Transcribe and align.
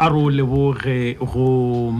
a 0.00 0.08
ro 0.12 0.30
leboge 0.30 1.16
go 1.18 1.92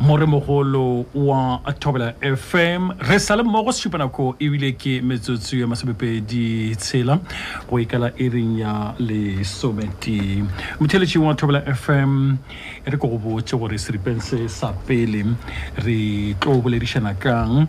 moremogolo 0.00 1.06
wa 1.14 1.60
tobela 1.78 2.14
fm 2.20 2.90
re 3.08 3.18
sa 3.18 3.36
le 3.36 3.42
mmogo 3.44 3.70
nako 3.98 4.34
ebile 4.40 4.72
ke 4.72 5.00
metsotso 5.02 5.56
ya 5.56 5.66
masomepedi 5.66 6.74
tshela 6.76 7.20
go 7.68 7.76
ikala 7.78 8.10
e 8.18 8.28
reng 8.28 8.58
ya 8.58 8.94
lesometi 8.98 10.42
motheletšing 10.80 11.22
wa 11.24 11.34
tobela 11.34 11.60
fm 11.66 12.38
re 12.86 12.96
ko 12.98 13.06
go 13.08 13.18
botse 13.18 13.56
gore 13.56 13.78
seripense 13.78 14.48
sa 14.48 14.72
pele 14.72 15.36
re 15.84 16.34
tlo 16.40 16.60
boledišana 16.62 17.14
kang 17.20 17.68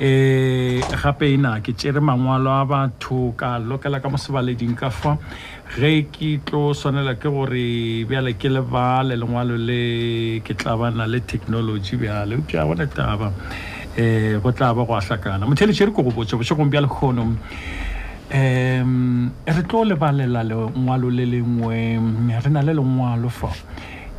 um 0.00 0.80
gape 1.00 1.26
e 1.32 1.36
na 1.36 1.60
ke 1.60 1.72
tšere 1.74 2.00
mangwalo 2.00 2.50
a 2.60 2.64
batho 2.64 3.32
ka 3.36 3.58
lokela 3.58 4.00
ka 4.00 4.08
mosebaleding 4.08 4.76
ka 4.76 4.90
fa 4.90 5.16
ge 5.76 6.06
ke 6.10 6.40
tlo 6.44 6.74
swanela 6.74 7.14
ke 7.14 7.28
gore 7.28 8.04
bjale 8.08 8.34
ke 8.36 8.48
lebale 8.50 9.14
lengwalo 9.16 9.56
le 9.56 10.40
ke 10.42 10.54
tla 10.56 10.74
bana 10.76 11.06
le 11.06 11.20
technology 11.24 11.94
bjale 11.96 12.34
upša 12.38 12.64
gona 12.66 12.86
taba 12.90 13.30
um 13.94 14.40
go 14.42 14.50
tla 14.52 14.74
ba 14.74 14.82
go 14.84 14.96
ahlakana 14.98 15.46
hlakana 15.46 15.46
motheletšhedi 15.46 15.90
e 15.90 15.92
ko 15.94 16.02
go 16.02 16.10
botse 16.10 16.34
bošegong 16.36 16.70
bja 16.74 16.80
lekgono 16.82 17.22
um 17.22 17.36
e 19.46 19.52
re 19.54 19.62
tlo 19.62 19.84
lebalela 19.86 20.42
lengwalo 20.42 21.06
le 21.08 21.24
lengwe 21.38 21.94
re 22.42 22.50
na 22.50 22.62
le 22.66 22.74
lengwalo 22.74 23.30
fa 23.30 23.50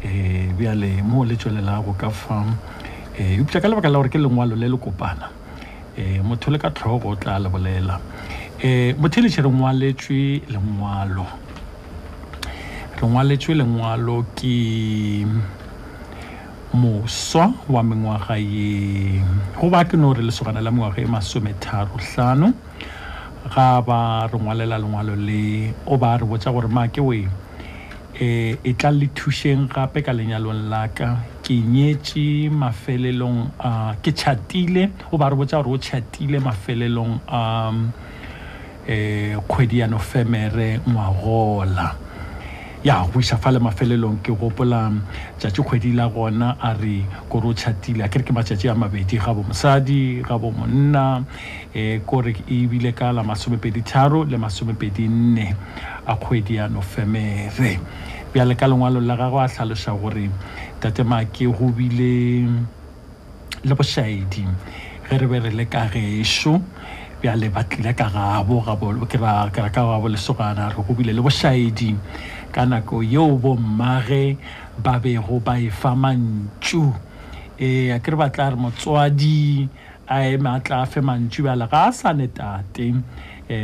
um 0.08 0.52
bjale 0.55 1.04
mo 1.04 1.24
le 1.27 1.36
tswelelago 1.36 1.91
ka 1.99 2.10
fa 2.10 2.36
um 2.48 2.55
eh, 3.20 3.36
e 3.36 3.41
upša 3.44 3.60
ka 3.60 3.68
lebaka 3.68 3.90
la 3.91 3.98
gore 3.99 4.08
ke 4.10 4.18
lengwalo 4.18 4.55
le 4.55 4.70
le 4.72 4.77
kopana 4.80 5.27
um 5.99 6.24
motho 6.32 6.48
le 6.49 6.55
ka 6.58 6.72
tlhogo 6.72 7.12
o 7.12 7.16
tla 7.20 7.38
lebolela 7.44 7.99
um 8.64 8.68
eh, 8.70 8.94
botheletše 8.94 9.42
re 9.42 9.50
ngwaletšwe 9.50 10.42
lengwalo 10.54 11.26
re 13.02 13.08
ngwaletšwe 13.08 13.54
lengwalo 13.58 14.26
ke 14.36 15.26
moswa 16.74 17.54
wa 17.70 17.82
mengwaga 17.84 18.38
ye 18.38 19.24
goba 19.60 19.84
ke 19.84 19.98
no 19.98 20.13
re 20.13 20.22
lesogana 20.22 20.62
la 20.62 20.72
mengwaga 20.72 21.02
ye 21.02 21.08
masometharo 21.08 21.98
ga 23.55 23.82
ba 23.82 24.30
re 24.32 24.40
ngwalela 24.40 24.78
lengwalo 24.78 25.16
le 25.16 25.74
o 25.88 25.98
ba 25.98 26.18
re 26.18 26.26
botsa 26.26 26.52
gore 26.54 26.68
maake 26.68 27.02
oe 27.02 27.26
um 27.26 27.32
eh, 28.22 28.57
e 28.63 28.74
tla 28.78 28.91
le 28.91 29.07
thušeng 29.07 29.70
gape 29.74 30.05
ka 30.05 30.13
lenyalong 30.13 30.70
la 30.70 30.88
ka 30.94 31.18
ke 31.41 31.55
nyetse 31.57 32.52
mafelelong 32.54 33.50
a 33.57 33.68
ah, 33.68 33.96
ke 33.98 34.13
chatile 34.13 34.91
o 35.12 35.18
ba 35.18 35.30
re 35.30 35.35
botsa 35.35 35.57
gore 35.63 35.74
o 35.74 35.82
chatile 35.82 36.38
mafelelong 36.38 37.18
a 37.26 37.34
ah, 37.34 37.68
um, 37.74 37.94
eh 38.87 39.37
kgwedi 39.48 39.79
ya 39.79 39.87
nofemere 39.87 40.79
ngwagola 40.90 41.96
ya 42.84 43.04
go 43.05 43.20
iša 43.21 43.38
fa 43.38 43.51
le 43.54 43.60
mafelelong 43.62 44.18
ke 44.26 44.32
gopola 44.34 44.90
tšatši 45.38 45.62
kgwedi 45.62 45.91
la 45.93 46.07
gona 46.10 46.55
a 46.62 46.73
re 46.73 47.05
kore 47.29 47.48
o 47.48 47.54
tšhatile 47.54 48.01
a 48.04 48.10
kere 48.10 48.23
ke 48.26 48.34
matšatši 48.34 48.70
a 48.70 48.76
mabedi 48.76 49.18
ga 49.21 49.34
bo 49.38 49.43
mosadi 49.46 50.21
ga 50.26 50.34
bo 50.41 50.49
monna 50.51 51.21
um 51.21 51.99
kore 52.10 52.34
ebile 52.49 52.93
ka 52.98 53.12
la 53.13 53.21
masomepeditharo 53.23 54.26
le 54.26 54.38
masomepedi 54.38 55.07
nne 55.07 55.55
a 56.07 56.16
kgwedi 56.18 56.55
ya 56.57 56.66
nofemere 56.68 57.79
bjale 58.34 58.55
ka 58.57 58.66
lengwalo 58.68 58.98
la 58.99 59.13
gagwe 59.16 59.43
a 59.43 59.48
tlhaloša 59.48 59.93
gore 60.01 60.29
tatemake 60.82 61.45
go 61.54 61.70
bile 61.70 62.49
le 63.62 63.76
bošaedi 63.77 64.41
ge 65.06 65.18
re 65.18 65.28
be 65.28 65.38
re 65.40 65.51
le 65.53 65.66
ka 65.69 65.85
gešo 65.85 66.57
bjale 67.22 67.53
ba 67.53 67.62
tlile 67.64 67.94
ka 67.94 68.09
gabo 68.09 68.66
kera 69.06 69.46
ka 69.53 69.69
gabo 69.69 70.09
lesogana 70.09 70.74
re 70.74 70.81
go 70.81 70.94
bile 70.97 71.14
le 71.14 71.22
bošaedi 71.22 71.94
ka 72.50 72.66
nako 72.66 73.06
yeo 73.06 73.38
bommage 73.38 74.41
ba 74.81 74.97
bego 74.97 75.38
ba 75.38 75.53
efa 75.62 75.94
mantšu 75.94 76.81
ee 77.62 77.94
a 77.94 78.02
kere 78.02 78.18
batla 78.18 78.50
re 78.58 78.58
motswadi 78.58 79.69
a 80.09 80.25
eme 80.34 80.50
a 80.50 80.59
tla 80.66 80.81
fe 80.90 80.97
mantšu 81.06 81.46
bjale 81.46 81.69
ga 81.69 81.94
a 81.94 81.94
sane 81.94 82.25
tate 82.34 82.90
um 82.90 83.06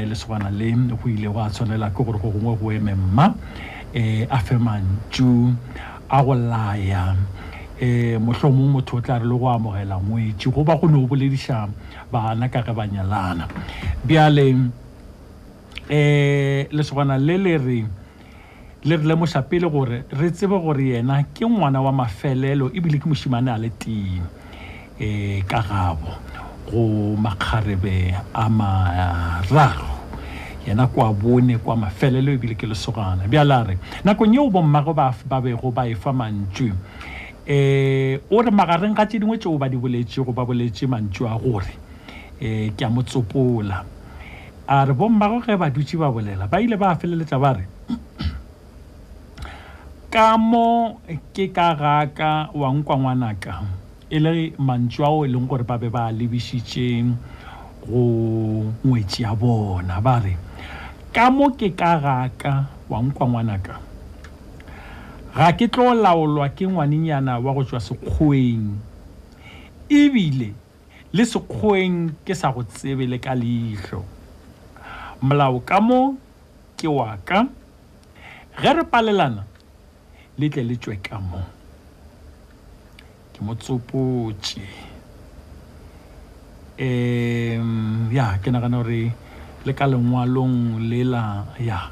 lesogana 0.06 0.54
le 0.54 0.70
go 0.94 1.10
ile 1.10 1.26
go 1.26 1.42
a 1.42 1.50
tshwanela 1.50 1.90
ke 1.90 2.06
gore 2.06 2.22
go 2.22 2.30
gongwe 2.30 2.56
go 2.62 2.70
eme 2.70 2.94
mma 2.94 3.26
um 3.90 4.38
a 4.38 4.38
fe 4.38 4.56
mantšu 4.62 5.50
a 6.14 6.22
go 6.22 6.38
laya 6.38 7.18
um 7.82 8.22
motlhomong 8.22 8.70
motho 8.70 9.02
o 9.02 9.02
tla 9.02 9.18
re 9.18 9.26
le 9.26 9.34
go 9.34 9.50
amogela 9.50 9.98
ngwetse 9.98 10.54
goba 10.54 10.78
go 10.78 10.86
ne 10.86 11.02
go 11.02 11.10
boledišang 11.10 11.74
bana 12.12 12.48
ka 12.50 12.62
ge 12.64 12.72
ba 12.72 12.88
nyalana 12.88 13.48
bjale 14.08 14.52
um 14.54 14.72
eh, 15.90 16.68
lesogana 16.72 17.18
le 17.18 17.38
le 17.38 17.58
re 17.58 17.86
le 18.84 18.96
re 18.96 19.04
lemoša 19.04 19.42
pele 19.44 19.70
gore 19.70 20.06
re 20.12 20.32
tsebe 20.32 20.56
gore 20.60 20.84
yena 20.96 21.24
ke 21.34 21.46
ngwana 21.46 21.82
wa 21.82 21.92
mafelelo 21.92 22.72
ebile 22.74 23.00
ke 23.00 23.08
mošimane 23.10 23.52
a 23.52 23.58
le 23.58 23.72
tee 23.78 24.22
um 25.00 25.44
ka 25.48 25.62
gabo 25.68 26.16
go 26.72 27.16
makgarebe 27.20 28.16
a 28.34 28.50
mararo 28.50 30.00
yena 30.66 30.88
kwa 30.88 31.14
bone 31.14 31.58
kwa 31.58 31.76
mafelelo 31.76 32.32
ebile 32.32 32.56
ke 32.56 32.68
lesogana 32.68 33.28
bjale 33.28 33.54
a 33.54 33.64
re 33.64 33.78
nakong 34.04 34.34
yeo 34.34 34.50
bommago 34.50 34.94
ba 34.94 35.12
bego 35.44 35.72
ba 35.72 35.84
efa 35.88 36.12
mantšu 36.14 36.72
um 36.72 38.20
o 38.32 38.42
re 38.42 38.52
magareng 38.52 38.96
ga 38.96 39.06
tse 39.06 39.20
dingwe 39.20 39.38
tseo 39.38 39.58
ba 39.60 39.68
di 39.70 39.76
boletšego 39.78 40.32
ba 40.36 40.44
boletše 40.48 40.88
mantšu 40.88 41.28
a 41.28 41.36
gore 41.40 41.87
eh 42.40 42.70
ke 42.78 42.82
a 42.86 42.90
motsopola 42.94 43.86
a 44.70 44.86
re 44.86 44.94
bommago 44.94 45.42
ge 45.42 45.58
badutse 45.58 45.98
ba 45.98 46.14
bolela 46.14 46.46
ba 46.50 46.62
ile 46.62 46.78
ba 46.78 46.94
feleletsa 47.00 47.40
ba 47.42 47.58
re 47.58 47.66
ka 50.14 50.38
mo 50.38 51.02
ke 51.34 51.50
ka 51.50 51.74
raka 51.74 52.50
wa 52.54 52.68
nkwa 52.74 52.96
ngwanaka 52.98 53.66
e 54.10 54.20
le 54.20 54.54
mantswe 54.62 55.06
ao 55.06 55.26
e 55.26 55.28
leng 55.28 55.48
gore 55.50 55.66
ba 55.66 55.78
be 55.78 55.90
ba 55.90 56.12
lebišitše 56.12 56.86
go 57.90 58.02
ngwetsi 58.86 59.24
ya 59.26 59.34
bona 59.34 59.98
ba 60.02 60.22
re 60.22 60.38
ka 61.12 61.32
mo 61.34 61.58
ke 61.58 61.74
ka 61.74 61.98
raka 61.98 62.70
wa 62.86 63.02
nkwa 63.02 63.26
ngwanaka 63.26 63.76
ga 65.38 65.50
ke 65.58 65.66
tlo 65.68 65.90
laolwa 65.98 66.46
ke 66.54 66.70
ngwanenyana 66.70 67.42
wa 67.42 67.52
go 67.54 67.66
tswa 67.66 67.82
sekgweng 67.82 68.78
ebile 69.90 70.67
le 71.14 71.24
sekgoeng 71.24 72.12
ke 72.26 72.36
sa 72.36 72.52
go 72.52 72.64
tsebele 72.68 73.16
ka 73.20 73.32
leitlho 73.32 74.04
molao 75.24 75.64
ka 75.64 75.80
mo 75.80 76.20
ke 76.76 76.88
wa 76.92 77.16
ka 77.24 77.48
ge 78.60 78.68
re 78.76 78.84
palelana 78.84 79.46
le 80.38 80.46
tle 80.52 80.64
le 80.68 80.76
tswe 80.76 81.00
ka 81.00 81.16
mo 81.20 81.40
ke 83.32 83.40
motsopotse 83.40 84.60
um 86.76 88.12
ya 88.12 88.36
ke 88.44 88.52
nagana 88.52 88.84
gore 88.84 89.16
le 89.66 89.72
ka 89.74 89.88
lengwalong 89.88 90.84
lela 90.92 91.48
ya 91.56 91.88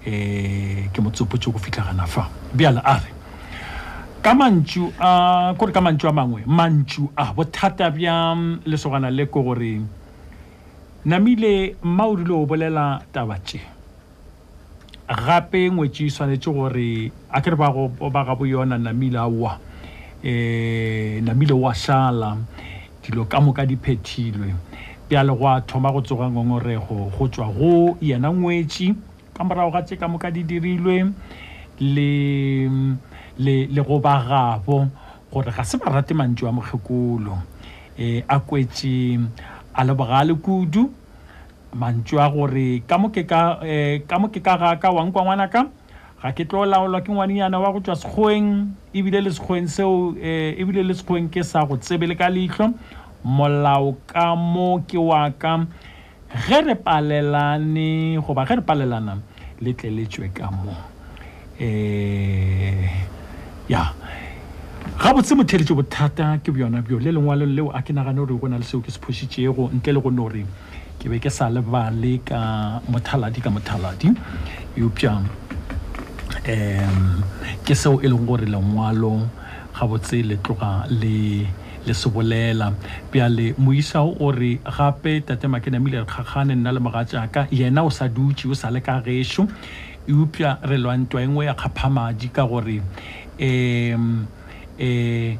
um 0.00 0.88
ke 0.88 0.98
motsopotse 1.04 1.52
go 1.52 1.60
fitlhagana 1.60 2.08
fa 2.08 2.24
bjale 2.56 2.80
a 2.80 2.96
re 3.04 3.15
ka 4.22 4.32
mantšu 4.34 4.92
a 5.00 5.10
kore 5.58 5.72
ka 5.72 5.80
mantšu 5.80 6.08
a 6.08 6.12
mangwe 6.12 6.40
mantšu 6.46 7.10
a 7.16 7.32
bothata 7.34 7.90
bja 7.90 8.34
mm, 8.34 8.62
lesogana 8.66 9.10
le 9.10 9.26
ko 9.26 9.42
gore 9.42 9.80
namile 11.04 11.76
mma 11.82 12.04
o 12.06 12.16
dile 12.16 12.32
o 12.34 12.46
bolela 12.46 13.02
tabatše 13.12 13.60
gape 15.06 15.70
ngwetše 15.70 16.04
e 16.06 16.10
swanetše 16.10 16.50
gore 16.52 17.12
a 17.30 17.40
ke 17.40 17.50
re 17.50 17.56
ba 18.10 18.24
gabo 18.24 18.46
yona 18.46 18.78
namile 18.78 19.18
aowa 19.18 19.52
um 19.56 19.60
e, 20.22 21.20
namile 21.22 21.52
wa 21.54 21.74
šala 21.74 22.36
dilo 23.02 23.24
ka 23.24 23.40
moka 23.40 23.66
diphethilwe 23.66 24.46
phethilwe 24.46 24.54
bjale 25.08 25.32
go 25.38 25.46
a 25.48 25.60
thoma 25.60 25.92
go 25.92 26.00
tsoga 26.00 26.28
ngongorego 26.30 27.10
go 27.16 27.28
tswa 27.28 27.46
go 27.52 27.96
yena 28.00 28.32
ngwetše 28.32 28.94
ka 29.36 29.44
morago 29.44 29.70
ga 29.70 29.82
tse 29.82 29.96
ka 29.96 30.08
moka 30.08 30.30
di 30.30 30.42
dirilwe 30.42 31.04
le 31.78 32.10
mm, 32.68 32.96
le 33.38 33.66
le 33.66 33.82
go 33.82 33.98
ba 34.00 34.60
gore 35.30 35.50
ga 35.50 35.64
se 35.64 35.76
ba 35.76 35.90
rate 35.90 36.14
mantšu 36.14 36.46
eh, 36.46 36.48
a 36.48 36.52
mokgekolo 36.52 37.34
um 37.98 38.22
a 38.28 38.40
kwetse 38.40 39.18
a 39.74 39.84
leboga 39.84 40.24
le 40.24 40.34
kudu 40.34 40.90
mantšu 41.74 42.16
wa 42.16 42.28
gore 42.30 42.82
ka 42.86 42.98
moke 42.98 43.20
eh, 43.62 44.00
ka 44.08 44.56
ga 44.56 44.76
ka 44.80 44.88
ngwana 44.90 45.48
ka 45.48 45.66
ga 46.22 46.32
ke 46.32 46.44
tlo 46.44 46.64
laolwa 46.64 47.00
ke 47.02 47.12
ngwanenyana 47.12 47.60
wa 47.60 47.72
go 47.72 47.80
tswa 47.80 47.96
sekgoeng 47.96 48.72
ebile 48.94 49.20
le 49.20 49.30
sekgweng 49.30 49.68
seo 49.68 50.16
um 50.16 50.16
ebile 50.16 50.82
le 50.82 50.94
sekgweng 50.94 51.28
ke 51.28 51.42
sa 51.44 51.64
go 51.66 51.76
tsebe 51.76 52.06
le 52.06 52.16
ka 52.16 52.28
leitlho 52.30 52.72
molaokamo 53.24 54.80
ke 54.88 54.96
wa 54.96 55.28
ka 55.36 55.66
ge 56.48 56.60
re 56.64 56.74
palelane 56.74 58.16
goba 58.24 58.48
ge 58.48 58.54
re 58.64 58.64
palelana 58.64 59.20
le 59.60 59.72
tleletswe 59.76 60.32
ka 60.32 60.48
mo 60.48 60.72
um 61.60 63.12
ya 63.68 63.92
gabotse 64.98 65.34
motheletše 65.34 65.74
bothata 65.74 66.38
ke 66.42 66.50
bjona 66.52 66.82
bjo 66.82 66.98
le 67.00 67.12
lengwalong 67.12 67.54
leo 67.54 67.68
a 67.70 67.82
ke 67.82 67.92
nagane 67.92 68.16
gore 68.16 68.34
go 68.38 68.46
na 68.48 68.56
le 68.58 68.64
seo 68.64 68.80
ke 68.80 68.90
se 68.90 69.00
phošitšego 69.00 69.70
ntle 69.74 69.92
le 69.92 70.00
go 70.00 70.10
no 70.10 70.22
gore 70.30 70.46
ke 70.98 71.08
be 71.10 71.18
ke 71.18 71.30
sa 71.30 71.50
lebale 71.50 72.18
ka 72.24 72.80
mothaladi 72.88 73.40
ka 73.42 73.50
mothaladi 73.50 74.12
eupša 74.78 75.12
um 75.18 75.24
ke 77.66 77.74
seo 77.74 77.98
e 78.00 78.08
leng 78.08 78.24
gore 78.26 78.44
lengwalo 78.46 79.28
gabotse 79.74 80.22
le 80.22 80.36
tloga 80.38 80.86
le 80.90 81.46
le 81.86 81.94
se 81.94 82.08
bolela 82.08 82.70
bjale 83.10 83.54
moisa 83.58 84.00
o 84.02 84.30
re 84.30 84.58
gape 84.62 85.20
tate 85.26 85.48
makenamile 85.50 85.98
re 85.98 86.04
kgakgane 86.06 86.54
nna 86.54 86.72
le 86.72 86.78
mogatšaka 86.80 87.46
yena 87.50 87.82
o 87.82 87.90
sa 87.90 88.06
dutse 88.08 88.46
o 88.48 88.54
sa 88.54 88.70
le 88.70 88.80
ka 88.80 89.00
gešo 89.02 89.46
eupša 90.06 90.58
re 90.62 90.78
lwantwa 90.78 91.20
engwe 91.22 91.46
ya 91.50 91.54
kgaphamadi 91.54 92.28
ka 92.32 92.46
gore 92.46 92.80
um 93.40 94.24
um 94.78 95.38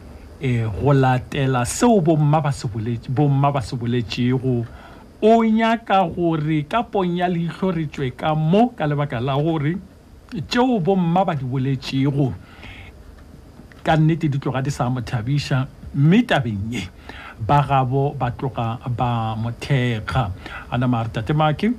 go 0.71 0.93
latela 0.93 1.65
seo 1.65 2.01
bomma 2.03 2.41
ba 2.43 3.61
se 3.63 3.77
boletšego 3.77 4.67
o 5.23 5.45
nyaka 5.45 6.05
gore 6.05 6.65
ka 6.69 6.83
pong 6.83 7.17
ya 7.17 7.27
leitlho 7.29 7.73
re 7.73 7.87
tswe 7.89 8.11
ka 8.15 8.35
mo 8.35 8.69
ka 8.77 8.85
lebaka 8.87 9.21
la 9.21 9.35
gore 9.37 9.77
tšeo 10.31 10.79
bomma 10.81 11.25
ba 11.25 11.35
di 11.35 11.45
boletšego 11.45 12.35
ka 13.83 13.97
nnete 13.97 14.29
di 14.29 14.39
tloga 14.39 14.61
di 14.61 14.71
sa 14.71 14.89
mo 14.91 15.01
thabiša 15.01 15.67
mme 15.95 16.23
tabeng 16.29 16.61
ye 16.69 16.85
ba 17.41 17.65
gabo 17.65 18.13
ba 18.13 18.29
tloga 18.31 18.77
ba 18.93 19.33
mothekga 19.41 20.31
a 20.71 20.77
nama 20.77 21.03
re 21.09 21.11
tatemake 21.17 21.73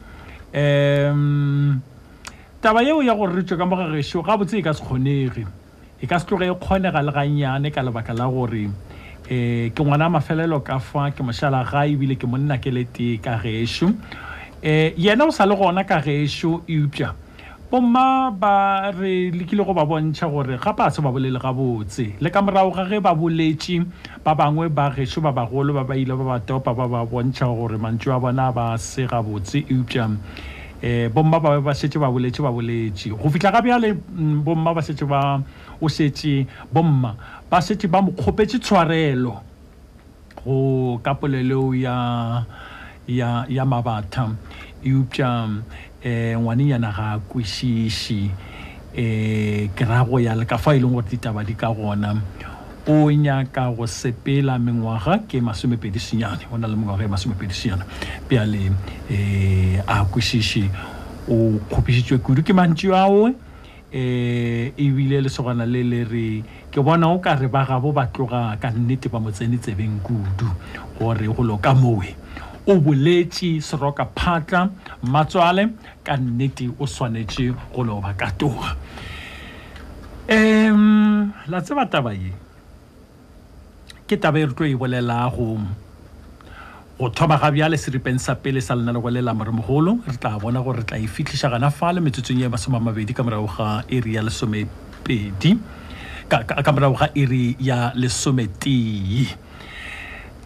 um 0.55 1.77
taba 2.61 2.81
yeo 2.81 3.01
ya 3.05 3.13
gore 3.13 3.37
re 3.37 3.43
tswe 3.45 3.57
ka 3.57 3.65
mogagešo 3.69 4.25
gabotse 4.25 4.57
e 4.57 4.61
ka 4.65 4.73
se 4.73 4.81
kgonege 4.81 5.45
e 6.01 6.05
ka 6.05 6.19
se 6.19 6.25
tloge 6.29 6.45
e 6.45 6.53
kgonega 6.53 7.01
le 7.01 7.11
gannyane 7.11 7.69
ka 7.73 7.81
lebaka 7.81 8.13
la 8.13 8.27
gore 8.29 8.65
um 8.69 8.73
ke 9.73 9.81
ngwana 9.81 10.09
mafelelo 10.09 10.61
ka 10.63 10.77
fa 10.79 11.09
ke 11.11 11.23
mošala 11.25 11.65
ga 11.65 11.85
ebile 11.89 12.15
ke 12.15 12.27
monna 12.29 12.57
ke 12.61 12.69
le 12.71 12.85
tee 12.85 13.17
ka 13.17 13.37
gešo 13.41 13.87
um 13.89 14.97
yena 14.97 15.25
o 15.25 15.31
sa 15.33 15.45
le 15.49 15.55
gona 15.57 15.83
ka 15.83 15.97
gešo 16.01 16.61
eupša 16.69 17.11
bomma 17.69 18.31
ba 18.31 18.93
re 18.93 19.33
lekile 19.33 19.65
go 19.65 19.73
ba 19.73 19.83
bontšha 19.85 20.29
gore 20.29 20.55
gape 20.57 20.85
a 20.85 20.89
se 20.93 21.01
ba 21.01 21.11
bolele 21.11 21.35
gabotse 21.39 22.13
le 22.21 22.29
ka 22.29 22.41
morago 22.45 22.71
ga 22.71 22.85
ge 22.87 22.99
ba 23.03 23.11
boletše 23.15 23.83
ba 24.23 24.35
bangwe 24.37 24.69
ba 24.69 24.93
gešo 24.93 25.19
ba 25.21 25.31
bagolo 25.33 25.73
ba 25.73 25.83
ba 25.83 25.97
ile 25.97 26.13
ba 26.15 26.23
ba 26.37 26.37
topa 26.39 26.77
ba 26.77 26.87
ba 26.87 27.01
bontšha 27.03 27.49
gore 27.57 27.75
mantšu 27.77 28.13
a 28.13 28.19
bona 28.21 28.51
ba 28.53 28.77
se 28.77 29.03
gabotse 29.09 29.65
eupša 29.67 30.07
eh 30.81 31.09
bomma 31.09 31.39
ba 31.41 31.57
ba 31.61 31.73
setse 31.73 31.97
ba 31.97 32.05
boletse 32.05 32.37
ba 32.37 32.53
boletse 32.53 33.09
go 33.09 33.29
fitla 33.33 33.49
ga 33.49 33.61
bjale 33.65 33.97
mm, 33.97 34.45
bomma 34.45 34.73
ba 34.77 34.81
setse 34.85 35.07
ba 35.09 35.41
o 35.81 35.89
setse 35.89 36.45
bomma 36.69 37.17
ba 37.49 37.61
setse 37.65 37.89
ba 37.89 37.97
mokgopetse 38.01 38.61
tshwarelo 38.61 39.41
go 40.45 40.99
ka 41.01 41.17
poleleo 41.17 41.73
ya 41.73 42.45
ya 43.09 43.49
ya 43.49 43.63
mabatha 43.65 44.29
eupša 44.85 45.49
eh 46.05 46.37
ngwanenyana 46.37 46.93
ga 46.93 47.07
kwešiši 47.25 48.21
um 48.29 48.35
eh 48.97 49.69
kerago 49.73 50.21
ya 50.21 50.37
le 50.37 50.45
ka 50.45 50.57
fa 50.61 50.77
e 50.77 50.79
leng 50.79 50.93
gore 50.93 51.09
ditaba 51.09 51.41
di 51.45 51.57
ka 51.57 51.73
gona 51.73 52.17
o 52.87 53.11
nyaka 53.11 53.69
go 53.75 53.83
sepela 53.85 54.57
mengwaga 54.59 55.19
ke 55.27 55.41
masomepedisenyane 55.43 56.47
o 56.51 56.57
na 56.57 56.67
le 56.67 56.75
mengwaga 56.75 57.03
e 57.03 57.07
masomepedisenyane 57.07 57.83
peale 58.29 58.69
um 58.69 58.75
eh, 59.11 59.83
a 59.87 60.05
kwešiše 60.05 60.69
o 61.27 61.59
kgopišitswe 61.69 62.17
kudu 62.23 62.43
ke 62.47 62.53
mantsi 62.55 62.87
aoe 62.95 63.33
eh, 63.91 64.71
um 64.71 64.73
ebile 64.79 65.21
lesegana 65.21 65.65
le 65.67 65.83
le 65.83 65.99
re 66.07 66.43
ke 66.71 66.79
bona 66.79 67.11
o 67.11 67.19
ka 67.19 67.35
re 67.35 67.47
ba 67.51 67.65
gabo 67.67 67.91
ba 67.91 68.07
tloga 68.07 68.55
ka 68.55 68.71
nnete 68.71 69.11
ba 69.11 69.19
mo 69.19 69.31
tsene 69.35 69.57
tsebeng 69.59 69.99
kudu 70.03 70.47
gore 70.97 71.27
go 71.27 71.43
loka 71.43 71.73
moe 71.75 72.15
o 72.71 72.79
boletse 72.79 73.59
seroka 73.59 74.07
phatla 74.15 74.71
matswale 75.03 75.73
ka 76.05 76.15
nnete 76.15 76.71
o 76.79 76.87
swanetse 76.87 77.51
go 77.75 77.83
loba 77.83 78.13
ka 78.15 78.31
toga 78.31 78.77
um 80.31 81.33
la 81.51 81.59
tseba 81.61 81.83
taba 81.91 82.13
ye 82.15 82.46
ke 84.07 84.15
tabe 84.15 84.39
re 84.39 84.53
tlo 84.55 84.63
e 84.65 84.71
bolela 84.73 85.15
go 85.35 85.59
go 86.97 87.09
thoma 87.11 87.35
ga 87.37 87.49
bjale 87.51 87.75
seripeng 87.77 88.15
sa 88.17 88.35
pele 88.39 88.63
sa 88.63 88.73
lena 88.73 88.93
le 88.95 89.01
go 89.03 89.09
lela 89.11 89.33
moremogolo 89.35 89.99
re 90.07 90.15
tla 90.15 90.39
bona 90.39 90.63
gore 90.63 90.79
re 90.79 90.83
tla 90.87 90.95
e 90.97 91.05
fitlhisa 91.11 91.49
gana 91.51 91.67
fa 91.69 91.91
le 91.91 91.99
metsotsong 91.99 92.39
ya 92.39 92.47
masome 92.47 92.79
a 92.79 92.79
mabedi 92.79 93.11
ka 93.11 93.19
morago 93.23 93.51
ga 93.57 93.83
iri 93.91 94.13
ya 94.15 94.23
lesomepedi 94.23 95.51
ka 96.31 96.71
morago 96.71 96.95
ga 97.03 97.09
iri 97.19 97.57
ya 97.59 97.91
lesometee 97.99 99.27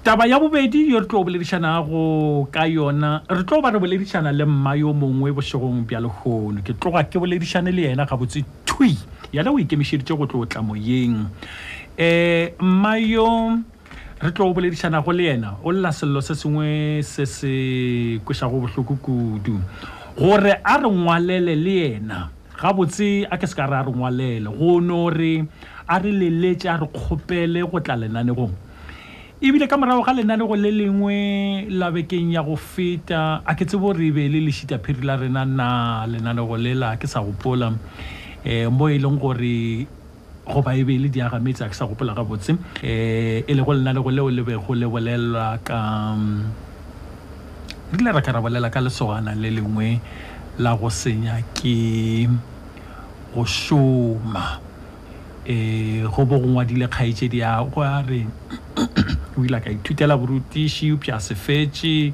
taba 0.01 0.25
ya 0.25 0.41
bobedi 0.41 0.89
yo 0.89 0.97
re 0.97 1.05
tlo 1.05 1.21
o 1.21 1.25
boledišanago 1.29 2.01
ka 2.49 2.65
yona 2.65 3.11
re 3.29 3.45
tlo 3.45 3.61
ba 3.61 3.69
re 3.77 3.77
boledišana 3.77 4.33
le 4.33 4.43
mma 4.49 4.73
yo 4.81 4.89
mongwe 4.91 5.37
bosegong 5.37 5.85
bja 5.85 6.01
legono 6.01 6.65
ke 6.65 6.73
tloga 6.81 7.05
ke 7.05 7.21
boledišane 7.21 7.69
le 7.69 7.85
yena 7.93 8.09
ga 8.09 8.17
botse 8.17 8.41
thui 8.65 8.97
yale 9.31 9.53
o 9.53 9.61
ikemišeditse 9.61 10.17
go 10.17 10.25
tlo 10.25 10.41
o 10.49 10.49
tla 10.49 10.65
moyeng 10.65 11.29
eh 12.03 12.55
mayo 12.57 13.29
re 14.19 14.31
tlo 14.33 14.45
boledišana 14.55 14.99
go 15.05 15.11
le 15.13 15.23
yena 15.29 15.49
o 15.61 15.69
lla 15.71 15.91
sello 15.93 16.17
se 16.25 16.33
sengwe 16.33 17.03
se 17.05 17.27
se 17.29 18.17
kwesa 18.25 18.47
go 18.49 18.57
bohloko 18.65 18.95
kudu 18.97 19.59
gore 20.17 20.53
a 20.65 20.77
re 20.81 20.89
ngwalele 20.89 21.53
le 21.65 21.75
yena 21.77 22.31
ga 22.57 22.73
botse 22.73 23.21
a 23.29 23.37
ke 23.37 23.45
se 23.45 23.53
ka 23.53 23.69
re 23.69 23.77
a 23.77 23.83
re 23.85 23.93
ngwalele 23.93 24.49
go 24.49 24.79
nore 24.81 25.45
a 25.85 25.99
re 26.01 26.09
leletse 26.09 26.65
a 26.73 26.77
re 26.81 26.89
kgopele 26.89 27.61
go 27.69 27.77
tla 27.85 27.93
lenanegong 28.01 28.53
ebile 29.37 29.69
ka 29.69 29.77
morago 29.77 30.01
ga 30.01 30.13
lenanego 30.17 30.57
le 30.57 30.71
lengwe 30.73 31.15
labekeng 31.69 32.33
ya 32.33 32.41
go 32.41 32.55
feta 32.57 33.45
a 33.45 33.53
ke 33.53 33.65
tsebo 33.69 33.93
re 33.93 34.09
be 34.09 34.25
le 34.25 34.41
lešita 34.49 34.81
phiri 34.81 35.05
la 35.05 35.21
rena 35.21 35.45
na 35.45 36.07
lenanego 36.09 36.57
lela 36.57 36.97
ke 36.97 37.05
sa 37.05 37.21
gopola 37.21 37.69
um 38.41 38.73
mo 38.73 38.89
e 38.89 38.97
leng 38.97 39.21
gore 39.21 39.85
go 40.45 40.61
baebele 40.63 41.09
di 41.11 41.19
agametse 41.21 41.61
a 41.63 41.69
ke 41.69 41.75
sa 41.75 41.85
gopola 41.85 42.13
gabotse 42.15 42.49
um 42.51 42.57
e 42.81 43.45
le 43.53 43.61
go 43.63 43.73
lena 43.73 43.93
le 43.93 44.01
go 44.01 44.09
leo 44.09 44.29
le 44.29 44.41
bego 44.43 44.73
le 44.73 44.87
bolelwa 44.89 45.59
ka 45.63 46.15
re 46.15 46.17
mm, 46.17 47.99
ile 48.01 48.11
ra 48.11 48.21
ka 48.21 48.31
ra 48.31 48.41
bolela 48.41 48.69
ka 48.71 48.81
lesogana 48.81 49.35
le 49.35 49.49
lengwe 49.51 49.99
la 50.59 50.73
go 50.75 50.89
senya 50.89 51.37
ke 51.53 52.27
go 53.33 53.43
šoma 53.45 54.57
um 55.47 56.09
go 56.09 56.25
bo 56.25 56.39
go 56.41 56.47
ngwadile 56.47 56.89
kgaetsedi 56.89 57.43
a 57.45 57.61
go 57.63 57.81
a 57.81 58.01
re 58.01 58.25
o 59.37 59.45
ile 59.45 59.59
ka 59.61 59.69
ithutela 59.69 60.17
borutiši 60.17 60.91
o 60.91 60.97
pša 60.97 61.19
sefetše 61.21 62.11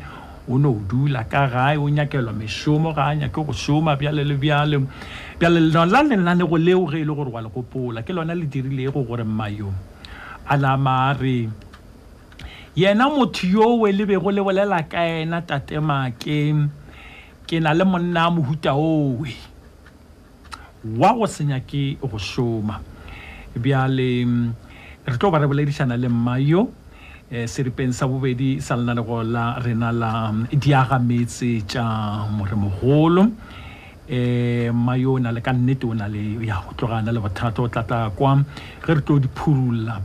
o 0.51 0.59
ne 0.59 0.68
o 0.68 0.77
dula 0.89 1.23
ka 1.23 1.47
gae 1.47 1.77
o 1.80 1.88
nyakelwa 1.89 2.33
mešomo 2.35 2.91
ga 2.94 3.07
a 3.07 3.15
nyake 3.15 3.39
go 3.45 3.53
šoma 3.56 3.95
bjale 3.95 4.23
le 4.23 4.35
bjale 4.35 4.83
bjale 5.39 5.60
lona 5.69 6.36
go 6.36 6.57
leo 6.57 6.86
ge 6.88 7.01
e 7.01 7.06
le 7.06 7.13
gore 7.13 7.30
wa 7.30 7.42
le 7.42 7.50
gopola 7.50 8.01
ke 8.01 8.10
lona 8.13 8.34
le 8.34 8.48
dirile 8.48 8.74
dirilego 8.89 9.06
gore 9.06 9.24
mmayo 9.24 9.71
a 10.50 10.57
nama 10.57 11.11
a 11.14 11.14
re 11.14 11.47
yena 12.76 13.06
motho 13.09 13.45
yowe 13.45 13.85
le 13.92 14.06
bego 14.06 14.31
le 14.33 14.42
bolela 14.42 14.81
ka 14.90 14.97
ena 15.02 15.42
tatema 15.42 16.09
ke 16.18 17.59
na 17.61 17.73
le 17.78 17.83
monna 17.85 18.26
a 18.26 18.30
mohuta 18.33 18.73
owe 18.76 19.30
wa 20.97 21.14
go 21.14 21.26
senya 21.28 21.61
ke 21.61 21.97
go 22.02 22.18
šoma 22.18 22.81
bjale 23.56 24.26
re 25.06 25.18
tlo 25.21 25.30
ba 25.31 25.38
re 25.38 25.45
boledišana 25.47 25.97
le 26.02 26.09
mmayo 26.09 26.66
um 27.28 27.45
seripeng 27.47 27.94
sa 27.94 28.07
bobedi 28.09 28.57
sa 28.59 28.73
lena 28.76 28.94
le 28.97 29.06
lenanego 29.06 29.21
la 29.23 29.59
rena 29.61 29.92
la 29.94 30.33
diagametse 30.52 31.61
tša 31.69 31.85
moremogolo 32.33 33.21
um 33.30 33.66
um 34.16 34.85
mayo 34.87 35.14
o 35.14 35.18
e 35.18 35.19
na 35.23 35.31
le 35.35 35.42
ka 35.42 35.52
nnete 35.52 35.83
o 35.87 35.92
na 35.94 36.07
le 36.07 36.23
ya 36.47 36.61
go 36.66 36.71
tlogana 36.80 37.11
le 37.11 37.19
bothata 37.19 37.59
o 37.61 37.68
tlatla 37.68 38.09
kwa 38.16 38.40
ge 38.85 38.92
re 38.95 39.02
tlo 39.04 39.19
di 39.19 39.28
phurulla 39.28 39.99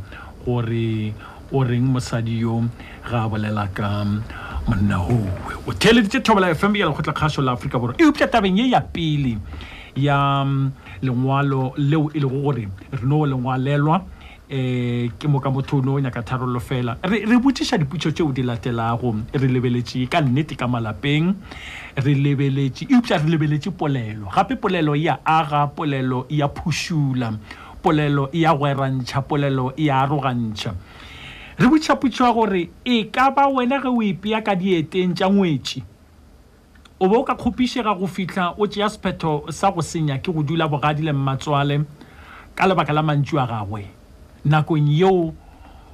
gore 0.45 1.15
o 1.55 1.63
reng 1.63 1.87
mosadi 1.93 2.43
yo 2.43 2.67
ga 3.09 3.27
a 3.31 3.31
bolela 3.31 3.69
ka 3.73 3.87
monna 4.67 4.99
owe 4.99 5.31
o 5.71 5.71
theleditse 5.73 6.19
thobela 6.19 6.51
fm 6.51 6.75
ya 6.77 6.87
lekgotlakgaso 6.91 7.45
la 7.47 7.53
aforika 7.55 7.79
borwa 7.79 7.95
e 7.99 8.11
tabeng 8.27 8.59
ye 8.59 8.69
ya 8.75 8.81
pele 8.81 9.39
ya 9.95 10.43
mm, 10.45 10.73
lengwalo 11.07 11.71
leo 11.77 12.11
e 12.11 12.19
lego 12.19 12.43
gore 12.43 12.67
re 12.91 13.07
no 13.07 13.23
lengwalelwa 13.23 14.03
Eh, 14.53 15.09
ke 15.17 15.25
mo 15.33 15.39
ka 15.41 15.49
motho 15.49 15.81
o 15.81 15.81
nyaka 15.97 16.21
tharollo 16.29 16.61
fela 16.61 16.99
re 17.03 17.25
botsiša 17.41 17.79
dipuso 17.81 18.11
tseo 18.13 18.33
di 18.37 18.43
latelago 18.45 19.17
re 19.33 19.49
lebeletse 19.49 20.05
ka 20.13 20.21
nnete 20.21 20.59
ka 20.61 20.69
malapeng 20.69 21.33
re 21.97 22.13
lebeletse 22.13 22.85
eupša 22.93 23.17
re 23.25 23.31
lebeletse 23.33 23.71
polelo 23.73 24.29
gape 24.29 24.61
polelo 24.61 24.93
e 24.95 25.05
ya 25.09 25.17
aga 25.25 25.73
polelo 25.75 26.27
e 26.29 26.37
ya 26.45 26.49
phušula 26.53 27.33
polelo 27.81 28.29
e 28.29 28.43
ya 28.45 28.53
gwerantšha 28.53 29.23
polelo 29.25 29.73
e 29.75 29.87
ya 29.89 30.05
arogantšha 30.05 30.75
re 31.57 31.67
botsiša 31.73 31.97
putso 31.97 32.27
ya 32.29 32.33
gore 32.37 32.69
e 32.85 33.05
ka 33.09 33.31
ba 33.33 33.49
wena 33.49 33.81
ge 33.81 33.89
o 33.89 34.03
ipea 34.05 34.45
ka 34.45 34.53
dieteng 34.55 35.17
tša 35.17 35.33
ngwetse 35.33 35.81
o 37.01 37.09
bo 37.09 37.23
o 37.25 37.25
ka 37.25 37.39
kgopišega 37.41 37.97
go 37.97 38.05
fitlha 38.05 38.53
o 38.61 38.69
tšea 38.69 38.93
sephetho 38.93 39.49
sa 39.49 39.73
go 39.73 39.81
senya 39.81 40.21
ke 40.21 40.29
go 40.29 40.45
dula 40.45 40.69
bogadi 40.69 41.01
le 41.09 41.17
mmatswale 41.17 41.81
ka 42.53 42.69
lebaka 42.69 42.93
la 42.93 43.01
mantsi 43.01 43.41
a 43.41 43.49
gagwe 43.49 44.02
nakong 44.45 44.89
yeo 44.89 45.35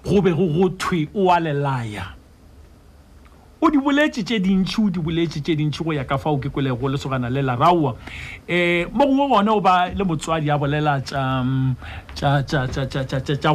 go 0.05 0.23
be 0.23 0.31
go 0.33 0.47
go 0.49 0.69
thwe 0.71 1.09
o 1.15 1.31
a 1.31 1.39
lelaya 1.41 2.15
o 3.61 3.69
di 3.71 3.77
boletse 3.79 4.25
tše 4.25 4.39
dintšhi 4.41 4.81
o 4.87 4.91
di 4.91 4.99
boletse 5.01 5.41
tše 5.43 5.55
dintšhi 5.57 5.85
go 5.85 5.93
ya 5.93 6.05
ka 6.05 6.17
fao 6.19 6.39
ke 6.39 6.49
kwelego 6.49 6.89
lesogana 6.89 7.29
le 7.29 7.43
laraua 7.43 7.93
um 7.93 7.99
eh, 8.49 8.87
mo 8.93 9.05
gongwe 9.07 9.29
gona 9.29 9.53
o 9.53 9.61
ba 9.61 9.91
le 9.93 10.05
motswadi 10.05 10.51
a 10.51 10.57
bolela 10.59 11.01
tša 11.01 11.43
mm, 11.45 11.75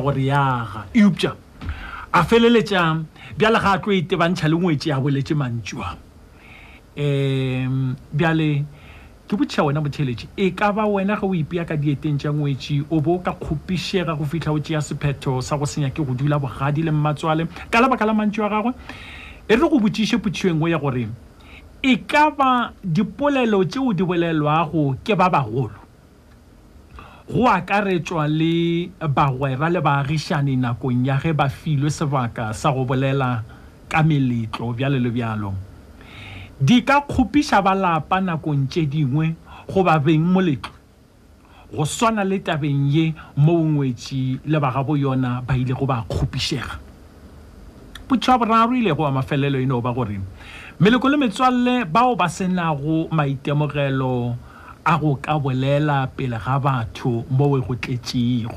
gore 0.01 0.21
yaga 0.25 0.85
eupša 0.93 1.31
a 2.13 2.23
feleletša 2.23 2.81
bjale 3.37 3.59
ga 3.59 3.71
a 3.73 3.77
tlo 3.79 3.93
e 3.93 3.97
itebantšha 3.97 4.47
le 4.47 4.55
ngwetse 4.57 4.91
a 4.93 4.99
boletse 5.01 5.33
mantšua 5.35 5.97
um 6.97 7.03
eh, 7.03 7.69
bjale 8.13 8.65
ke 9.33 9.37
botšha 9.39 9.63
wena 9.65 9.81
botheletše 9.81 10.27
e 10.37 10.51
ka 10.53 10.69
ba 10.71 10.83
wena 10.85 11.15
ge 11.17 11.25
o 11.25 11.33
ipea 11.33 11.65
ka 11.65 11.73
dieteng 11.73 12.21
tša 12.21 12.29
ngwetši 12.37 12.75
o 12.93 12.99
bo 13.01 13.15
o 13.17 13.17
ka 13.17 13.33
kgopišega 13.33 14.13
go 14.13 14.25
fitlha 14.29 14.53
o 14.53 14.59
tšea 14.61 14.77
sephetho 14.85 15.41
sa 15.41 15.57
go 15.57 15.65
senya 15.65 15.89
ke 15.89 16.05
go 16.05 16.13
dula 16.13 16.37
bogadi 16.37 16.85
le 16.85 16.93
mmatswale 16.93 17.47
ka 17.73 17.81
lebaka 17.81 18.05
la 18.05 18.13
mantšu 18.13 18.45
wa 18.45 18.49
gagwe 18.53 18.71
e 19.49 19.57
re 19.57 19.57
go 19.65 19.81
botšiše 19.81 20.21
potšhiwengwe 20.21 20.69
ya 20.69 20.77
gore 20.77 21.07
e 21.81 21.93
ka 22.05 22.29
ba 22.29 22.77
dipolelo 22.85 23.63
tšeo 23.65 23.93
di 23.97 24.05
bolelwago 24.05 24.85
ke 25.01 25.17
ba 25.17 25.33
bagolo 25.33 25.81
go 27.25 27.49
akaretšwa 27.49 28.29
le 28.29 28.93
bagwera 29.09 29.73
le 29.73 29.81
baagišane 29.81 30.53
nakong 30.61 31.09
ya 31.09 31.17
ge 31.17 31.33
ba 31.33 31.49
filwe 31.49 31.89
sebaka 31.89 32.53
sa 32.53 32.69
go 32.69 32.85
bolela 32.85 33.41
ka 33.89 34.05
meletlo 34.05 34.69
bjalo 34.77 35.01
le 35.01 35.09
bjalo 35.09 35.72
di 36.63 36.79
ka 36.79 37.03
khupisa 37.03 37.59
balapa 37.59 38.23
nakong 38.23 38.71
tse 38.71 38.87
dingwe 38.87 39.35
go 39.67 39.83
ba 39.83 39.99
beng 39.99 40.23
moletlo 40.23 40.71
go 41.75 41.83
swana 41.83 42.23
le 42.23 42.39
tabeng 42.39 42.87
ye 42.93 43.05
mo 43.35 43.53
ngwetsi 43.59 44.39
le 44.47 44.57
ba 44.63 44.71
gabo 44.71 44.95
yona 44.95 45.43
ba 45.43 45.57
ile 45.59 45.75
go 45.75 45.83
ba 45.83 45.99
khupisega 46.07 46.79
botšhwa 48.07 48.39
boraro 48.39 48.71
ile 48.79 48.95
goba 48.95 49.11
mafelelo 49.11 49.59
e 49.59 49.67
no 49.67 49.83
ba 49.83 49.91
gore 49.91 50.15
meleko 50.79 51.05
le 51.11 51.17
metswalle 51.19 51.83
bao 51.83 52.15
ba 52.15 52.31
senago 52.31 53.11
maitemogelo 53.11 54.37
a 54.87 54.93
go 55.01 55.19
ka 55.19 55.35
bolela 55.43 56.07
pele 56.15 56.39
ga 56.39 56.55
batho 56.63 57.27
moe 57.27 57.59
go 57.59 57.75
tletsego 57.75 58.55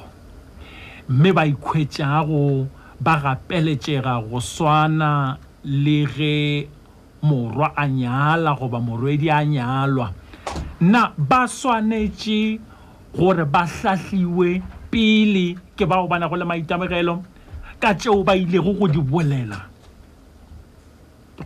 mme 1.10 1.34
ba 1.34 1.42
ikhwetsago 1.42 2.70
ba 3.02 3.14
gapeletsega 3.22 4.14
go 4.28 4.38
swana 4.38 5.38
le 5.64 6.06
ge 6.06 6.34
morwa 7.22 7.72
a 7.76 7.88
nyala 7.88 8.54
goba 8.58 8.80
morwedi 8.80 9.30
a 9.30 9.44
nyalwa 9.44 10.12
na 10.80 11.12
ba 11.16 11.48
swanetše 11.48 12.60
gore 13.16 13.44
ba 13.44 13.64
hlahliwe 13.66 14.62
pele 14.90 15.56
ke 15.76 15.86
bao 15.86 16.06
ba 16.06 16.18
nago 16.18 16.36
le 16.36 16.44
maitemogelo 16.44 17.22
ka 17.80 17.94
tšeo 17.94 18.22
ba 18.24 18.36
ilego 18.36 18.72
go 18.76 18.88
di 18.88 18.98
bolela 19.00 19.56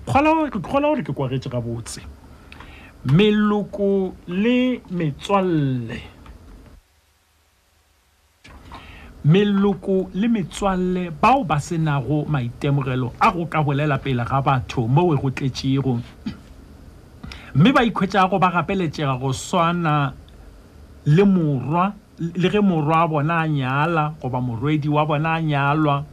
kgola 0.06 0.88
gore 0.90 1.02
ke 1.02 1.12
kwagetše 1.12 1.50
gabotse 1.50 2.00
meloko 3.06 4.14
le 4.26 4.82
metswalle 4.90 6.19
meloko 9.24 10.08
le 10.14 10.28
metswalle 10.28 11.10
bao 11.22 11.44
ba 11.44 11.58
se 11.60 11.76
nago 11.78 12.24
maitemogelo 12.26 13.12
a 13.20 13.30
go 13.30 13.44
ka 13.46 13.62
bolela 13.62 13.98
pele 13.98 14.24
ga 14.24 14.40
batho 14.40 14.86
moo 14.88 15.12
e 15.14 15.18
go 15.20 15.28
tletšego 15.30 16.00
mme 17.54 17.72
ba 17.72 17.84
ikhwetšago 17.84 18.38
ba 18.40 18.50
gapeletšega 18.50 19.18
go 19.20 19.32
swana 19.32 20.12
le 21.04 21.24
morwa 21.24 21.92
le 22.18 22.48
ge 22.50 22.60
morwa 22.60 23.00
a 23.02 23.08
bona 23.08 23.36
a 23.44 23.48
nyala 23.48 24.14
goba 24.22 24.40
morwedi 24.40 24.88
wa 24.88 25.04
bona 25.04 25.34
a 25.34 25.42
nyalwa 25.42 26.04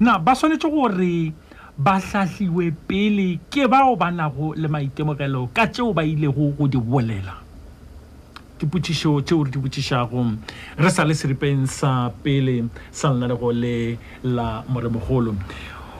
na 0.00 0.18
ba 0.18 0.34
swanetše 0.34 0.68
gore 0.70 1.32
ba 1.78 1.96
hlahliwe 1.96 2.72
pele 2.86 3.38
ke 3.48 3.64
bao 3.68 3.96
ba 3.96 4.10
nago 4.10 4.52
le 4.54 4.68
maitemogelo 4.68 5.48
ka 5.54 5.66
tšeo 5.66 5.92
ba 5.94 6.04
ilego 6.04 6.52
go 6.60 6.68
di 6.68 6.76
bolela 6.76 7.49
dipotšišo 8.60 9.10
tšeo 9.24 9.42
re 9.44 9.50
di 9.50 9.58
botšišago 9.58 10.18
re 10.78 10.90
sa 10.92 11.02
le 11.08 11.14
seripeng 11.14 11.64
sa 11.64 12.12
pele 12.22 12.68
sa 12.92 13.08
lena 13.10 13.32
lego 13.32 13.48
le 13.52 13.96
la 14.22 14.62
moremogolo 14.68 15.32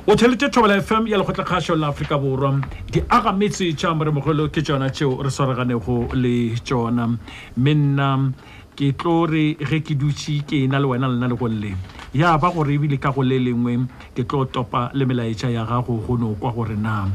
o 0.06 0.12
tšhelete 0.12 0.52
thobela 0.52 0.76
fm 0.82 1.08
ya 1.08 1.16
lekgotlakgašo 1.18 1.74
la 1.80 1.88
aforika 1.88 2.18
borwa 2.20 2.52
di 2.92 3.00
agametse 3.08 3.72
tša 3.72 3.94
moremogolo 3.96 4.48
ke 4.52 4.60
tsona 4.62 4.90
tšeo 4.92 5.22
re 5.24 5.30
swaraganego 5.30 5.96
le 6.12 6.52
tsona 6.60 7.08
mme 7.56 7.74
nna 7.74 8.10
ke 8.76 8.92
tlo 8.92 9.24
re 9.24 9.56
ge 9.56 9.80
ke 9.80 9.94
dutše 9.96 10.44
ke 10.44 10.66
na 10.68 10.78
le 10.84 10.92
wena 10.92 11.08
lena 11.08 11.26
le 11.32 11.36
go 11.40 11.48
lle 11.48 11.72
ya 12.12 12.36
ba 12.36 12.52
gore 12.52 12.76
ebile 12.76 13.00
ka 13.00 13.08
go 13.10 13.22
le 13.24 13.38
lengwe 13.40 13.78
ke 14.14 14.28
tlo 14.28 14.44
topa 14.44 14.90
le 14.92 15.04
melaetša 15.08 15.48
ya 15.48 15.64
gago 15.64 15.96
go 16.04 16.16
no 16.16 16.36
kwa 16.36 16.52
gore 16.52 16.76
na 16.76 17.08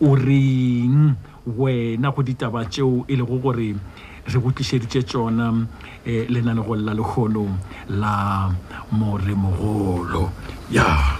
o 0.00 0.14
reng 0.14 1.18
wena 1.58 2.14
go 2.14 2.22
ditaba 2.22 2.62
tšeo 2.70 3.02
e 3.10 3.16
lego 3.18 3.38
gore 3.42 3.74
re 4.24 4.38
go 4.40 4.52
tliseditse 4.52 5.02
tsona 5.04 5.48
um 5.50 5.66
eh, 6.04 6.26
lena 6.28 6.54
le 6.54 6.60
golola 6.60 6.92
legolo 6.94 7.58
la 7.88 8.52
moremogolo 8.90 10.30
ya 10.70 11.18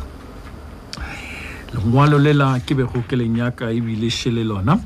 lengwalo 1.72 2.18
lela 2.18 2.60
ke 2.64 2.74
bego 2.74 3.02
ke 3.06 3.16
leng 3.16 3.36
yaka 3.36 3.70
ebile 3.72 4.08
she 4.10 4.30
le 4.30 4.44
lona 4.44 4.78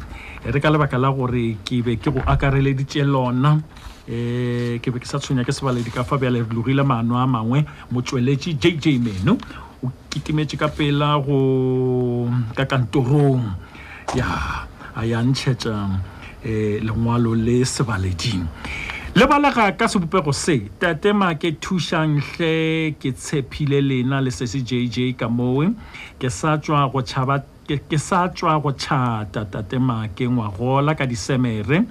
eh, 0.44 0.50
re 0.50 0.60
ka 0.60 0.70
lebaka 0.70 0.96
la 0.98 1.10
gore 1.12 1.58
ke 1.64 1.82
be 1.84 1.96
ke 1.96 2.08
go 2.10 2.22
akareleditse 2.24 3.04
lona 3.04 3.52
um 4.08 4.78
ke 4.80 4.88
be 4.88 4.98
ke 4.98 5.06
sa 5.06 5.18
tshwenya 5.20 5.44
ke 5.44 5.52
sebaledi 5.52 5.92
ka 5.92 6.02
fa 6.04 6.16
bjale 6.16 6.40
re 6.40 6.52
logile 6.56 6.82
maano 6.82 7.20
a 7.20 7.26
mangwe 7.26 7.64
motsweletse 7.92 8.56
j 8.56 8.80
j 8.80 8.98
meno 8.98 9.36
o 9.84 9.92
kitimetse 10.08 10.56
ka 10.56 10.72
pela 10.72 11.20
go 11.20 12.32
ka 12.56 12.64
kantorong 12.64 13.44
ya 14.16 14.64
a 14.96 15.04
ya 15.04 15.20
ntšhetšang 15.20 16.15
eh, 16.46 16.78
lengwalo 16.82 17.34
le 17.34 17.64
sebaleding 17.64 18.46
lebalega 19.16 19.72
ka 19.72 19.88
sebopego 19.88 20.30
se 20.32 20.68
tatema 20.78 21.34
ke 21.34 21.50
thušanhle 21.60 22.94
ke 23.00 23.10
tshepile 23.16 23.80
lena 23.82 24.20
le 24.20 24.30
sese 24.30 24.60
jj 24.62 25.10
ka 25.18 25.26
moe 25.28 25.66
ke 26.20 26.28
sa 26.30 26.54
tšwa 26.58 26.84
go 26.92 27.02
tšhaba 27.02 27.40
ke 27.66 27.98
sa 27.98 28.28
tšwa 28.30 28.60
go 28.62 28.70
tšhata 28.70 29.42
tatema 29.50 30.06
ke 30.14 30.28
ngwagola 30.30 30.94
ka 30.94 31.02
disemere 31.06 31.82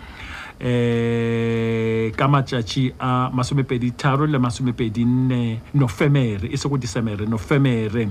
um 0.64 2.12
ka 2.16 2.26
matšatši 2.32 2.86
a 3.00 3.12
masomepeditharo 3.36 4.30
le 4.30 4.40
masomepedinne 4.40 5.60
nofemere 5.76 6.48
e 6.48 6.56
se 6.58 6.70
go 6.72 6.78
disemere 6.78 7.26
nofemere 7.28 8.06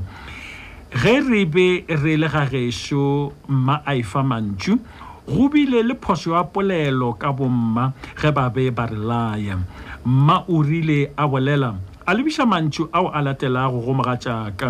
ge 1.01 1.15
re 1.25 1.47
be 1.49 1.87
re 1.89 2.19
le 2.21 2.29
gagešo 2.29 3.33
mma 3.49 3.81
a 3.87 3.95
efa 3.97 4.21
mantšu 4.27 4.77
go 5.27 5.49
bile 5.49 5.83
le 5.83 5.95
phošo 5.95 6.35
ya 6.37 6.45
polelo 6.45 7.13
ka 7.19 7.33
bomma 7.33 7.93
ge 8.21 8.31
ba 8.31 8.51
be 8.51 8.71
ba 8.71 8.85
re 8.87 8.97
laya 8.97 9.59
mma 10.05 10.45
o 10.49 10.63
rile 10.63 11.13
a 11.17 11.27
bolela 11.27 11.75
a 12.07 12.15
lebiša 12.15 12.45
mantšu 12.45 12.89
ao 12.93 13.09
a 13.09 13.23
latelago 13.23 13.81
go 13.81 13.93
mogatšaka 13.95 14.69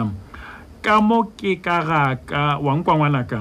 ka 0.84 1.00
mo 1.00 1.26
ke 1.36 1.58
ka 1.58 1.82
gaka 1.82 2.58
wa 2.62 2.72
nkwa 2.76 2.94
ngwanaka 2.96 3.40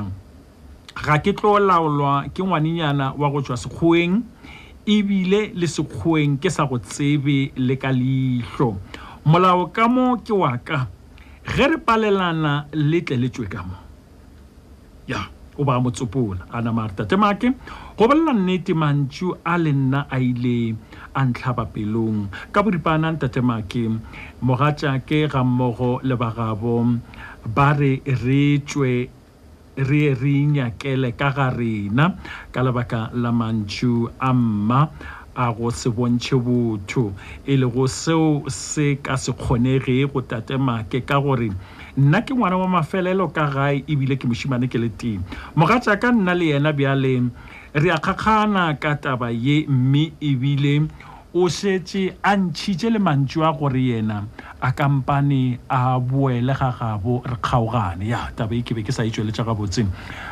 ga 1.05 1.17
ke 1.21 1.33
tlo 1.33 1.59
laolwa 1.61 2.25
ke 2.33 2.41
ngwanenyana 2.43 3.13
wa 3.13 3.29
go 3.29 3.41
tšwa 3.45 3.57
sekgweng 3.57 4.25
ebile 4.89 5.53
le 5.53 5.67
sekgweng 5.69 6.41
ke 6.41 6.49
sa 6.49 6.65
go 6.65 6.81
tsebe 6.81 7.53
le 7.55 7.75
ka 7.77 7.93
leihlo 7.93 8.73
molaokamo 9.25 10.17
ke 10.25 10.33
wa 10.33 10.57
ka 10.57 10.89
ge 11.45 11.77
re 11.77 11.77
palelana 11.77 12.65
le 12.73 13.05
tle 13.05 13.21
le 13.21 13.29
tswe 13.29 13.45
ka 13.45 13.61
mo 13.61 13.77
ya 15.07 15.17
yeah. 15.21 15.27
o 15.59 15.63
ba 15.63 15.75
a 15.77 15.81
mo 15.81 15.91
tsopola 15.93 16.47
a 16.51 16.61
nama 16.61 16.85
a 16.89 16.89
re 16.89 16.93
tatemake 16.97 17.53
go 17.97 18.07
bolela 18.09 18.33
nnete 18.33 18.73
mantšu 18.73 19.27
a 19.45 19.53
le 19.61 19.71
nna 19.73 20.01
a 20.09 20.17
ile 20.17 20.73
a 21.15 21.21
ntlhaba 21.27 21.63
pelong 21.73 22.25
ka 22.53 22.59
boripana 22.65 23.07
ntatemake 23.13 23.83
mogatšake 24.45 25.29
ga 25.31 25.41
mmogo 25.45 26.01
le 26.07 26.15
bagabo 26.17 26.81
ba 27.45 27.67
re 27.77 28.01
re 28.23 28.59
tswe 28.67 28.91
re 29.77 30.01
re 30.21 30.31
inyakele 30.43 31.09
ka 31.19 31.29
ga 31.37 31.47
rena 31.53 32.17
ka 32.53 32.59
lebaka 32.65 33.09
la 33.13 33.29
mantšu 33.31 34.09
a 34.19 34.33
mma 34.33 34.79
a 35.35 35.45
go 35.53 35.69
se 35.69 35.89
bontšhe 35.89 36.37
botho 36.37 37.13
e 37.45 37.57
lego 37.57 37.85
seo 37.89 38.45
se 38.49 38.95
ka 39.05 39.15
se 39.17 39.31
kgonege 39.33 40.05
go 40.11 40.21
tatemake 40.21 41.01
ka 41.09 41.17
gore 41.21 41.49
nna 41.97 42.21
ke 42.21 42.33
ngwana 42.33 42.57
wa 42.57 42.67
mafelelo 42.67 43.27
ka 43.29 43.45
gae 43.53 43.83
ebile 43.87 44.15
ke 44.17 44.25
mošimane 44.27 44.65
ke 44.65 44.81
le 44.81 44.89
teng 44.89 45.21
mogatša 45.55 46.01
ka 46.01 46.09
nna 46.11 46.33
le 46.33 46.49
yena 46.53 46.73
bjale 46.73 47.29
re 47.77 47.89
a 47.93 47.97
kgakgana 48.01 48.73
ka 48.81 48.95
taba 48.97 49.29
ye 49.29 49.65
mme 49.69 50.09
ebile 50.21 50.89
o 51.33 51.45
setse 51.49 52.17
a 52.25 52.33
ntšhitše 52.37 52.89
le 52.93 52.99
mantšu 53.01 53.45
a 53.45 53.53
gore 53.53 53.77
yena 53.81 54.23
a 54.61 54.71
kampane 54.73 55.59
a 55.69 55.99
boele 56.01 56.53
ga 56.53 56.71
gabo 56.73 57.21
re 57.25 57.37
kgaogane 57.37 58.09
ya 58.09 58.25
taba 58.35 58.55
e 58.57 58.61
ke 58.65 58.73
be 58.73 58.81
ke 58.81 58.91
sa 58.93 59.05
itswele 59.05 59.29
e 59.29 59.33
tša 59.37 59.45
gabotseng 59.45 59.89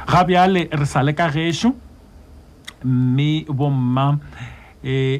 ga 0.09 0.25
bjale 0.25 0.65
re 0.73 0.85
sa 0.85 1.05
le 1.05 1.13
ka 1.13 1.29
gešo 1.29 1.73
mme 2.81 3.45
bomma 3.45 4.17
um 4.81 5.17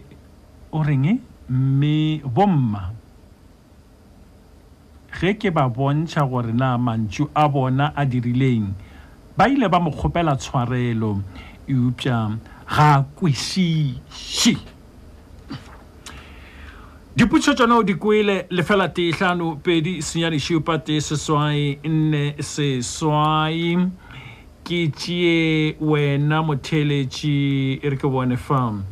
o 0.74 0.82
reng 0.82 1.06
e? 1.06 1.14
mme 1.54 2.26
bomma 2.26 2.98
ge 5.22 5.34
ke 5.38 5.52
ba 5.54 5.70
bontšha 5.70 6.24
gore 6.26 6.50
na 6.50 6.74
mantšu 6.82 7.30
a 7.36 7.46
bona 7.48 7.94
a 7.96 8.02
dirileng 8.10 8.74
ba 9.38 9.46
ile 9.48 9.70
ba 9.70 9.78
mo 9.80 9.92
kgopela 9.94 10.34
tshwarelo 10.42 11.22
eupša 11.70 12.18
ga 12.66 12.90
a 12.98 13.04
kwešiše 13.06 14.56
diputšo 17.16 17.54
tšona 17.54 17.76
o 17.78 17.84
di 17.86 17.94
kwele 18.02 18.46
lefela 18.50 18.88
tee 18.90 19.12
hlano 19.14 19.56
pedi 19.62 20.02
senyane 20.02 20.40
šupa 20.40 20.78
tee 20.82 20.98
seswai 21.06 21.78
nne 21.86 22.24
seswai 22.42 23.78
ke 24.66 24.88
tšee 24.90 25.76
wena 25.80 26.42
motheletši 26.42 27.38
e 27.86 27.90
re 27.94 27.98
ke 28.02 28.08
bone 28.10 28.38
fa 28.38 28.74
um 28.74 28.84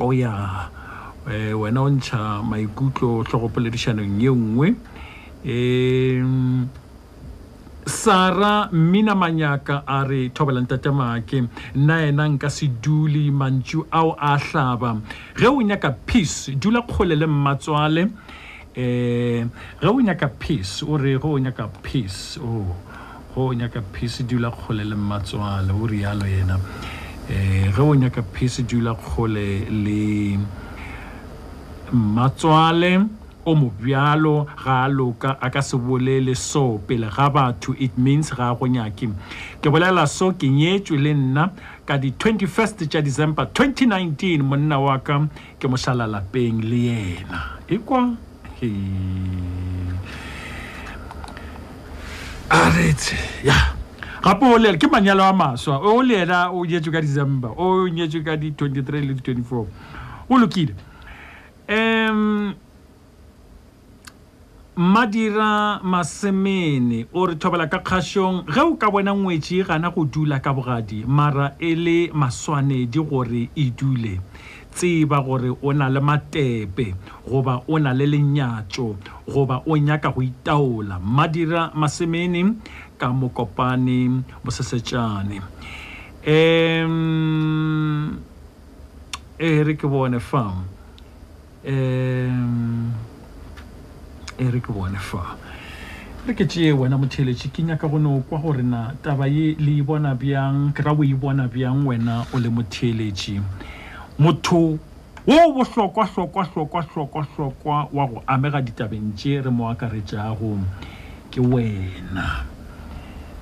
o 0.00 0.04
oh 0.06 0.12
ya 0.12 0.18
yeah. 0.28 0.79
Eh, 1.28 1.52
wena 1.58 1.80
o 1.82 1.90
ntšha 1.90 2.42
maikutlo 2.42 3.24
tlogopoledišanong 3.28 4.22
ye 4.22 4.30
nngwe 4.32 4.68
um 5.44 6.68
sara 7.84 8.68
mmina 8.72 9.14
manyaka 9.14 9.82
a 9.86 10.04
re 10.08 10.30
thobelang 10.30 10.64
tatemake 10.66 11.44
nna 11.76 12.06
ena 12.08 12.28
nka 12.28 12.48
se 12.50 12.66
dule 12.82 13.30
mantšu 13.30 13.84
ao 13.92 14.16
a 14.18 14.38
hlaba 14.38 14.96
ge 15.36 15.46
o 15.46 15.60
nyaka 15.60 15.90
peace 16.06 16.54
dula 16.56 16.82
kgole 16.82 17.14
le 17.14 17.26
mmatswale 17.26 18.02
um 18.76 19.50
ge 19.80 19.86
o 19.88 20.00
nyaka 20.00 20.28
peace 20.28 20.82
o 20.82 20.96
re 20.96 21.18
ge 21.20 21.26
o 21.28 21.38
nyaka 21.38 21.68
peace 21.82 22.38
o 22.40 22.64
ge 23.34 23.36
o 23.36 23.52
nyaka 23.52 23.82
peace 23.92 24.22
dula 24.22 24.50
kgole 24.50 24.84
le 24.84 24.96
mmatswale 24.96 25.68
o 25.70 25.84
rialo 25.86 26.24
yena 26.24 26.56
um 26.56 27.72
ge 27.76 27.80
o 27.82 27.94
nyaka 27.94 28.22
peace 28.22 28.62
dula 28.64 28.94
kgole 28.94 29.68
le 29.68 30.00
mmatswale 31.92 33.00
o 33.46 33.54
mobjalo 33.54 34.46
ga 34.64 34.84
a 34.84 34.88
loka 34.88 35.36
a 35.40 35.50
ka 35.50 35.60
se 35.62 35.76
bolele 35.76 36.34
so 36.36 36.78
pele 36.78 37.08
ga 37.08 37.30
batho 37.30 37.74
it 37.80 37.96
means 37.98 38.30
ga 38.30 38.54
go 38.54 38.66
nyake 38.66 39.08
ke 39.60 39.68
bolela 39.72 40.06
so 40.08 40.32
ke 40.32 40.46
nyetswe 40.50 40.98
le 41.00 41.14
nna 41.14 41.50
ka 41.86 41.96
di-21st 41.98 42.86
tša 42.86 43.02
december 43.02 43.44
2019 43.46 44.42
monna 44.42 44.78
wa 44.78 44.98
ka 44.98 45.26
ke 45.58 45.66
mošalalapeng 45.68 46.60
le 46.60 46.76
yena 46.78 47.40
e 47.68 47.78
kwa 47.78 48.12
aretse 52.50 53.16
ya 53.44 53.54
gape 54.22 54.44
o 54.46 54.58
lela 54.58 54.78
ke 54.78 54.84
manyalo 54.86 55.24
a 55.24 55.32
maswa 55.32 55.80
o 55.80 56.02
le 56.04 56.20
ena 56.22 56.50
o 56.52 56.60
nyetswe 56.64 56.92
ka 56.92 57.00
december 57.00 57.50
o 57.56 57.88
nyetswe 57.88 58.20
ka 58.22 58.36
di-23 58.36 59.00
le 59.08 59.14
di-24 59.16 59.64
o 60.28 60.36
lokile 60.38 60.89
um 61.70 62.52
madira 64.76 65.80
masemene 65.84 67.06
o 67.14 67.26
re 67.26 67.34
thobela 67.38 67.68
ka 67.70 67.78
kgašong 67.78 68.42
ge 68.50 68.58
o 68.60 68.74
ka 68.80 68.90
bona 68.90 69.12
ngwetši 69.14 69.54
e 69.62 69.64
gana 69.68 69.90
go 69.90 70.02
dula 70.04 70.40
ka 70.42 70.50
bogadi 70.52 71.04
mara 71.06 71.54
e 71.62 71.70
le 71.78 71.98
maswanedi 72.10 72.98
gore 73.10 73.50
e 73.54 73.64
dule 73.78 74.18
tseba 74.74 75.20
gore 75.22 75.50
o 75.62 75.70
na 75.72 75.86
le 75.88 76.00
matepe 76.02 76.94
goba 77.28 77.62
o 77.68 77.78
na 77.78 77.92
le 77.94 78.06
lenyatšo 78.06 78.96
goba 79.30 79.62
o 79.66 79.76
nyaka 79.78 80.10
go 80.10 80.22
itaola 80.26 80.98
madira 80.98 81.70
masemene 81.74 82.56
ka 82.98 83.12
mokopane 83.14 84.24
bosesetšane 84.42 85.38
um 86.26 88.16
e 89.38 89.50
re 89.62 89.74
ke 89.78 89.86
bone 89.86 90.18
fam 90.18 90.66
um 91.66 92.90
e 94.40 94.44
re 94.48 94.60
ke 94.60 94.72
bone 94.72 94.96
fa 94.96 95.36
re 96.26 96.32
ke 96.34 96.44
tee 96.48 96.72
wena 96.72 96.96
motheletše 96.98 97.48
ke 97.52 97.62
nyaka 97.62 97.88
gone 97.88 98.22
kwa 98.24 98.38
gore 98.38 98.62
na 98.62 98.94
taba 99.02 99.26
ye 99.26 99.54
le 99.60 99.78
e 99.80 99.82
bona 99.82 100.14
bjang 100.16 100.72
ke 100.74 100.82
ra 100.86 100.92
o 100.96 101.04
e 101.04 101.12
bona 101.14 101.48
bjang 101.48 101.84
wena 101.84 102.24
o 102.32 102.38
le 102.40 102.48
motheletše 102.48 103.40
motho 104.18 104.58
wo 105.28 105.36
o 105.36 105.52
bohlokwahlokwahlokwahlokwahlokwa 105.52 107.88
wa 107.92 108.06
go 108.06 108.22
amega 108.26 108.60
ditabeng 108.62 109.12
tše 109.14 109.42
re 109.44 109.50
mo 109.50 109.68
akaretšago 109.70 110.56
ke 111.30 111.40
wena 111.44 112.44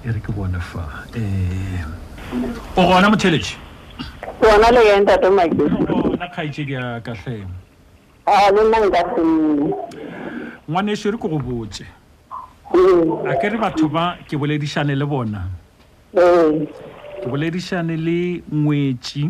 e 0.03 0.11
re 0.13 0.19
ke 0.21 0.33
bone 0.35 0.59
fa 0.59 1.05
um 1.15 1.81
o 2.77 2.83
gona 2.83 3.11
motheletše 3.15 3.55
ona 4.43 4.71
le 4.75 4.83
yentatemakeona 4.91 6.27
kgaetšedi 6.35 6.73
ya 6.73 7.01
kahlemo 7.01 7.55
Ah, 8.31 8.51
a 8.53 8.53
le 8.53 8.61
nna 8.69 8.77
nka 8.77 9.09
ko 11.19 11.29
go 11.29 11.39
botse 11.39 11.85
mm. 12.77 13.07
a 13.25 13.33
ke 13.41 13.47
re 13.49 13.57
batho 13.57 13.89
ba 13.89 14.17
ke 14.29 14.37
boledišane 14.37 14.91
le 14.93 15.05
bona 15.09 15.49
mm. 16.13 16.57
ke 17.25 17.27
boledišane 17.33 17.97
le 17.97 18.19
ngwetši 18.53 19.25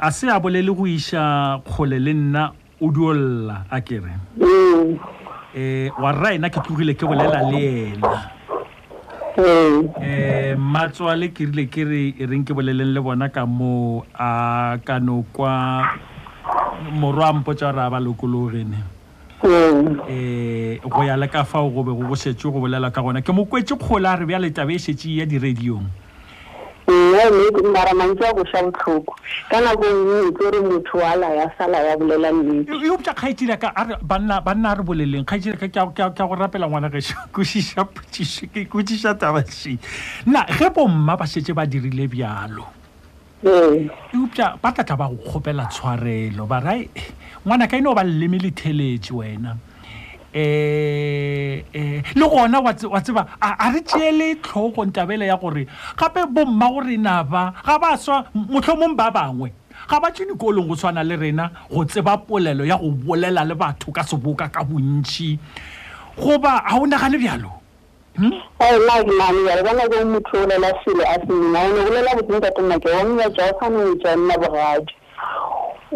a 0.00 0.08
se 0.16 0.32
a 0.32 0.40
bolele 0.40 0.72
go 0.72 0.88
iša 0.88 1.24
kgole 1.68 1.98
le 2.00 2.12
nna 2.24 2.46
o 2.80 2.88
duolla 2.88 3.64
a 3.70 3.80
kere 3.84 4.16
um 4.40 4.46
mm. 4.48 4.98
eh, 5.52 5.92
wa 6.00 6.12
rra 6.16 6.32
ena 6.38 6.48
ke 6.50 6.60
tlogile 6.64 6.94
ke 6.96 7.04
bolela 7.04 7.44
le 7.52 7.64
ena 7.92 8.12
um 9.36 9.88
matswale 10.72 11.28
ke 11.36 11.44
rile 11.52 11.68
ke 11.68 11.84
re 11.84 12.02
e 12.16 12.24
reng 12.32 12.48
ke 12.48 12.56
boleleng 12.56 12.96
le 12.96 13.00
bona 13.04 13.28
ka 13.28 13.44
moo 13.44 14.06
a 14.16 14.76
kanokwa 14.88 15.84
morwa 16.92 17.32
mpotsa 17.32 17.72
ra 17.72 17.90
ba 17.90 17.98
lokologene 18.00 18.76
um 19.42 19.96
go 20.88 21.02
ya 21.04 21.16
le 21.16 21.28
ka 21.28 21.44
fao 21.44 21.68
gobe 21.70 21.92
go 21.96 22.04
bosetse 22.08 22.42
go 22.42 22.60
bolela 22.60 22.90
ka 22.92 23.00
gona 23.00 23.22
ke 23.22 23.32
mo 23.32 23.44
kwetse 23.44 23.76
kgola 23.78 24.16
re 24.20 24.26
bja 24.26 24.38
letabe 24.38 24.74
e 24.76 24.78
setse 24.78 25.08
ya 25.08 25.24
di-radiong 25.24 25.84
maramantse 27.72 28.24
a 28.24 28.32
gosa 28.36 28.60
botlhoko 28.64 29.16
ka 29.50 29.60
nako 29.60 29.84
ntse 30.32 30.44
e 30.44 30.50
re 30.52 30.60
motho 30.60 30.98
wa 31.00 31.16
laya 31.16 31.48
sala 31.58 31.78
ya 31.84 31.96
bolela 31.96 32.32
nnete 32.32 32.72
eopta 32.72 33.12
e 33.12 33.14
kgaetsiraka 33.14 33.98
banna 34.04 34.70
a 34.70 34.74
re 34.74 34.82
boleleng 34.84 35.24
kgaetsiraka 35.24 35.86
ke 35.94 36.00
a 36.02 36.10
go 36.28 36.34
rapela 36.36 36.68
ngwana 36.68 36.88
gesa 36.90 37.14
kwetsiša 37.32 39.14
tabase 39.18 39.76
nna 40.26 40.44
ge 40.56 40.68
bomma 40.72 41.16
ba 41.16 41.26
setse 41.26 41.52
ba 41.54 41.64
dirile 41.66 42.08
bjalo 42.08 42.83
e 43.52 43.90
upša 44.20 44.46
ba 44.62 44.68
tlatla 44.76 44.96
ba 45.00 45.06
go 45.10 45.16
kgopela 45.28 45.64
tshwarelo 45.74 46.42
ba 46.50 46.58
rai 46.66 46.80
ngwana 47.44 47.64
ka 47.70 47.76
e 47.76 47.80
ne 47.80 47.86
go 47.88 47.92
ba 47.98 48.04
leleme 48.08 48.38
letheletse 48.44 49.12
wena 49.18 49.50
umum 50.32 52.00
le 52.18 52.26
gona 52.32 52.58
wa 52.94 53.00
tseba 53.02 53.22
a 53.40 53.66
re 53.72 53.80
tseele 53.88 54.26
tlhogo 54.44 54.80
ntabele 54.86 55.24
ya 55.26 55.36
gore 55.36 55.62
gape 55.98 56.20
bomma 56.34 56.66
go 56.72 56.80
rena 56.88 57.22
ba 57.32 57.42
ga 57.66 57.74
ba 57.82 57.90
swa 58.04 58.16
motlhomong 58.34 58.96
ba 58.98 59.06
bangwe 59.16 59.48
ga 59.90 59.96
ba 60.02 60.08
tse 60.14 60.22
dikolong 60.28 60.64
e 60.64 60.68
go 60.70 60.74
tshwana 60.78 61.00
le 61.08 61.16
rena 61.16 61.44
go 61.72 61.84
tseba 61.84 62.12
polelo 62.26 62.64
ya 62.64 62.76
go 62.82 62.88
bolela 62.90 63.44
le 63.48 63.54
batho 63.54 63.92
ka 63.96 64.02
seboka 64.08 64.48
ka 64.54 64.60
bontšhi 64.68 65.28
goba 66.22 66.52
ga 66.64 66.74
o 66.80 66.86
nagane 66.86 67.18
bjalo 67.22 67.63
hayi 68.58 68.80
maki 68.86 69.10
mani 69.18 69.38
uyalibona 69.38 69.88
ke 69.88 69.96
umuthi 70.04 70.36
olelafile 70.36 71.04
asiminaone 71.14 71.84
kulela 71.86 72.10
kuthi 72.16 72.32
ntatemake 72.38 72.88
womyeja 72.96 73.42
wafanenitshani 73.44 74.26
na 74.28 74.34
boradi 74.38 74.92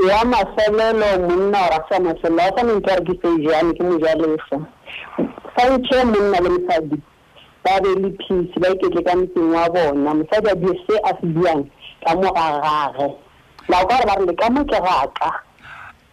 wa 0.08 0.24
mafelelo 0.24 1.10
monna 1.28 1.60
wa 1.60 1.84
sa 1.88 2.00
mafelo 2.00 2.36
wa 2.36 2.52
fanentse 2.56 2.96
re 2.96 3.00
ke 3.06 3.14
sejane 3.22 3.72
ke 3.76 3.82
mojalefo 3.82 4.58
fa 5.54 5.62
ntšhe 5.72 6.00
monna 6.10 6.38
le 6.44 6.48
mosadi 6.54 6.98
ba 7.64 7.72
be 7.82 7.88
le 8.02 8.10
peace 8.18 8.54
ba 8.60 8.68
iketle 8.74 9.02
ka 9.06 9.14
motseng 9.16 9.54
wa 9.54 9.68
bona 9.74 10.14
mosadi 10.14 10.48
a 10.48 10.54
bue 10.56 10.74
se 10.86 10.98
a 11.04 11.10
se 11.20 11.26
buang 11.26 11.62
ka 12.04 12.16
mogagage 12.20 13.08
la 13.68 13.76
ka 13.78 13.84
gore 13.90 14.06
ba 14.10 14.14
rele 14.18 14.34
ka 14.40 14.50
mo 14.50 14.64
ke 14.64 14.78
raka 14.86 15.30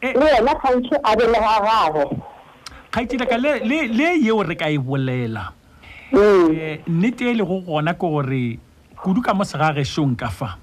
eh. 0.06 0.14
le 0.14 0.26
yena 0.34 0.54
gantšhe 0.64 0.98
a 1.04 1.18
be 1.18 1.26
le 1.32 1.40
gagage 1.46 2.06
kgaitsela 2.92 3.26
ka 3.26 3.38
le 3.38 4.14
yeo 4.26 4.44
re 4.44 4.56
ka 4.56 4.70
e 4.70 4.78
bolela 4.78 5.50
Eh, 6.18 6.80
nnete 6.88 7.22
e 7.30 7.34
le 7.36 7.44
go 7.44 7.60
gona 7.62 7.92
ke 7.94 8.00
gore 8.08 8.58
kudu 9.04 9.20
ka 9.20 9.34
mo 9.36 9.44
segagešong 9.44 10.16
ka 10.16 10.32
fa 10.32 10.56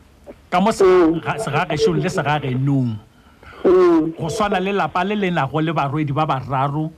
ka 0.48 0.56
mo 0.64 0.72
segagešong 0.72 2.00
le 2.00 2.08
segagenong 2.08 2.96
go 4.16 4.28
swana 4.32 4.56
le 4.56 4.72
lapa 4.72 5.04
le 5.04 5.12
le 5.12 5.28
nago 5.28 5.60
le 5.60 5.76
barwedi 5.76 6.08
ba 6.16 6.24
bararo 6.24 6.88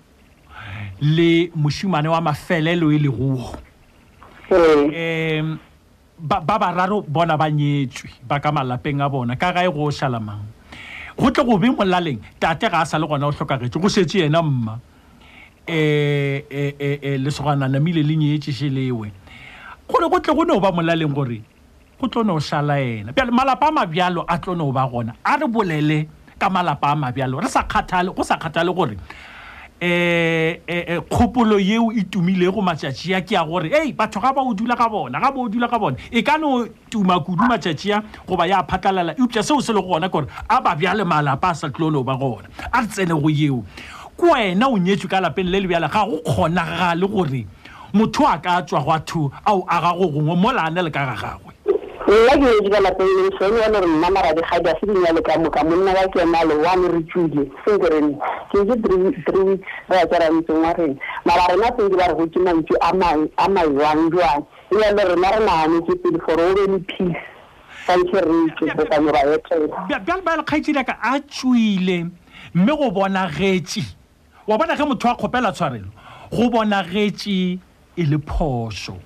le 1.02 1.50
mošimane 1.58 2.06
wa 2.06 2.22
mafelelo 2.22 2.94
e 2.94 2.98
lego 3.02 3.58
um 4.54 5.58
ba 6.22 6.38
bararo 6.54 7.02
bona 7.02 7.34
ba 7.36 7.50
nyetswe 7.50 8.06
ba 8.22 8.38
ka 8.38 8.54
malapeng 8.54 9.02
a 9.02 9.10
bona 9.10 9.34
ka 9.34 9.50
gae 9.50 9.66
go 9.74 9.90
o 9.90 9.90
šalamang 9.90 10.46
go 11.18 11.26
tle 11.34 11.42
go 11.42 11.58
be 11.58 11.74
molaleng 11.74 12.22
tate 12.38 12.70
ga 12.70 12.86
a 12.86 12.86
sa 12.86 13.02
le 13.02 13.06
gona 13.10 13.26
o 13.26 13.34
tlhokagetswe 13.34 13.82
go 13.82 13.90
setse 13.90 14.22
yena 14.22 14.38
mma 14.46 14.78
um 15.66 15.74
eh, 15.74 16.44
eh, 16.50 16.98
eh, 17.02 17.18
lesoganana 17.18 17.80
mile 17.80 18.02
le 18.02 18.16
nyeetšese 18.16 18.68
lewe 18.68 19.12
gore 19.88 20.08
go 20.10 20.18
tle 20.20 20.34
go 20.34 20.42
no 20.44 20.60
ba 20.60 20.70
molaleng 20.70 21.14
gore 21.14 21.42
go 21.98 22.06
tlo 22.06 22.22
no 22.22 22.36
šala 22.38 22.74
yena 22.76 23.12
bjale 23.14 23.30
malapa 23.30 23.68
a 23.68 23.70
mabjalo 23.72 24.24
a 24.28 24.38
tlo 24.38 24.54
no 24.54 24.70
ba 24.72 24.86
gona 24.86 25.14
a 25.24 25.36
re 25.38 25.46
bolele 25.46 26.06
ka 26.38 26.50
malapa 26.50 26.88
a 26.92 26.96
mabjalo 26.96 27.40
re 27.40 27.48
sa 27.48 27.62
kgathale 27.62 28.14
go 28.14 28.22
sa 28.22 28.36
kgathale 28.36 28.74
gore 28.74 28.96
um 29.80 31.00
kgopolo 31.08 31.56
yeo 31.58 31.90
e 31.96 32.04
tumilego 32.04 32.60
matšatši 32.60 33.14
a 33.16 33.20
ke 33.24 33.32
ya 33.32 33.44
gore 33.44 33.72
ei 33.72 33.92
batho 33.94 34.20
ga 34.20 34.34
ba 34.36 34.42
o 34.44 34.52
dula 34.52 34.76
ga 34.76 34.86
bona 34.88 35.16
ga 35.18 35.32
ba 35.32 35.38
o 35.40 35.48
dula 35.48 35.66
ga 35.68 35.78
bona 35.78 35.96
e 36.12 36.20
ka 36.22 36.36
no 36.36 36.68
tuma 36.92 37.20
kudu 37.24 37.48
matšatši 37.48 37.90
a 37.96 38.02
goba 38.28 38.44
ya 38.46 38.60
phatlalala 38.68 39.16
eupša 39.16 39.42
seo 39.42 39.60
se 39.64 39.72
le 39.72 39.80
go 39.80 39.96
gona 39.96 40.12
gore 40.12 40.26
a 40.46 40.60
ba 40.60 40.76
bjale 40.76 41.04
malapa 41.08 41.48
a 41.50 41.54
sa 41.54 41.68
tlo 41.72 41.88
no 41.90 42.04
ba 42.04 42.12
gona 42.20 42.52
a 42.70 42.80
re 42.82 42.86
tsene 42.86 43.14
go 43.16 43.30
yeo 43.32 43.64
ko 44.16 44.26
wena 44.32 44.68
o 44.68 44.78
nyetswe 44.78 45.08
ka 45.10 45.20
lapeng 45.20 45.50
le 45.50 45.60
lebjala 45.60 45.88
ga 45.88 46.06
go 46.06 46.18
kgonaga 46.22 46.94
le 46.94 47.06
gore 47.08 47.46
motho 47.92 48.24
a 48.26 48.38
ka 48.38 48.62
tswa 48.62 48.80
go 48.84 48.90
atho 48.92 49.32
ao 49.46 49.64
a 49.66 49.80
gago 49.82 50.06
gongwe 50.08 50.36
mo 50.36 50.52
laane 50.52 50.82
le 50.82 50.90
ka 50.90 51.02
ga 51.06 51.14
gagwe 51.18 51.50
nna 52.06 52.36
ke 52.36 52.46
yetse 52.46 52.68
ka 52.70 52.80
lapeng 52.80 53.10
leng 53.16 53.30
sone 53.38 53.58
ya 53.60 53.68
legore 53.68 53.86
nna 53.90 54.10
maradi 54.10 54.42
gadi 54.50 54.68
a 54.70 54.74
se 54.78 54.86
dinya 54.86 55.12
le 55.12 55.22
ka 55.22 55.38
moka 55.38 55.64
monna 55.64 55.94
wa 55.94 56.04
kena 56.14 56.44
le 56.46 56.54
one 56.62 56.84
re 56.94 57.00
tswile 57.10 57.42
senke 57.64 57.88
re 57.90 58.00
ke 58.52 58.62
ke 58.68 58.74
three 58.84 59.02
weeks 59.02 59.62
re 59.90 59.98
a 59.98 60.06
tsara 60.06 60.30
ntseng 60.30 60.62
wa 60.62 60.72
rena 60.78 60.94
mara 61.26 61.44
rena 61.50 61.68
senke 61.76 61.96
ba 61.98 62.06
re 62.06 62.14
go 62.14 62.26
ke 62.30 62.38
mantswe 62.38 62.76
a 62.86 63.48
maiwang 63.48 64.10
jwang 64.14 64.44
e 64.70 64.78
ya 64.80 64.92
le 64.94 65.04
rena 65.10 65.28
re 65.34 65.40
naane 65.44 65.80
ke 65.90 65.94
pele 66.02 66.18
gore 66.26 66.42
o 66.50 66.54
bene 66.60 66.78
peace 66.86 67.26
santse 67.86 68.14
re 68.14 68.38
itse 68.46 68.62
go 68.78 68.86
ka 68.94 69.00
moraetela 69.02 69.88
bjale 69.90 70.22
ba 70.24 70.32
e 70.34 70.36
le 70.38 70.42
kgaitsedi 70.46 70.78
aka 70.78 70.98
a 71.02 71.18
tswile 71.20 72.04
mme 72.54 72.72
go 72.78 72.90
bonagetse 72.94 73.82
wa 74.46 74.58
bona 74.58 74.76
ge 74.76 74.84
motho 74.84 75.08
wa 75.08 75.16
kgopela 75.16 75.52
tshwarelo 75.52 75.88
go 76.30 76.50
bonagetse 76.50 77.58
e 77.96 78.02
le 78.04 78.16
phoso 78.18 78.96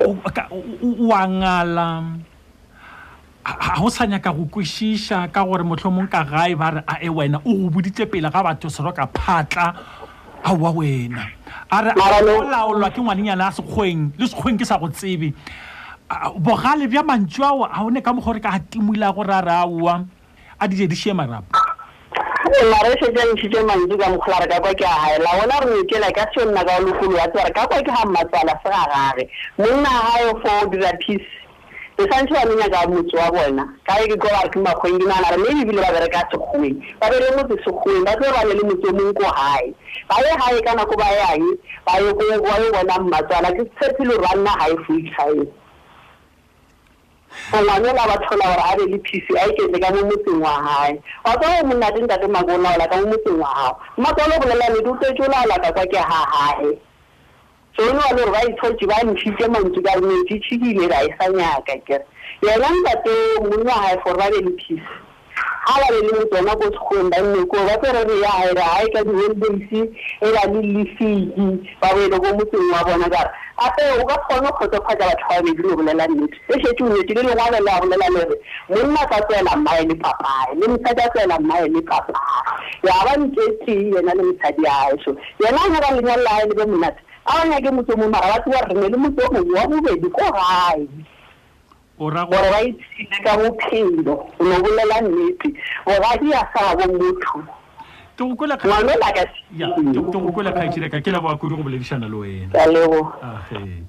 oangala 0.00 2.02
ga 3.44 3.74
go 3.80 3.88
sa 3.90 4.06
nyaka 4.06 4.32
go 4.32 4.44
kwešiša 4.44 5.28
ka 5.32 5.44
gore 5.44 5.62
motlho 5.64 5.90
mong 5.90 6.08
ka 6.12 6.24
gae 6.24 6.54
ba 6.54 6.70
re 6.76 6.82
a 6.86 6.96
e 7.00 7.08
wena 7.08 7.38
o 7.40 7.48
go 7.54 7.70
boditse 7.72 8.04
pele 8.06 8.28
ga 8.28 8.42
batho 8.44 8.68
sero 8.68 8.92
ka 8.92 9.06
phatla 9.08 9.72
a 10.44 10.52
wa 10.52 10.70
wena 10.76 11.24
a 11.70 11.80
re 11.82 11.92
laolwa 12.44 12.90
ke 12.92 13.00
ngwanenyana 13.00 13.48
a 13.48 13.52
sekgweng 13.56 14.12
le 14.20 14.24
sekgweng 14.28 14.60
ke 14.60 14.68
sa 14.68 14.76
go 14.76 14.92
tsebe 14.92 15.32
bogale 16.36 16.84
bja 16.84 17.00
mantso 17.00 17.42
ao 17.48 17.64
a 17.64 17.80
one 17.80 18.02
ka 18.04 18.12
mokgwa 18.12 18.36
gore 18.36 18.40
ka 18.44 18.52
a 18.60 18.60
timoile 18.60 19.08
a 19.08 19.12
gore 19.12 19.32
a 19.32 19.40
re 19.40 19.56
a 19.56 19.64
wa 19.64 20.04
a 20.60 20.64
dijedišie 20.68 21.16
marapa 21.16 21.59
ore 22.50 22.70
mare 22.74 22.90
setse 23.00 23.20
ntšhitse 23.32 23.60
mantsi 23.68 23.96
ka 24.00 24.06
mokgola 24.12 24.38
re 24.42 24.46
ka 24.50 24.60
kwa 24.60 24.74
ke 24.74 24.84
a 24.84 24.96
gaela 25.02 25.30
ona 25.42 25.54
re 25.62 25.66
nokela 25.74 26.08
ka 26.16 26.22
seo 26.34 26.44
nna 26.50 26.62
ka 26.68 26.74
lokolo 26.84 27.14
wa 27.18 27.26
tsa 27.32 27.42
re 27.46 27.52
ka 27.54 27.66
kwa 27.66 27.76
ke 27.78 27.84
ga 27.90 28.04
matswala 28.14 28.54
se 28.62 28.68
ga 28.70 28.86
gage 28.90 29.24
monna 29.58 29.90
gae 30.06 30.26
fo 30.42 30.50
o 30.62 30.66
dira 30.70 30.92
peace 31.00 31.28
e 31.98 32.02
santse 32.10 32.32
ba 32.34 32.44
nonya 32.44 32.68
ka 32.74 32.88
motse 32.90 33.16
wa 33.18 33.30
bona 33.30 33.64
ka 33.86 33.94
e 34.02 34.08
ke 34.08 34.16
ko 34.18 34.26
bare 34.28 34.48
ke 34.50 34.58
makgweng 34.58 34.98
ke 34.98 35.06
nagana 35.06 35.30
re 35.30 35.38
mme 35.38 35.62
ebile 35.62 35.80
ba 35.80 35.90
bereka 35.96 36.26
segoeng 36.32 36.76
ba 37.00 37.06
bere 37.10 37.28
motse 37.38 37.54
segoeng 37.64 38.04
ba 38.04 38.12
tsee 38.18 38.32
ba 38.34 38.40
ne 38.44 38.52
le 38.58 38.62
motse 38.68 38.86
o 38.88 38.92
mongwe 38.98 39.12
ko 39.20 39.24
gae 39.38 39.64
ba 40.10 40.16
ye 40.22 40.32
gae 40.40 40.60
kanako 40.66 40.94
ba 40.98 41.06
yang 41.20 41.46
ba 41.86 41.94
ye 42.02 42.10
bona 42.10 42.98
mmatswala 43.00 43.54
ke 43.56 43.62
tshepile 43.78 44.14
gore 44.18 44.26
ba 44.26 44.34
nna 44.38 44.52
gae 44.60 44.76
foitlhaeng 44.86 45.46
ongwane 47.52 47.92
la 47.92 48.06
ba 48.06 48.16
thola 48.26 48.44
gore 48.46 48.62
a 48.64 48.76
be 48.76 48.84
le 48.86 48.98
phisi 49.00 49.34
a 49.40 49.46
ikene 49.48 49.76
e 49.76 49.80
ka 49.80 49.90
mo 49.94 50.02
motseng 50.06 50.40
wa 50.44 50.54
gae 50.62 51.00
wa 51.24 51.32
tsa 51.36 51.40
go 51.62 51.66
monna 51.68 51.90
le 51.94 52.00
ntate 52.04 52.26
makona 52.28 52.68
o 52.74 52.78
laka 52.80 52.94
mo 53.00 53.06
motseng 53.12 53.38
wa 53.42 53.50
gago 53.54 53.78
matsalo 54.02 54.32
o 54.36 54.40
bolelane 54.40 54.78
e 54.78 54.82
di 54.84 54.90
utetse 54.90 55.22
o 55.24 55.28
la 55.32 55.40
laka 55.50 55.72
kwa 55.74 55.84
ke 55.92 55.98
ga 56.06 56.24
gae 56.32 56.70
so 57.74 57.80
ene 57.88 57.98
wa 57.98 58.08
le 58.08 58.14
gore 58.16 58.30
ba 58.32 58.40
ithoke 58.50 58.84
e 58.84 58.86
ba 58.90 58.96
ntshitse 59.06 59.44
mantswe 59.52 59.80
ka 59.86 59.92
re 59.96 60.00
metsi 60.08 60.34
tšhikile 60.40 60.84
ra 60.92 60.98
e 61.02 61.08
sa 61.18 61.26
nyaka 61.36 61.74
kere 61.86 62.06
yena 62.44 62.68
ntate 62.80 63.12
monna 63.46 63.74
wa 63.74 63.82
gae 63.84 63.96
gore 64.02 64.16
ba 64.20 64.26
be 64.30 64.40
le 64.44 64.52
phisi 64.60 64.90
alabele 65.74 66.12
motho 66.18 66.36
ona 66.40 66.52
ko 66.58 66.64
sekgong 66.74 67.08
banne 67.12 67.42
koo 67.50 67.64
ba 67.66 67.74
tsere 67.82 68.00
re 68.08 68.14
ya 68.22 68.32
ere 68.44 68.54
ga 68.58 68.66
e 68.84 68.86
ka 68.92 69.00
di-embersy 69.08 69.80
e 70.20 70.28
ba 70.34 70.40
le 70.52 70.60
lefiki 70.60 71.46
ba 71.80 71.88
boele 71.94 72.16
ko 72.22 72.28
motseng 72.38 72.66
wa 72.74 72.80
bona 72.86 73.06
jara 73.14 73.30
gape 73.60 73.82
o 74.00 74.04
ka 74.10 74.16
kgone 74.22 74.50
kgotsa 74.56 74.78
kgwatsa 74.80 75.06
batho 75.06 75.26
ba 75.28 75.36
bamedi 75.36 75.62
le 75.62 75.68
go 75.68 75.74
bolela 75.78 76.04
nnete 76.10 76.36
e 76.48 76.54
shetse 76.62 76.82
onete 76.88 77.12
le 77.16 77.22
lengwa 77.26 77.48
lele 77.54 77.70
a 77.74 77.80
bolela 77.82 78.06
lere 78.14 78.34
monna 78.72 79.02
ka 79.10 79.18
tseela 79.28 79.52
mae 79.64 79.82
le 79.88 79.94
papae 80.04 80.48
le 80.58 80.64
mosadi 80.72 81.00
a 81.00 81.08
tseela 81.14 81.36
mae 81.48 81.62
le 81.74 81.80
papae 81.82 82.40
ya 82.86 82.96
ba 83.06 83.12
nketse 83.22 83.72
yena 83.94 84.12
le 84.18 84.22
mosadi 84.28 84.64
ae 84.76 84.92
so 85.04 85.10
yena 85.42 85.58
a 85.60 85.66
nyaka 85.72 85.88
lenyalela 85.96 86.30
ae 86.38 86.44
le 86.50 86.54
be 86.58 86.64
monate 86.72 87.00
a 87.24 87.30
ba 87.36 87.42
nyake 87.50 87.68
motso 87.76 87.94
mo 88.00 88.06
mara 88.14 88.28
ba 88.32 88.42
tsewa 88.42 88.66
rene 88.66 88.88
le 88.92 88.96
motso 89.04 89.30
mongwe 89.34 89.54
wa 89.58 89.66
bobedi 89.72 90.08
ko 90.18 90.24
gae 90.38 90.82
ora 92.00 92.24
ba 92.26 92.40
itshile 92.64 93.16
ka 93.24 93.32
bophelo 93.40 94.12
o 94.40 94.44
ne 94.44 94.56
bolela 94.64 94.98
nnete 95.04 95.48
goba 95.86 96.10
di 96.20 96.32
a 96.32 96.42
sa 96.56 96.74
bo 96.76 96.88
motho 96.96 97.44
ke 98.16 98.24
go 98.24 98.36
kwela 100.32 100.52
kgaitsire 100.52 100.88
ke 100.88 101.12
leboa 101.12 101.36
kudu 101.36 101.56
go 101.56 101.62
boledišana 101.68 102.08
le 102.08 102.48
wena 102.48 103.84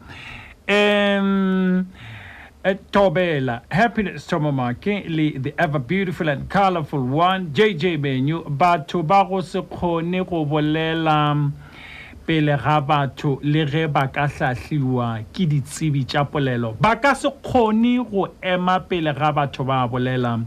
um 0.72 1.86
Tobela, 2.92 3.62
Happiness 3.72 4.28
Tomomake, 4.28 5.42
the 5.42 5.52
ever 5.58 5.80
beautiful 5.80 6.30
and 6.30 6.48
colorful 6.48 7.02
one, 7.02 7.48
JJ 7.54 8.00
Menu, 8.00 8.44
Batu 8.48 9.02
Bago 9.02 9.42
Sekone 9.42 10.24
Kobolela. 10.24 11.52
pele 12.26 12.56
ga 12.58 12.80
batho 12.82 13.40
le 13.44 13.66
ge 13.68 13.88
ba 13.88 14.06
ka 14.14 14.28
hlahliwa 14.30 15.24
ke 15.34 15.46
ditsebi 15.50 16.06
tša 16.06 16.22
polelo 16.32 16.76
ba 16.80 16.96
ka 17.02 17.14
se 17.18 17.30
kgone 17.30 17.98
go 18.10 18.28
ema 18.44 18.80
pele 18.80 19.14
ga 19.14 19.32
batho 19.34 19.64
ba 19.66 19.88
bolela 19.90 20.38